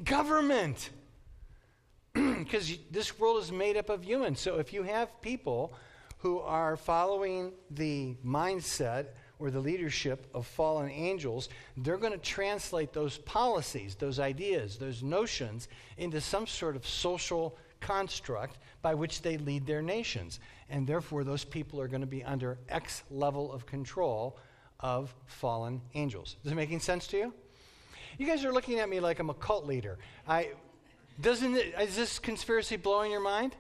Government. 0.03 0.89
Because 2.13 2.78
this 2.91 3.20
world 3.20 3.41
is 3.43 3.51
made 3.51 3.76
up 3.76 3.89
of 3.89 4.03
humans. 4.03 4.39
So 4.39 4.59
if 4.59 4.72
you 4.72 4.84
have 4.84 5.20
people 5.22 5.74
who 6.20 6.39
are 6.39 6.78
following 6.78 7.51
the 7.72 8.16
mindset 8.26 9.07
or 9.39 9.51
the 9.51 9.59
leadership 9.59 10.28
of 10.34 10.45
fallen 10.45 10.89
angels, 10.89 11.49
they're 11.76 11.97
going 11.97 12.13
to 12.13 12.20
translate 12.20 12.93
those 12.93 13.18
policies, 13.18 13.95
those 13.95 14.20
ideas, 14.20 14.78
those 14.78 15.03
notions 15.03 15.68
into 15.97 16.22
some 16.22 16.47
sort 16.47 16.76
of 16.76 16.88
social 16.88 17.57
construct 17.82 18.59
by 18.82 18.93
which 18.93 19.22
they 19.22 19.38
lead 19.38 19.66
their 19.66 19.82
nations. 19.82 20.39
And 20.70 20.88
therefore, 20.88 21.24
those 21.24 21.43
people 21.43 21.82
are 21.82 21.88
going 21.88 22.01
to 22.01 22.07
be 22.07 22.24
under 22.24 22.59
X 22.70 23.03
level 23.09 23.51
of 23.51 23.66
control 23.66 24.38
of 24.80 25.13
fallen 25.26 25.82
angels. 25.95 26.38
Is 26.45 26.51
it 26.51 26.55
making 26.55 26.80
sense 26.80 27.07
to 27.07 27.18
you? 27.18 27.34
You 28.18 28.26
guys 28.26 28.45
are 28.45 28.53
looking 28.53 28.80
at 28.80 28.89
me 28.89 28.99
like 28.99 29.20
I'm 29.20 29.30
a 29.30 29.34
cult 29.34 29.66
leader. 29.66 29.97
I, 30.28 30.51
doesn't 31.22 31.55
it, 31.55 31.76
is 31.80 31.95
this 31.95 32.20
conspiracy 32.20 32.78
blowing 32.78 33.11
your 33.11 33.22
mind? 33.22 33.55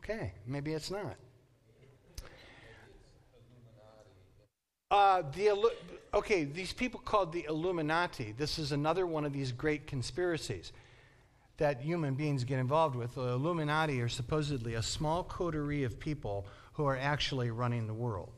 Okay, 0.00 0.32
maybe 0.46 0.72
it's 0.72 0.90
not. 0.90 1.16
Uh, 4.90 5.22
the, 5.34 5.72
okay, 6.12 6.44
these 6.44 6.72
people 6.72 7.00
called 7.00 7.32
the 7.32 7.46
Illuminati, 7.48 8.34
this 8.36 8.58
is 8.58 8.70
another 8.70 9.06
one 9.06 9.24
of 9.24 9.32
these 9.32 9.50
great 9.50 9.86
conspiracies 9.86 10.72
that 11.56 11.80
human 11.80 12.14
beings 12.14 12.44
get 12.44 12.58
involved 12.58 12.96
with. 12.96 13.14
The 13.14 13.28
Illuminati 13.32 14.00
are 14.02 14.08
supposedly 14.08 14.74
a 14.74 14.82
small 14.82 15.24
coterie 15.24 15.84
of 15.84 15.98
people 15.98 16.46
who 16.74 16.84
are 16.84 16.96
actually 16.96 17.50
running 17.50 17.86
the 17.86 17.94
world. 17.94 18.33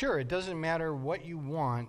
Sure, 0.00 0.18
it 0.18 0.28
doesn't 0.28 0.58
matter 0.58 0.94
what 0.94 1.26
you 1.26 1.36
want 1.36 1.86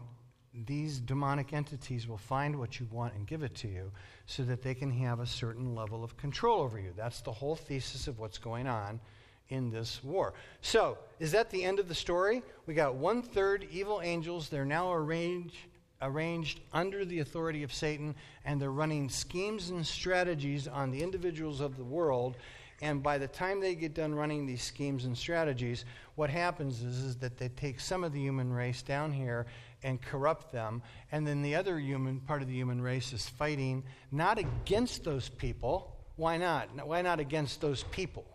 these 0.66 1.00
demonic 1.00 1.54
entities 1.54 2.10
will 2.10 2.18
find 2.18 2.54
what 2.60 2.78
you 2.78 2.86
want 2.92 3.14
and 3.14 3.26
give 3.26 3.42
it 3.42 3.56
to 3.56 3.70
you 3.70 3.90
so 4.26 4.44
that 4.44 4.62
they 4.62 4.74
can 4.74 4.92
have 4.92 5.22
a 5.22 5.26
certain 5.26 5.74
level 5.76 6.04
of 6.04 6.18
control 6.18 6.60
over 6.60 6.78
you. 6.78 6.92
That's 6.94 7.22
the 7.22 7.32
whole 7.32 7.56
thesis 7.56 8.10
of 8.10 8.20
what's 8.20 8.38
going 8.38 8.68
on 8.68 9.00
in 9.48 9.72
this 9.72 10.04
war. 10.04 10.34
So, 10.60 10.98
is 11.20 11.32
that 11.32 11.50
the 11.52 11.64
end 11.64 11.80
of 11.80 11.88
the 11.88 11.96
story? 11.96 12.44
We 12.66 12.74
got 12.74 12.96
one 12.96 13.22
third 13.22 13.66
evil 13.72 14.02
angels. 14.04 14.50
They're 14.50 14.66
now 14.66 14.92
arranged, 14.92 15.56
arranged 16.02 16.60
under 16.74 17.06
the 17.06 17.20
authority 17.20 17.64
of 17.64 17.72
Satan, 17.72 18.14
and 18.44 18.62
they're 18.62 18.74
running 18.74 19.08
schemes 19.08 19.70
and 19.70 19.88
strategies 19.88 20.68
on 20.68 20.92
the 20.92 21.02
individuals 21.02 21.62
of 21.62 21.78
the 21.78 21.86
world. 21.86 22.36
And 22.82 23.04
by 23.04 23.20
the 23.20 23.28
time 23.28 23.60
they 23.60 23.76
get 23.76 23.94
done 23.94 24.16
running 24.16 24.48
these 24.48 24.64
schemes 24.64 25.06
and 25.06 25.16
strategies, 25.16 25.86
what 26.16 26.32
happens 26.32 26.82
is, 26.82 26.98
is 26.98 27.16
that 27.18 27.38
they 27.38 27.50
take 27.50 27.80
some 27.80 28.04
of 28.04 28.12
the 28.12 28.20
human 28.20 28.52
race 28.52 28.82
down 28.82 29.12
here 29.12 29.46
and 29.84 30.02
corrupt 30.02 30.52
them. 30.52 30.82
And 31.12 31.26
then 31.26 31.44
the 31.44 31.56
other 31.56 31.80
human 31.80 32.20
part 32.22 32.42
of 32.42 32.48
the 32.48 32.56
human 32.56 32.82
race 32.82 33.14
is 33.14 33.30
fighting 33.30 33.84
not 34.12 34.40
against 34.40 35.04
those 35.04 35.30
people. 35.30 35.96
Why 36.16 36.38
not? 36.38 36.70
Why 36.86 37.04
not 37.04 37.20
against 37.20 37.62
those 37.62 37.84
people? 37.84 38.26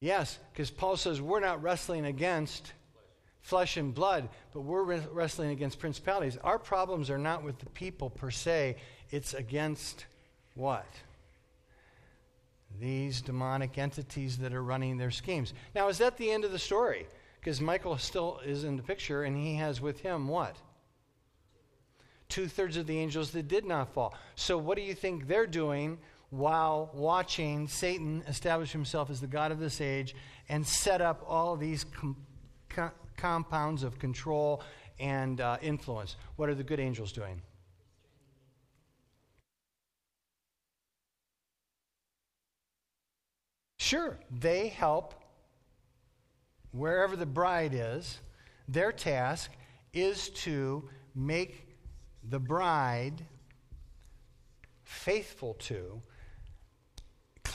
Yes, 0.00 0.38
because 0.52 0.70
Paul 0.70 0.96
says 0.96 1.20
we're 1.20 1.40
not 1.40 1.62
wrestling 1.62 2.04
against 2.04 2.72
flesh 3.40 3.76
and 3.76 3.94
blood, 3.94 4.28
but 4.52 4.60
we're 4.60 4.82
wrestling 4.82 5.50
against 5.50 5.78
principalities. 5.78 6.36
Our 6.42 6.58
problems 6.58 7.10
are 7.10 7.18
not 7.18 7.42
with 7.42 7.58
the 7.58 7.70
people 7.70 8.10
per 8.10 8.30
se, 8.30 8.76
it's 9.10 9.34
against 9.34 10.06
what? 10.54 10.86
These 12.80 13.22
demonic 13.22 13.78
entities 13.78 14.38
that 14.38 14.52
are 14.52 14.62
running 14.62 14.98
their 14.98 15.10
schemes. 15.10 15.54
Now, 15.74 15.88
is 15.88 15.98
that 15.98 16.16
the 16.16 16.30
end 16.30 16.44
of 16.44 16.52
the 16.52 16.58
story? 16.58 17.06
Because 17.40 17.60
Michael 17.60 17.96
still 17.98 18.40
is 18.44 18.64
in 18.64 18.76
the 18.76 18.82
picture, 18.82 19.22
and 19.24 19.36
he 19.36 19.54
has 19.54 19.80
with 19.80 20.00
him 20.00 20.28
what? 20.28 20.56
Two 22.28 22.46
thirds 22.46 22.76
of 22.76 22.86
the 22.86 22.98
angels 22.98 23.30
that 23.30 23.48
did 23.48 23.64
not 23.64 23.94
fall. 23.94 24.14
So, 24.34 24.58
what 24.58 24.76
do 24.76 24.82
you 24.82 24.94
think 24.94 25.26
they're 25.26 25.46
doing 25.46 25.98
while 26.30 26.90
watching 26.92 27.68
Satan 27.68 28.22
establish 28.28 28.72
himself 28.72 29.08
as 29.08 29.20
the 29.20 29.26
God 29.26 29.50
of 29.50 29.58
this 29.58 29.80
age 29.80 30.14
and 30.48 30.66
set 30.66 31.00
up 31.00 31.24
all 31.26 31.56
these 31.56 31.84
com- 31.84 32.16
com- 32.78 32.92
compounds 33.16 33.82
of 33.82 33.98
control 33.98 34.62
and 35.00 35.40
uh, 35.40 35.56
influence. 35.60 36.16
What 36.36 36.48
are 36.48 36.54
the 36.54 36.62
good 36.62 36.80
angels 36.80 37.12
doing? 37.12 37.42
Sure, 43.78 44.18
they 44.30 44.68
help 44.68 45.14
wherever 46.72 47.16
the 47.16 47.26
bride 47.26 47.72
is. 47.74 48.18
Their 48.68 48.92
task 48.92 49.50
is 49.92 50.28
to 50.30 50.88
make 51.14 51.66
the 52.28 52.38
bride 52.38 53.24
faithful 54.84 55.54
to 55.54 56.02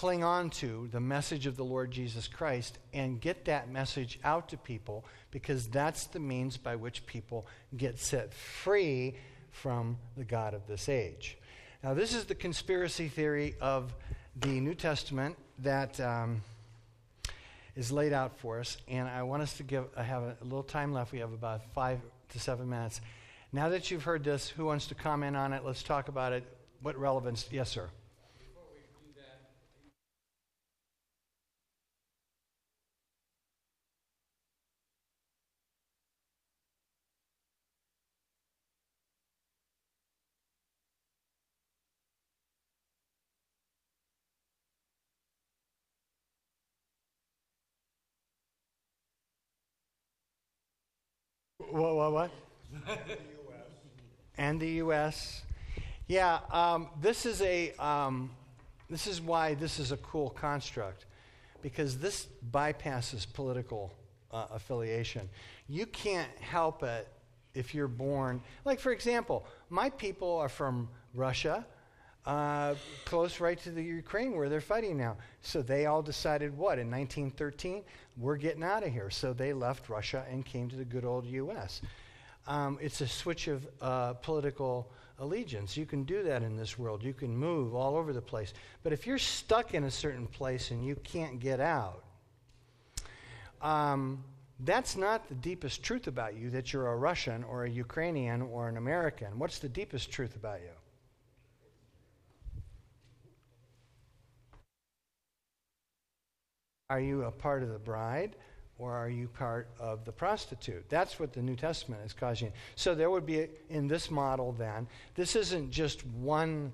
cling 0.04 0.22
on 0.22 0.50
to 0.50 0.90
the 0.92 1.00
message 1.00 1.46
of 1.46 1.56
the 1.56 1.64
Lord 1.64 1.90
Jesus 1.90 2.28
Christ 2.28 2.78
and 2.92 3.22
get 3.22 3.46
that 3.46 3.70
message 3.70 4.20
out 4.26 4.50
to 4.50 4.58
people 4.58 5.06
because 5.32 5.66
that's 5.68 6.08
the 6.08 6.20
means 6.20 6.58
by 6.58 6.76
which 6.76 7.06
people 7.06 7.48
get 7.78 7.98
set 7.98 8.34
free 8.34 9.16
from 9.52 9.98
the 10.18 10.26
God 10.26 10.54
of 10.54 10.68
this 10.68 10.90
age. 10.90 11.38
Now, 11.82 11.94
this 11.94 12.14
is 12.14 12.26
the 12.26 12.36
conspiracy 12.36 13.08
theory 13.08 13.56
of 13.62 13.96
the 14.36 14.60
New 14.60 14.76
Testament 14.76 15.38
that 15.60 15.98
um, 16.02 16.42
is 17.78 17.90
laid 17.90 18.12
out 18.12 18.38
for 18.40 18.60
us, 18.60 18.76
and 18.90 19.08
I 19.08 19.24
want 19.24 19.42
us 19.42 19.56
to 19.56 19.64
give. 19.64 19.86
I 19.96 20.04
have 20.04 20.24
a 20.24 20.36
little 20.42 20.64
time 20.64 20.92
left. 20.92 21.14
We 21.14 21.20
have 21.20 21.32
about 21.32 21.62
five 21.74 22.02
to 22.34 22.40
seven 22.42 22.70
minutes. 22.70 23.00
Now 23.54 23.70
that 23.70 23.90
you've 23.90 24.04
heard 24.04 24.26
this, 24.26 24.50
who 24.50 24.66
wants 24.66 24.88
to 24.88 24.96
comment 24.96 25.38
on 25.38 25.54
it? 25.54 25.64
Let's 25.64 25.82
talk 25.82 26.10
about 26.10 26.34
it. 26.34 26.44
What 26.82 26.98
relevance? 26.98 27.48
Yes, 27.50 27.70
sir. 27.70 27.90
What, 51.74 51.96
what, 51.96 52.12
what? 52.14 52.32
and 54.38 54.60
the 54.60 54.70
U.S. 54.86 55.42
Yeah, 56.06 56.38
um, 56.52 56.90
this 57.02 57.26
is 57.26 57.42
a. 57.42 57.72
Um, 57.80 58.30
this 58.92 59.08
is 59.08 59.20
why 59.20 59.56
this 59.56 59.80
is 59.80 59.92
a 59.92 59.98
cool 59.98 60.30
construct, 60.30 61.08
because 61.64 61.98
this 61.98 62.28
bypasses 62.52 63.26
political 63.34 63.92
uh, 64.32 64.46
affiliation. 64.52 65.28
You 65.68 65.88
can't 65.88 66.30
help 66.40 66.84
it 66.84 67.08
if 67.56 67.74
you're 67.74 67.88
born. 67.88 68.44
Like 68.66 68.80
for 68.80 68.92
example, 68.92 69.44
my 69.72 69.90
people 69.90 70.32
are 70.36 70.50
from 70.50 70.90
Russia, 71.16 71.66
uh, 72.26 72.76
close 73.06 73.40
right 73.40 73.60
to 73.64 73.72
the 73.72 73.84
Ukraine 73.84 74.36
where 74.36 74.50
they're 74.50 74.62
fighting 74.62 74.98
now. 74.98 75.18
So 75.42 75.62
they 75.62 75.86
all 75.86 76.02
decided 76.02 76.58
what 76.58 76.80
in 76.80 76.90
1913 76.90 77.84
we're 78.18 78.38
getting 78.38 78.64
out 78.64 78.84
of 78.84 78.94
here. 78.94 79.10
So 79.10 79.34
they 79.34 79.54
left 79.54 79.90
Russia 79.90 80.26
and 80.30 80.46
came 80.46 80.70
to 80.70 80.76
the 80.76 80.86
good 80.86 81.06
old 81.06 81.26
U.S. 81.26 81.82
Um, 82.48 82.78
it's 82.82 83.02
a 83.02 83.08
switch 83.08 83.48
of 83.48 83.68
uh, 83.82 84.14
political 84.14 84.90
allegiance. 85.20 85.76
You 85.76 85.86
can 85.86 86.04
do 86.04 86.24
that 86.24 86.44
in 86.44 86.56
this 86.56 86.78
world. 86.78 87.04
You 87.04 87.14
can 87.14 87.36
move 87.36 87.76
all 87.76 87.96
over 87.96 88.14
the 88.14 88.22
place. 88.22 88.54
But 88.84 88.94
if 88.94 89.06
you're 89.06 89.18
stuck 89.18 89.74
in 89.74 89.86
a 89.86 89.92
certain 89.92 90.28
place 90.28 90.72
and 90.72 90.86
you 90.86 90.96
can't 91.04 91.40
get 91.40 91.60
out, 91.60 92.04
um, 93.62 94.24
that's 94.60 94.96
not 94.96 95.28
the 95.28 95.36
deepest 95.36 95.84
truth 95.84 96.08
about 96.08 96.36
you 96.36 96.50
that 96.52 96.72
you're 96.72 96.88
a 96.88 96.96
Russian 96.96 97.44
or 97.44 97.66
a 97.66 97.70
Ukrainian 97.70 98.42
or 98.42 98.70
an 98.70 98.78
American. 98.78 99.40
What's 99.40 99.60
the 99.60 99.70
deepest 99.70 100.12
truth 100.12 100.36
about 100.36 100.62
you? 100.62 100.83
Are 106.90 107.00
you 107.00 107.24
a 107.24 107.32
part 107.32 107.64
of 107.64 107.70
the 107.70 107.80
bride 107.80 108.36
or 108.78 108.92
are 108.92 109.10
you 109.10 109.28
part 109.28 109.70
of 109.80 110.04
the 110.06 110.12
prostitute? 110.12 110.90
That's 110.90 111.20
what 111.20 111.34
the 111.34 111.42
New 111.42 111.56
Testament 111.56 112.02
is 112.06 112.14
causing. 112.14 112.52
So 112.76 112.94
there 112.94 113.10
would 113.10 113.26
be, 113.26 113.48
in 113.70 113.88
this 113.88 114.12
model 114.12 114.52
then, 114.52 114.88
this 115.16 115.36
isn't 115.36 115.72
just 115.72 116.06
one 116.08 116.74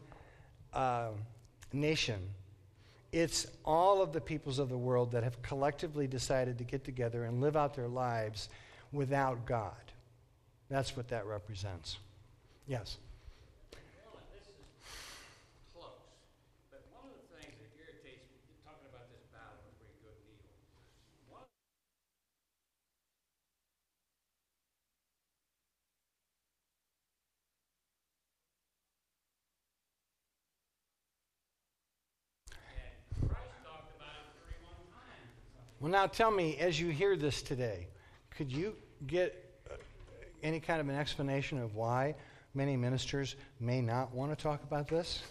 uh, 0.74 1.10
nation. 1.74 2.20
It's 3.12 3.48
all 3.64 4.02
of 4.02 4.14
the 4.14 4.22
peoples 4.22 4.60
of 4.60 4.70
the 4.70 4.78
world 4.78 5.12
that 5.12 5.24
have 5.24 5.42
collectively 5.42 6.08
decided 6.08 6.58
to 6.58 6.64
get 6.64 6.84
together 6.84 7.26
and 7.26 7.42
live 7.42 7.56
out 7.56 7.76
their 7.76 7.88
lives 7.88 8.50
without 8.92 9.46
God. 9.46 9.74
That's 10.70 10.96
what 10.98 11.08
that 11.10 11.26
represents. 11.26 11.98
Yes. 12.68 12.98
Well, 35.82 35.90
now 35.90 36.08
tell 36.08 36.30
me, 36.30 36.58
as 36.58 36.78
you 36.78 36.90
hear 36.90 37.16
this 37.16 37.42
today, 37.42 37.88
could 38.32 38.52
you 38.52 38.76
get 39.08 39.62
uh, 39.72 39.76
any 40.44 40.60
kind 40.60 40.82
of 40.82 40.90
an 40.90 40.96
explanation 40.96 41.58
of 41.58 41.74
why 41.74 42.16
many 42.54 42.76
ministers 42.76 43.38
may 43.62 43.80
not 43.80 44.14
want 44.14 44.38
to 44.38 44.44
talk 44.44 44.62
about 44.64 44.90
this? 44.90 45.24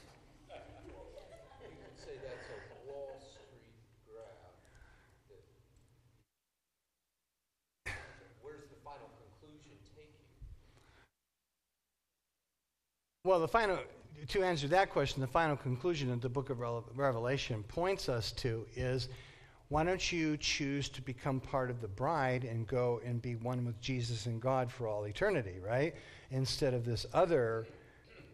Well, 13.23 13.41
the 13.41 13.49
final, 13.49 13.79
to 14.29 14.43
answer 14.43 14.69
that 14.69 14.89
question, 14.89 15.21
the 15.21 15.27
final 15.27 15.55
conclusion 15.55 16.09
that 16.09 16.23
the 16.23 16.31
book 16.31 16.49
of 16.49 16.61
Revelation 16.97 17.63
points 17.65 18.09
us 18.09 18.33
to 18.33 18.65
is 18.75 19.11
why 19.69 19.85
don't 19.85 20.13
you 20.13 20.37
choose 20.39 20.89
to 20.89 21.03
become 21.03 21.41
part 21.41 21.71
of 21.71 21.81
the 21.81 21.89
bride 21.89 22.45
and 22.45 22.67
go 22.67 23.01
and 23.05 23.21
be 23.21 23.37
one 23.37 23.67
with 23.67 23.81
Jesus 23.81 24.27
and 24.27 24.41
God 24.41 24.73
for 24.73 24.89
all 24.89 25.05
eternity, 25.05 25.57
right? 25.65 25.95
Instead 26.31 26.73
of 26.73 26.85
this 26.85 27.05
other 27.13 27.67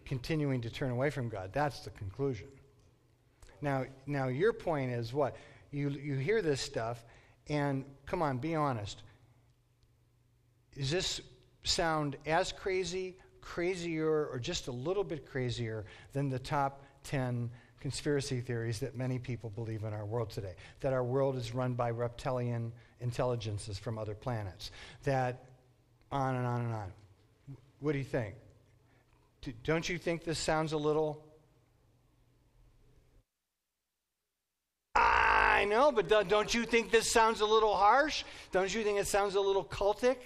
continuing 0.04 0.60
to 0.60 0.70
turn 0.70 0.90
away 0.90 1.10
from 1.10 1.28
God. 1.28 1.50
That's 1.52 1.80
the 1.80 1.90
conclusion. 1.90 2.46
Now, 3.60 3.86
now 4.06 4.28
your 4.28 4.52
point 4.52 4.92
is 4.92 5.12
what? 5.12 5.36
You, 5.72 5.88
you 5.88 6.16
hear 6.16 6.40
this 6.40 6.60
stuff, 6.60 7.04
and 7.48 7.84
come 8.06 8.22
on, 8.22 8.38
be 8.38 8.54
honest. 8.54 9.02
Does 10.76 10.90
this 10.90 11.20
sound 11.64 12.16
as 12.26 12.52
crazy, 12.52 13.16
crazier, 13.40 14.26
or 14.26 14.38
just 14.38 14.68
a 14.68 14.72
little 14.72 15.04
bit 15.04 15.26
crazier 15.26 15.84
than 16.12 16.28
the 16.28 16.38
top 16.38 16.82
10 17.04 17.50
conspiracy 17.84 18.40
theories 18.40 18.80
that 18.80 18.96
many 18.96 19.18
people 19.18 19.50
believe 19.50 19.84
in 19.84 19.92
our 19.92 20.06
world 20.06 20.30
today. 20.30 20.54
That 20.80 20.94
our 20.94 21.04
world 21.04 21.36
is 21.36 21.52
run 21.52 21.74
by 21.74 21.90
reptilian 21.90 22.72
intelligences 23.00 23.78
from 23.78 23.98
other 23.98 24.14
planets. 24.14 24.70
That 25.02 25.44
on 26.10 26.34
and 26.34 26.46
on 26.46 26.60
and 26.62 26.72
on. 26.72 26.92
What 27.80 27.92
do 27.92 27.98
you 27.98 28.04
think? 28.04 28.36
Don't 29.64 29.86
you 29.86 29.98
think 29.98 30.24
this 30.24 30.38
sounds 30.38 30.72
a 30.72 30.78
little. 30.78 31.22
I 34.94 35.66
know, 35.68 35.92
but 35.92 36.08
do- 36.08 36.24
don't 36.24 36.54
you 36.54 36.64
think 36.64 36.90
this 36.90 37.12
sounds 37.12 37.42
a 37.42 37.46
little 37.46 37.76
harsh? 37.76 38.24
Don't 38.50 38.74
you 38.74 38.82
think 38.82 38.98
it 38.98 39.06
sounds 39.06 39.34
a 39.34 39.40
little 39.42 39.64
cultic? 39.64 40.16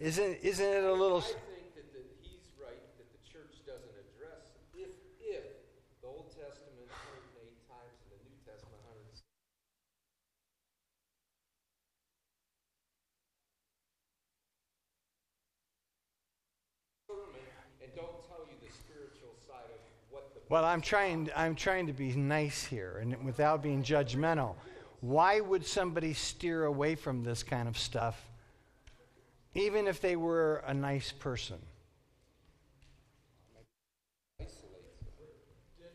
Isn't, 0.00 0.38
isn't 0.42 0.66
it 0.66 0.84
a 0.84 0.92
little. 0.92 1.18
I 1.18 1.22
think 1.22 1.74
that 1.76 1.92
the, 1.92 2.00
he's 2.22 2.50
right 2.58 2.80
that 2.96 3.08
the 3.12 3.22
church 3.22 3.60
doesn't 3.68 3.94
address 3.94 4.50
if 4.74 4.90
if 5.20 5.44
the 6.02 6.08
Old 6.08 6.26
Testament 6.34 6.90
108 6.90 7.70
times 7.70 7.94
and 8.02 8.18
the 8.18 8.26
New 8.26 8.42
Testament 8.42 8.82
106. 8.82 9.22
And 17.78 17.90
don't 17.94 18.18
tell 18.26 18.42
you 18.50 18.58
the 18.58 18.74
spiritual 18.74 19.38
side 19.38 19.70
of 19.70 19.78
what 20.10 20.34
the 20.34 20.41
Well, 20.52 20.66
I'm 20.66 20.82
trying, 20.82 21.30
I'm 21.34 21.54
trying 21.54 21.86
to 21.86 21.94
be 21.94 22.12
nice 22.12 22.62
here 22.62 22.98
and 23.00 23.24
without 23.24 23.62
being 23.62 23.82
judgmental. 23.82 24.54
Why 25.00 25.40
would 25.40 25.64
somebody 25.64 26.12
steer 26.12 26.66
away 26.66 26.94
from 26.94 27.24
this 27.24 27.42
kind 27.42 27.66
of 27.66 27.78
stuff, 27.78 28.22
even 29.54 29.86
if 29.88 30.02
they 30.02 30.14
were 30.14 30.62
a 30.66 30.74
nice 30.74 31.10
person? 31.10 31.56
isolates. 34.42 35.00
Did, 35.80 35.88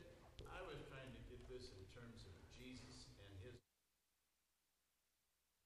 I 0.49 0.65
was 0.65 0.81
trying 0.89 1.05
to 1.05 1.21
get 1.29 1.37
this 1.53 1.69
in 1.77 1.85
terms 1.93 2.25
of 2.25 2.33
Jesus 2.57 3.13
and 3.21 3.29
his 3.45 3.61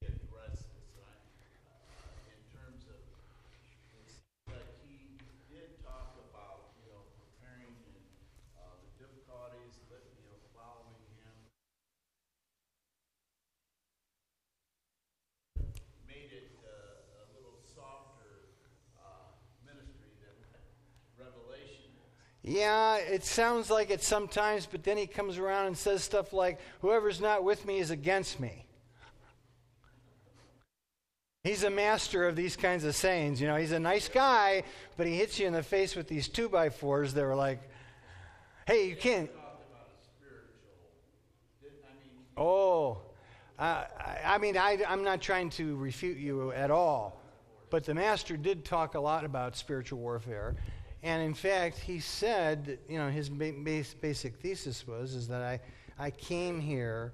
he 0.04 0.12
addressed 0.12 0.68
this, 0.68 0.92
I, 1.00 1.16
uh, 1.64 2.28
in 2.28 2.44
terms 2.52 2.84
of, 2.92 3.00
it 3.56 3.72
seems 3.88 4.20
like 4.52 4.68
he 4.84 5.16
did 5.48 5.80
talk 5.80 6.12
about, 6.28 6.76
you 6.76 6.92
know, 6.92 7.08
preparing 7.16 7.72
and, 7.72 8.04
uh, 8.58 8.76
the 8.82 8.90
difficulties, 8.98 9.78
that, 9.94 10.02
you 10.18 10.26
know, 10.26 10.38
following 10.50 11.06
him. 11.22 11.36
Made 16.08 16.34
it, 16.34 16.50
uh, 16.66 17.22
a 17.22 17.24
little 17.38 17.62
softer, 17.62 18.58
uh, 18.98 19.38
ministry 19.62 20.10
than 20.18 20.34
Revelation 21.14 21.94
is. 21.94 22.31
Yeah, 22.42 22.96
it 22.96 23.24
sounds 23.24 23.70
like 23.70 23.90
it 23.90 24.02
sometimes, 24.02 24.66
but 24.66 24.82
then 24.82 24.96
he 24.96 25.06
comes 25.06 25.38
around 25.38 25.66
and 25.68 25.78
says 25.78 26.02
stuff 26.02 26.32
like, 26.32 26.58
Whoever's 26.80 27.20
not 27.20 27.44
with 27.44 27.64
me 27.64 27.78
is 27.78 27.90
against 27.90 28.40
me. 28.40 28.66
He's 31.44 31.64
a 31.64 31.70
master 31.70 32.26
of 32.26 32.36
these 32.36 32.56
kinds 32.56 32.84
of 32.84 32.94
sayings. 32.94 33.40
You 33.40 33.48
know, 33.48 33.56
he's 33.56 33.72
a 33.72 33.80
nice 33.80 34.08
guy, 34.08 34.62
but 34.96 35.06
he 35.06 35.16
hits 35.16 35.38
you 35.40 35.46
in 35.46 35.52
the 35.52 35.62
face 35.62 35.96
with 35.96 36.06
these 36.08 36.28
two 36.28 36.48
by 36.48 36.68
fours 36.68 37.14
that 37.14 37.24
are 37.24 37.34
like, 37.34 37.60
Hey, 38.66 38.88
you 38.88 38.96
can't. 38.96 39.28
talked 39.32 39.64
about 39.70 39.88
a 39.88 40.04
spiritual, 40.04 40.48
did, 41.60 41.72
I 41.84 41.94
mean, 42.00 42.12
Oh, 42.36 42.98
uh, 43.58 43.84
I, 43.98 44.34
I 44.34 44.38
mean, 44.38 44.56
I, 44.56 44.78
I'm 44.88 45.02
not 45.02 45.20
trying 45.20 45.50
to 45.50 45.76
refute 45.76 46.16
you 46.16 46.52
at 46.52 46.70
all, 46.70 47.20
but 47.70 47.84
the 47.84 47.94
master 47.94 48.36
did 48.36 48.64
talk 48.64 48.94
a 48.94 49.00
lot 49.00 49.24
about 49.24 49.56
spiritual 49.56 49.98
warfare, 49.98 50.54
and 51.02 51.22
in 51.22 51.34
fact, 51.34 51.78
he 51.78 52.00
said, 52.00 52.78
you 52.88 52.98
know, 52.98 53.08
his 53.08 53.28
basic 53.28 54.36
thesis 54.36 54.86
was 54.86 55.14
is 55.14 55.28
that 55.28 55.42
I, 55.42 55.60
I 55.98 56.10
came 56.10 56.60
here, 56.60 57.12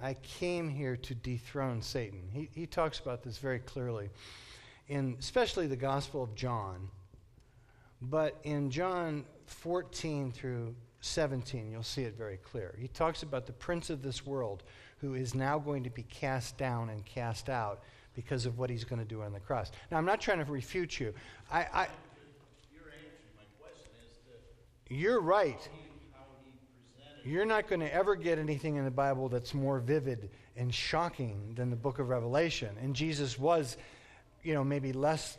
I 0.00 0.14
came 0.14 0.68
here 0.68 0.96
to 0.96 1.14
dethrone 1.14 1.82
Satan. 1.82 2.22
He, 2.32 2.48
he 2.54 2.66
talks 2.66 2.98
about 2.98 3.22
this 3.22 3.38
very 3.38 3.60
clearly, 3.60 4.10
in 4.88 5.16
especially 5.18 5.66
the 5.66 5.76
Gospel 5.76 6.22
of 6.22 6.34
John, 6.34 6.88
but 8.02 8.38
in 8.44 8.70
John 8.70 9.24
14 9.46 10.32
through 10.32 10.74
17, 11.00 11.70
you'll 11.70 11.82
see 11.82 12.02
it 12.02 12.16
very 12.16 12.36
clear. 12.38 12.74
He 12.78 12.88
talks 12.88 13.22
about 13.22 13.46
the 13.46 13.52
prince 13.52 13.90
of 13.90 14.02
this 14.02 14.24
world 14.26 14.62
who 15.00 15.14
is 15.14 15.34
now 15.34 15.58
going 15.58 15.82
to 15.84 15.90
be 15.90 16.02
cast 16.04 16.58
down 16.58 16.90
and 16.90 17.04
cast 17.04 17.48
out 17.48 17.80
because 18.14 18.44
of 18.44 18.58
what 18.58 18.68
he's 18.68 18.84
going 18.84 19.00
to 19.00 19.08
do 19.08 19.22
on 19.22 19.32
the 19.32 19.40
cross. 19.40 19.70
Now, 19.90 19.96
I'm 19.96 20.04
not 20.04 20.20
trying 20.20 20.44
to 20.44 20.50
refute 20.50 21.00
you. 21.00 21.14
I, 21.50 21.60
I, 21.60 21.88
you're 22.72 22.84
answering 22.92 23.32
my 23.36 23.44
question 23.60 23.90
as 24.02 24.16
to 24.18 24.32
you're 24.90 25.20
right. 25.20 25.68
You're 27.24 27.46
not 27.46 27.68
going 27.68 27.80
to 27.80 27.94
ever 27.94 28.14
get 28.16 28.38
anything 28.38 28.76
in 28.76 28.84
the 28.84 28.90
Bible 28.90 29.28
that's 29.28 29.54
more 29.54 29.78
vivid 29.78 30.30
and 30.56 30.74
shocking 30.74 31.54
than 31.54 31.70
the 31.70 31.76
book 31.76 31.98
of 31.98 32.08
Revelation. 32.08 32.76
And 32.82 32.94
Jesus 32.94 33.38
was, 33.38 33.76
you 34.42 34.52
know, 34.52 34.64
maybe 34.64 34.92
less, 34.92 35.38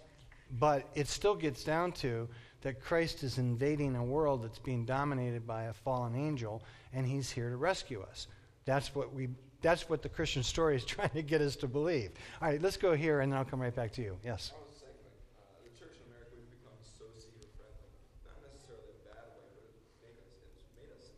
but 0.59 0.87
it 0.95 1.07
still 1.07 1.35
gets 1.35 1.63
down 1.63 1.91
to 1.93 2.27
that 2.61 2.81
Christ 2.81 3.23
is 3.23 3.37
invading 3.37 3.95
a 3.95 4.03
world 4.03 4.43
that's 4.43 4.59
being 4.59 4.85
dominated 4.85 5.45
by 5.47 5.63
a 5.63 5.73
fallen 5.73 6.15
angel, 6.15 6.63
and 6.93 7.05
he's 7.05 7.29
here 7.29 7.49
to 7.49 7.57
rescue 7.57 8.01
us. 8.09 8.27
That's 8.65 8.93
what 8.95 9.13
we. 9.13 9.29
That's 9.61 9.89
what 9.89 10.01
the 10.01 10.09
Christian 10.09 10.41
story 10.41 10.75
is 10.75 10.85
trying 10.95 11.09
to 11.09 11.21
get 11.21 11.41
us 11.41 11.55
to 11.57 11.67
believe. 11.67 12.11
All 12.41 12.49
right, 12.49 12.61
let's 12.61 12.77
go 12.77 12.93
here, 12.93 13.21
and 13.21 13.31
then 13.31 13.37
I'll 13.37 13.45
come 13.45 13.61
right 13.61 13.75
back 13.75 13.91
to 13.93 14.01
you. 14.01 14.17
Yes. 14.23 14.53
I 14.55 14.61
was 14.69 14.79
saying, 14.79 14.93
like, 15.05 15.13
uh, 15.37 15.61
the 15.61 15.69
church 15.77 15.97
in 16.01 16.09
America, 16.09 16.33
we've 16.33 16.49
become 16.49 16.73
so 16.81 17.05
seeker 17.13 17.45
friendly. 17.57 17.89
Not 18.25 18.41
necessarily 18.41 18.89
in 18.89 18.97
a 18.97 19.13
bad 19.13 19.25
way, 19.37 19.45
but 19.53 19.61
it's 19.69 19.85
made 19.93 20.17
us, 20.17 20.33
it's 20.57 20.73
made 20.77 20.93
us 20.97 21.13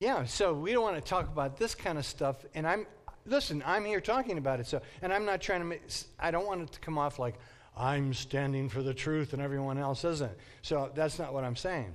Yeah, 0.00 0.24
so 0.26 0.54
we 0.54 0.72
don't 0.72 0.84
want 0.84 0.96
to 0.96 1.02
talk 1.02 1.26
about 1.26 1.56
this 1.56 1.74
kind 1.74 1.98
of 1.98 2.06
stuff. 2.06 2.44
And 2.54 2.66
I'm, 2.66 2.86
listen, 3.26 3.62
I'm 3.66 3.84
here 3.84 4.00
talking 4.00 4.38
about 4.38 4.60
it. 4.60 4.66
So, 4.66 4.80
and 5.02 5.12
I'm 5.12 5.24
not 5.24 5.40
trying 5.40 5.60
to 5.60 5.66
make, 5.66 5.82
I 6.20 6.30
don't 6.30 6.46
want 6.46 6.62
it 6.62 6.72
to 6.72 6.80
come 6.80 6.98
off 6.98 7.18
like 7.18 7.34
I'm 7.76 8.14
standing 8.14 8.68
for 8.68 8.82
the 8.82 8.94
truth 8.94 9.32
and 9.32 9.42
everyone 9.42 9.76
else 9.76 10.04
isn't. 10.04 10.32
So 10.62 10.90
that's 10.94 11.18
not 11.18 11.34
what 11.34 11.42
I'm 11.42 11.56
saying. 11.56 11.94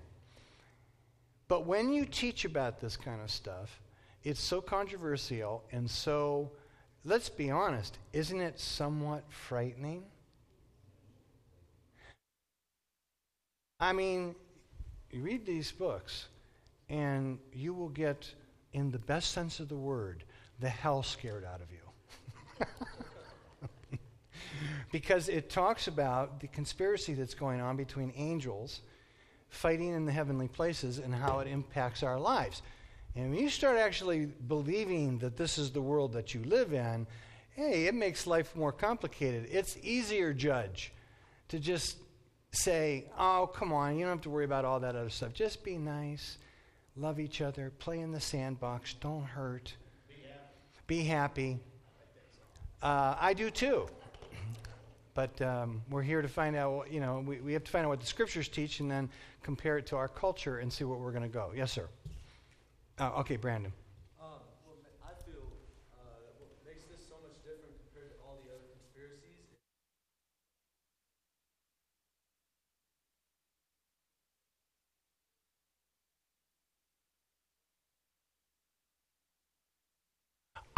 But 1.47 1.66
when 1.66 1.93
you 1.93 2.06
teach 2.06 2.43
about 2.43 2.82
this 2.82 2.97
kind 2.97 3.22
of 3.22 3.32
stuff, 3.32 3.82
it's 4.24 4.41
so 4.41 4.60
controversial 4.60 5.64
and 5.72 5.89
so, 5.89 6.51
let's 7.06 7.30
be 7.30 7.51
honest, 7.51 7.99
isn't 8.12 8.39
it 8.39 8.60
somewhat 8.60 9.24
frightening? 9.30 10.04
I 13.80 13.91
mean, 13.93 14.36
you 15.12 15.22
read 15.22 15.45
these 15.45 15.72
books, 15.72 16.28
and 16.94 17.39
you 17.52 17.74
will 17.74 17.89
get, 17.89 18.32
in 18.72 18.91
the 18.91 19.00
best 19.00 19.32
sense 19.32 19.60
of 19.60 19.68
the 19.68 19.76
word, 19.76 20.24
the 20.60 20.70
hell 20.70 21.02
scared 21.02 21.44
out 21.44 21.60
of 21.60 21.72
you. 21.72 22.68
because 24.91 25.28
it 25.28 25.50
talks 25.50 25.88
about 25.88 26.39
the 26.39 26.48
conspiracy 26.48 27.16
that's 27.16 27.34
going 27.34 27.60
on 27.62 27.76
between 27.76 28.14
angels 28.16 28.82
fighting 29.50 29.91
in 29.94 30.06
the 30.06 30.12
heavenly 30.12 30.48
places 30.48 31.00
and 31.00 31.16
how 31.16 31.39
it 31.39 31.48
impacts 31.48 32.04
our 32.04 32.20
lives. 32.20 32.62
And 33.16 33.32
when 33.32 33.39
you 33.39 33.50
start 33.50 33.78
actually 33.78 34.28
believing 34.48 35.18
that 35.20 35.36
this 35.36 35.58
is 35.58 35.72
the 35.72 35.82
world 35.82 36.14
that 36.14 36.36
you 36.36 36.44
live 36.44 36.74
in, 36.74 37.08
hey, 37.56 37.88
it 37.88 37.96
makes 37.96 38.28
life 38.28 38.56
more 38.56 38.72
complicated. 38.72 39.48
It's 39.52 39.78
easier, 39.82 40.32
Judge, 40.32 40.94
to 41.48 41.58
just 41.58 41.98
say, 42.52 43.06
oh, 43.18 43.50
come 43.52 43.74
on, 43.74 43.98
you 43.98 44.06
don't 44.06 44.14
have 44.14 44.22
to 44.22 44.30
worry 44.30 44.46
about 44.46 44.64
all 44.64 44.80
that 44.82 44.96
other 44.96 45.10
stuff. 45.10 45.34
Just 45.34 45.64
be 45.64 45.80
nice, 45.80 46.38
love 46.96 47.20
each 47.20 47.41
other, 47.41 47.72
play 47.80 48.00
in 48.00 48.12
the 48.12 48.20
sandbox, 48.20 48.94
don't 48.96 49.24
hurt, 49.24 49.76
be 50.88 51.04
happy. 51.04 51.60
Uh, 52.82 53.16
I 53.20 53.34
do 53.34 53.50
too. 53.50 53.88
But 55.16 55.39
um, 55.41 55.82
we're 55.89 56.02
here 56.02 56.22
to 56.22 56.28
find 56.28 56.56
out, 56.56 56.91
you 56.91 57.00
know, 57.00 57.24
we, 57.26 57.39
we 57.39 57.54
have 57.54 57.64
to 57.64 57.72
find 57.72 57.86
out 57.86 57.89
what 57.89 58.00
the 58.00 58.06
scriptures 58.06 58.48
teach 58.48 58.80
and 58.80 58.89
then 58.89 59.10
compare 59.44 59.78
it 59.78 59.86
to 59.88 59.96
our 59.96 60.08
culture 60.08 60.58
and 60.58 60.74
see 60.74 60.84
what 60.84 61.00
we're 61.00 61.12
going 61.12 61.24
to 61.24 61.30
go. 61.30 61.52
Yes, 61.56 61.72
sir. 61.72 61.88
Uh, 63.00 63.12
okay, 63.20 63.38
Brandon. 63.38 63.72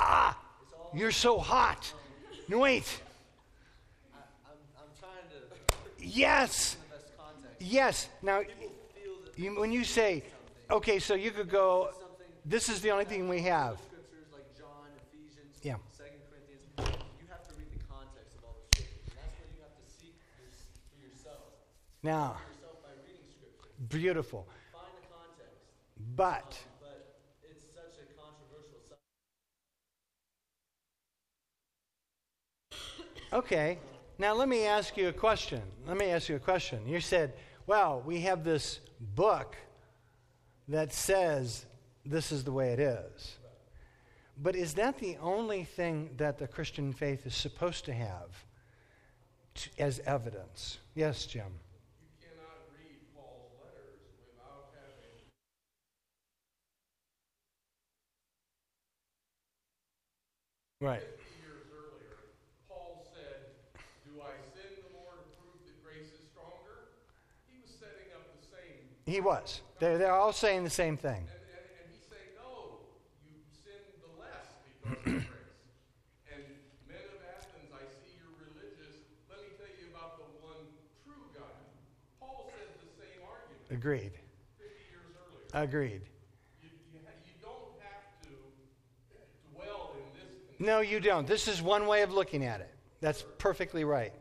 ah, 0.06 0.38
you're 0.94 1.12
so 1.12 1.40
hot. 1.40 1.92
No, 2.48 2.60
wait. 2.60 3.02
I, 4.14 4.20
am 4.82 4.88
trying 5.00 5.28
to. 5.30 6.06
Yes. 6.06 6.78
Yes. 7.60 8.10
Now, 8.22 8.42
you, 9.36 9.60
when 9.60 9.72
you 9.72 9.84
say, 9.84 10.24
okay, 10.70 11.00
so 11.00 11.16
you 11.16 11.32
could 11.32 11.50
go, 11.50 11.90
this 12.46 12.70
is 12.70 12.82
the 12.82 12.92
only 12.92 13.06
thing 13.06 13.28
we 13.28 13.42
have. 13.42 13.80
Yeah. 15.64 15.74
John, 15.74 15.80
Ephesians. 15.98 16.16
Now, 22.04 22.38
beautiful. 23.90 24.48
But. 26.16 26.58
Okay. 33.36 33.80
Now 34.18 34.34
let 34.34 34.48
me 34.48 34.64
ask 34.66 34.96
you 34.96 35.10
a 35.10 35.14
question. 35.14 35.62
Let 35.86 35.98
me 35.98 36.06
ask 36.06 36.30
you 36.30 36.38
a 36.38 36.40
question. 36.40 36.88
You 36.88 37.02
said, 37.02 37.34
well, 37.68 38.02
we 38.06 38.22
have 38.22 38.46
this 38.46 38.80
book 39.14 39.58
that 40.70 40.94
says 40.94 41.66
this 42.06 42.32
is 42.32 42.46
the 42.46 42.54
way 42.54 42.72
it 42.72 42.80
is. 42.80 43.38
But 44.42 44.56
is 44.56 44.76
that 44.76 45.00
the 45.00 45.18
only 45.18 45.66
thing 45.66 46.12
that 46.16 46.38
the 46.38 46.48
Christian 46.48 46.94
faith 46.94 47.26
is 47.26 47.36
supposed 47.36 47.84
to 47.86 47.94
have 47.94 48.46
t- 49.54 49.70
as 49.80 50.00
evidence? 50.06 50.78
Yes, 50.94 51.26
Jim. 51.26 51.44
You 52.00 52.08
cannot 52.22 52.72
read 52.72 53.00
Paul's 53.16 53.52
letters 53.60 54.00
without 54.32 54.72
having 54.80 55.28
Right. 60.80 61.02
50 61.02 61.24
years 61.40 61.64
earlier, 61.72 62.36
Paul 62.68 63.08
said, 63.16 63.56
Do 64.04 64.20
I 64.20 64.36
sin 64.52 64.84
the 64.84 64.92
more 64.92 65.16
to 65.16 65.30
prove 65.40 65.64
that 65.64 65.80
grace 65.80 66.12
is 66.12 66.28
stronger? 66.36 67.00
He 67.48 67.56
was 67.64 67.72
setting 67.72 68.12
up 68.12 68.28
the 68.36 68.44
same. 68.44 68.95
He 69.06 69.22
was. 69.22 69.62
They're, 69.80 70.00
they're 70.00 70.16
all 70.16 70.34
saying 70.34 70.64
the 70.64 70.70
same 70.70 70.98
thing. 70.98 71.14
And, 71.14 71.22
and, 71.22 71.62
and 71.78 71.86
he's 71.94 72.02
saying, 72.10 72.34
No, 72.42 72.82
you 73.22 73.38
sin 73.62 73.78
the 74.02 74.10
less 74.18 74.50
because 74.66 75.06
of 75.06 75.22
grace. 75.22 75.30
And 76.34 76.42
men 76.90 77.06
of 77.14 77.22
Athens, 77.38 77.70
I 77.70 77.86
see 77.86 78.18
you're 78.18 78.34
religious. 78.50 79.06
Let 79.30 79.46
me 79.46 79.54
tell 79.62 79.70
you 79.78 79.94
about 79.94 80.18
the 80.18 80.26
one 80.42 80.66
true 81.06 81.22
God. 81.38 81.54
Paul 82.20 82.50
said 82.50 82.66
the 82.82 82.90
same 82.98 83.22
argument 83.22 83.70
Agreed. 83.70 84.18
50 84.58 84.74
years 84.90 85.14
earlier. 85.22 85.64
Agreed. 85.64 86.02
You, 86.66 86.74
you, 86.90 86.98
you 86.98 87.36
don't 87.46 87.78
have 87.86 88.10
to 88.26 88.34
dwell 89.54 89.94
in 90.02 90.18
this. 90.18 90.34
No, 90.58 90.82
you 90.82 91.00
don't. 91.00 91.28
This 91.28 91.48
is 91.48 91.62
one 91.62 91.86
way 91.86 92.02
of 92.02 92.12
looking 92.12 92.44
at 92.44 92.60
it. 92.60 92.74
That's 93.02 93.24
perfectly 93.38 93.84
right. 93.84 94.14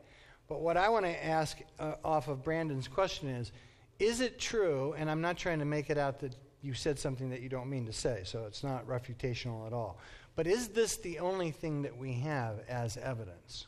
But 0.46 0.60
what 0.60 0.76
I 0.76 0.90
want 0.90 1.06
to 1.06 1.24
ask 1.24 1.56
uh, 1.80 1.94
off 2.04 2.28
of 2.28 2.44
Brandon's 2.44 2.86
question 2.86 3.30
is 3.30 3.50
Is 3.98 4.20
it 4.20 4.38
true, 4.38 4.94
and 4.96 5.10
I'm 5.10 5.20
not 5.20 5.36
trying 5.36 5.60
to 5.60 5.64
make 5.64 5.90
it 5.90 5.98
out 5.98 6.20
that 6.20 6.34
you 6.62 6.74
said 6.74 6.98
something 6.98 7.30
that 7.30 7.40
you 7.40 7.48
don't 7.48 7.68
mean 7.68 7.86
to 7.86 7.92
say, 7.92 8.22
so 8.24 8.44
it's 8.46 8.64
not 8.64 8.86
refutational 8.86 9.66
at 9.66 9.72
all, 9.72 9.98
but 10.34 10.46
is 10.46 10.68
this 10.68 10.96
the 10.96 11.18
only 11.20 11.50
thing 11.50 11.82
that 11.82 11.96
we 11.96 12.14
have 12.14 12.60
as 12.68 12.96
evidence? 12.96 13.66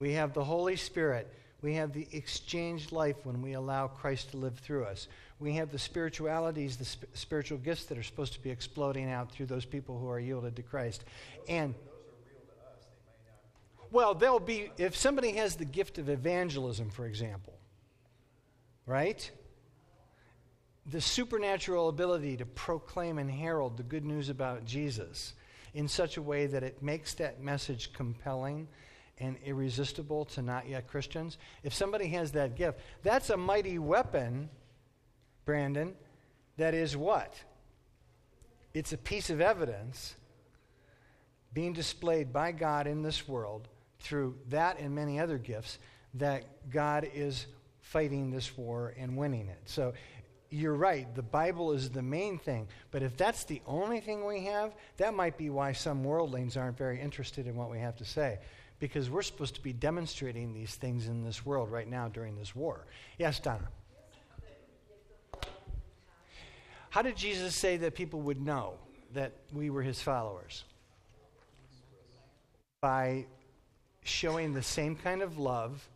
We 0.00 0.14
have 0.14 0.34
the 0.34 0.44
Holy 0.44 0.74
Spirit. 0.74 1.32
We 1.62 1.74
have 1.74 1.92
the 1.92 2.08
exchanged 2.10 2.90
life 2.90 3.24
when 3.24 3.40
we 3.40 3.52
allow 3.52 3.86
Christ 3.86 4.32
to 4.32 4.36
live 4.36 4.58
through 4.58 4.84
us. 4.84 5.06
We 5.38 5.54
have 5.54 5.70
the 5.70 5.78
spiritualities, 5.78 6.76
the 6.76 6.84
sp- 6.84 7.06
spiritual 7.14 7.58
gifts 7.58 7.84
that 7.84 7.96
are 7.96 8.02
supposed 8.02 8.32
to 8.32 8.42
be 8.42 8.50
exploding 8.50 9.08
out 9.08 9.30
through 9.30 9.46
those 9.46 9.64
people 9.64 9.96
who 9.96 10.08
are 10.08 10.18
yielded 10.18 10.56
to 10.56 10.62
Christ. 10.62 11.04
And 11.48 11.76
well, 13.92 14.14
there'll 14.14 14.40
be 14.40 14.72
if 14.78 14.96
somebody 14.96 15.32
has 15.32 15.56
the 15.56 15.66
gift 15.66 15.98
of 15.98 16.08
evangelism, 16.08 16.90
for 16.90 17.06
example, 17.06 17.52
right? 18.86 19.30
The 20.86 21.00
supernatural 21.00 21.88
ability 21.88 22.38
to 22.38 22.46
proclaim 22.46 23.18
and 23.18 23.30
herald 23.30 23.76
the 23.76 23.82
good 23.82 24.04
news 24.04 24.30
about 24.30 24.64
Jesus 24.64 25.34
in 25.74 25.86
such 25.88 26.16
a 26.16 26.22
way 26.22 26.46
that 26.46 26.62
it 26.62 26.82
makes 26.82 27.14
that 27.14 27.42
message 27.42 27.92
compelling 27.92 28.66
and 29.18 29.36
irresistible 29.44 30.24
to 30.24 30.42
not 30.42 30.66
yet 30.68 30.88
Christians. 30.88 31.36
If 31.62 31.74
somebody 31.74 32.08
has 32.08 32.32
that 32.32 32.56
gift, 32.56 32.80
that's 33.02 33.30
a 33.30 33.36
mighty 33.36 33.78
weapon, 33.78 34.48
Brandon, 35.44 35.94
that 36.56 36.74
is 36.74 36.96
what? 36.96 37.34
It's 38.72 38.92
a 38.94 38.98
piece 38.98 39.28
of 39.28 39.40
evidence 39.40 40.16
being 41.52 41.74
displayed 41.74 42.32
by 42.32 42.52
God 42.52 42.86
in 42.86 43.02
this 43.02 43.28
world 43.28 43.68
through 44.02 44.36
that 44.50 44.78
and 44.78 44.94
many 44.94 45.18
other 45.18 45.38
gifts 45.38 45.78
that 46.14 46.44
God 46.70 47.08
is 47.14 47.46
fighting 47.80 48.30
this 48.30 48.56
war 48.56 48.94
and 48.98 49.16
winning 49.16 49.48
it. 49.48 49.60
So 49.64 49.94
you're 50.50 50.74
right, 50.74 51.12
the 51.14 51.22
Bible 51.22 51.72
is 51.72 51.88
the 51.88 52.02
main 52.02 52.38
thing. 52.38 52.68
But 52.90 53.02
if 53.02 53.16
that's 53.16 53.44
the 53.44 53.62
only 53.66 54.00
thing 54.00 54.26
we 54.26 54.44
have, 54.44 54.74
that 54.98 55.14
might 55.14 55.38
be 55.38 55.50
why 55.50 55.72
some 55.72 56.04
worldlings 56.04 56.56
aren't 56.56 56.76
very 56.76 57.00
interested 57.00 57.46
in 57.46 57.56
what 57.56 57.70
we 57.70 57.78
have 57.78 57.96
to 57.96 58.04
say. 58.04 58.38
Because 58.78 59.08
we're 59.08 59.22
supposed 59.22 59.54
to 59.54 59.62
be 59.62 59.72
demonstrating 59.72 60.52
these 60.52 60.74
things 60.74 61.06
in 61.06 61.24
this 61.24 61.46
world 61.46 61.70
right 61.70 61.88
now 61.88 62.08
during 62.08 62.36
this 62.36 62.54
war. 62.54 62.84
Yes, 63.18 63.38
Donna. 63.38 63.68
How 66.90 67.00
did 67.00 67.16
Jesus 67.16 67.54
say 67.54 67.78
that 67.78 67.94
people 67.94 68.20
would 68.20 68.40
know 68.40 68.74
that 69.14 69.32
we 69.52 69.70
were 69.70 69.82
his 69.82 70.02
followers? 70.02 70.64
By 72.82 73.26
showing 74.02 74.52
the 74.52 74.62
same 74.62 74.96
kind 74.96 75.22
of 75.22 75.38
love 75.38 75.88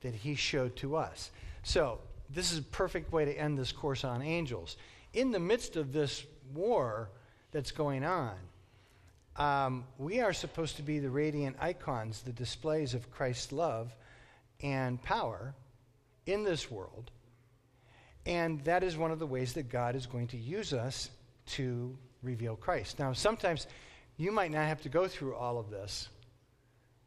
that 0.00 0.14
he 0.14 0.34
showed 0.34 0.76
to 0.76 0.96
us. 0.96 1.30
So, 1.62 1.98
this 2.30 2.52
is 2.52 2.58
a 2.58 2.62
perfect 2.62 3.12
way 3.12 3.24
to 3.24 3.32
end 3.32 3.58
this 3.58 3.72
course 3.72 4.04
on 4.04 4.22
angels. 4.22 4.76
In 5.12 5.30
the 5.30 5.38
midst 5.38 5.76
of 5.76 5.92
this 5.92 6.24
war 6.54 7.10
that's 7.50 7.70
going 7.70 8.04
on, 8.04 8.34
um, 9.36 9.84
we 9.98 10.20
are 10.20 10.32
supposed 10.32 10.76
to 10.76 10.82
be 10.82 10.98
the 10.98 11.10
radiant 11.10 11.56
icons, 11.60 12.22
the 12.22 12.32
displays 12.32 12.94
of 12.94 13.10
Christ's 13.10 13.52
love 13.52 13.94
and 14.62 15.02
power 15.02 15.54
in 16.26 16.44
this 16.44 16.70
world. 16.70 17.10
And 18.24 18.62
that 18.64 18.82
is 18.82 18.96
one 18.96 19.10
of 19.10 19.18
the 19.18 19.26
ways 19.26 19.54
that 19.54 19.68
God 19.68 19.96
is 19.96 20.06
going 20.06 20.28
to 20.28 20.36
use 20.36 20.72
us 20.72 21.10
to 21.46 21.96
reveal 22.22 22.56
Christ. 22.56 22.98
Now, 22.98 23.12
sometimes 23.12 23.66
you 24.16 24.30
might 24.30 24.52
not 24.52 24.66
have 24.66 24.82
to 24.82 24.88
go 24.88 25.08
through 25.08 25.34
all 25.34 25.58
of 25.58 25.70
this 25.70 26.08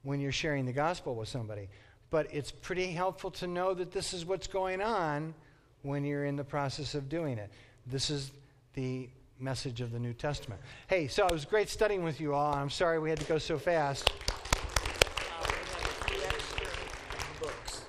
when 0.06 0.22
you're 0.22 0.32
sharing 0.32 0.66
the 0.66 0.72
gospel 0.72 1.16
with 1.16 1.28
somebody, 1.28 1.68
but 2.12 2.28
it's 2.32 2.51
pretty 2.51 2.91
helpful 2.91 3.32
to 3.32 3.47
know 3.47 3.74
that 3.74 3.91
this 3.91 4.14
is 4.14 4.26
what's 4.26 4.47
going 4.47 4.82
on 4.82 5.34
when 5.82 6.06
you're 6.06 6.26
in 6.26 6.36
the 6.36 6.43
process 6.43 6.95
of 6.95 7.10
doing 7.10 7.38
it. 7.38 7.51
This 7.88 8.10
is 8.10 8.32
the 8.76 9.10
message 9.39 9.82
of 9.82 9.91
the 9.91 9.99
New 9.99 10.14
Testament. 10.14 10.62
Hey, 10.88 11.08
so 11.08 11.26
it 11.26 11.32
was 11.32 11.43
great 11.43 11.70
studying 11.70 12.03
with 12.03 12.22
you 12.22 12.34
all. 12.34 12.53
I'm 12.53 12.70
sorry 12.70 12.99
we 12.99 13.10
had 13.10 13.20
to 13.20 13.26
go 13.26 13.39
so 13.39 13.58
fast. 13.58 14.12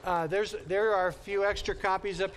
Uh, 0.03 0.27
there's, 0.27 0.55
there 0.67 0.95
are 0.95 1.09
a 1.09 1.13
few 1.13 1.45
extra 1.45 1.75
copies 1.75 2.21
up 2.21 2.31
here. 2.31 2.35